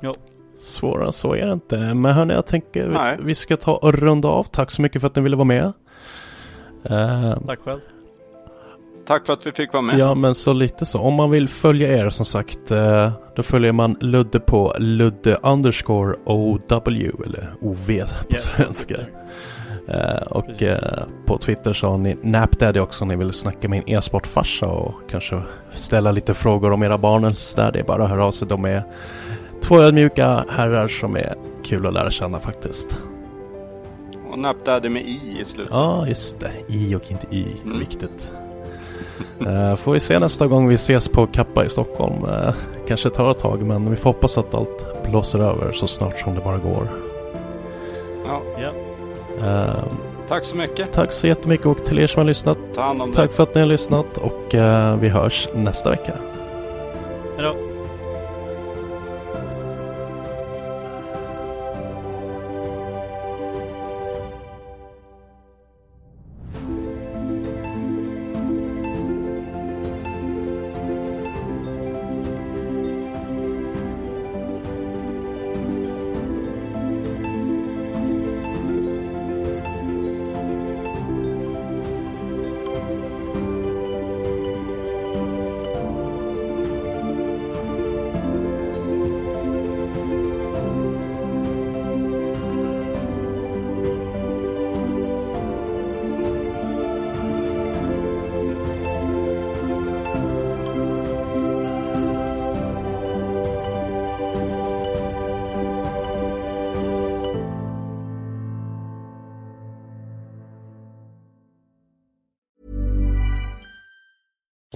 Ja. 0.00 0.14
Svårare 0.58 1.12
så 1.12 1.34
är 1.34 1.46
det 1.46 1.52
inte. 1.52 1.94
Men 1.94 2.12
hörni, 2.12 2.34
jag 2.34 2.46
tänker 2.46 2.88
vi, 2.88 3.24
vi 3.24 3.34
ska 3.34 3.56
ta 3.56 3.76
och 3.76 3.94
runda 3.94 4.28
av. 4.28 4.44
Tack 4.44 4.70
så 4.70 4.82
mycket 4.82 5.00
för 5.00 5.08
att 5.08 5.16
ni 5.16 5.22
ville 5.22 5.36
vara 5.36 5.44
med. 5.44 5.72
Uh, 6.90 7.46
Tack 7.46 7.60
själv. 7.60 7.80
Tack 9.10 9.26
för 9.26 9.32
att 9.32 9.46
vi 9.46 9.52
fick 9.52 9.72
vara 9.72 9.82
med. 9.82 9.98
Ja, 9.98 10.14
men 10.14 10.34
så 10.34 10.52
lite 10.52 10.86
så. 10.86 11.00
Om 11.00 11.14
man 11.14 11.30
vill 11.30 11.48
följa 11.48 11.96
er 11.98 12.10
som 12.10 12.26
sagt, 12.26 12.72
uh, 12.72 13.10
då 13.36 13.42
följer 13.42 13.72
man 13.72 13.96
Ludde 14.00 14.40
på 14.40 14.74
Ludde 14.78 15.38
underscore 15.42 16.16
OW 16.24 17.24
eller 17.26 17.54
OV 17.60 17.86
på 18.28 18.34
yes, 18.34 18.50
svenska. 18.50 18.94
Uh, 18.94 20.22
och 20.30 20.62
uh, 20.62 20.74
på 21.26 21.38
Twitter 21.38 21.72
så 21.72 21.88
har 21.88 21.98
ni 21.98 22.16
Napdaddy 22.22 22.80
också 22.80 23.04
om 23.04 23.08
ni 23.08 23.16
vill 23.16 23.32
snacka 23.32 23.68
med 23.68 23.78
en 23.78 23.88
e-sportfarsa 23.96 24.66
och 24.66 24.94
kanske 25.10 25.42
ställa 25.72 26.12
lite 26.12 26.34
frågor 26.34 26.72
om 26.72 26.82
era 26.82 26.98
barn 26.98 27.24
eller 27.24 27.34
sådär. 27.34 27.72
Det 27.72 27.78
är 27.78 27.84
bara 27.84 28.04
att 28.04 28.10
höra 28.10 28.24
av 28.24 28.30
sig. 28.32 28.48
De 28.48 28.64
är 28.64 28.82
två 29.62 29.78
ödmjuka 29.78 30.44
herrar 30.48 30.88
som 30.88 31.16
är 31.16 31.34
kul 31.64 31.86
att 31.86 31.94
lära 31.94 32.10
känna 32.10 32.40
faktiskt. 32.40 32.98
Och 34.30 34.38
Napdaddy 34.38 34.88
med 34.88 35.02
i 35.02 35.38
i 35.40 35.44
slutet. 35.44 35.72
Ja, 35.74 36.08
just 36.08 36.40
det. 36.40 36.50
I 36.68 36.94
och 36.94 37.10
inte 37.10 37.36
y. 37.36 37.46
Mm. 37.64 37.78
Viktigt. 37.78 38.32
Uh, 39.46 39.76
får 39.76 39.92
vi 39.92 40.00
se 40.00 40.18
nästa 40.18 40.46
gång 40.46 40.68
vi 40.68 40.74
ses 40.74 41.08
på 41.08 41.26
Kappa 41.26 41.64
i 41.64 41.68
Stockholm. 41.68 42.24
Uh, 42.24 42.54
kanske 42.88 43.10
tar 43.10 43.30
ett 43.30 43.38
tag 43.38 43.62
men 43.62 43.90
vi 43.90 43.96
får 43.96 44.10
hoppas 44.10 44.38
att 44.38 44.54
allt 44.54 45.04
blåser 45.10 45.38
över 45.38 45.72
så 45.72 45.86
snart 45.86 46.18
som 46.18 46.34
det 46.34 46.40
bara 46.40 46.58
går. 46.58 46.88
Ja. 48.26 48.70
Uh, 49.46 49.74
tack 50.28 50.44
så 50.44 50.56
mycket. 50.56 50.92
Tack 50.92 51.12
så 51.12 51.26
jättemycket 51.26 51.66
och 51.66 51.84
till 51.84 51.98
er 51.98 52.06
som 52.06 52.20
har 52.20 52.26
lyssnat. 52.26 52.58
Tack 53.14 53.14
det. 53.14 53.28
för 53.28 53.42
att 53.42 53.54
ni 53.54 53.60
har 53.60 53.68
lyssnat 53.68 54.18
och 54.18 54.54
uh, 54.54 54.96
vi 54.96 55.08
hörs 55.08 55.48
nästa 55.54 55.90
vecka. 55.90 56.12
Hejdå. 57.36 57.69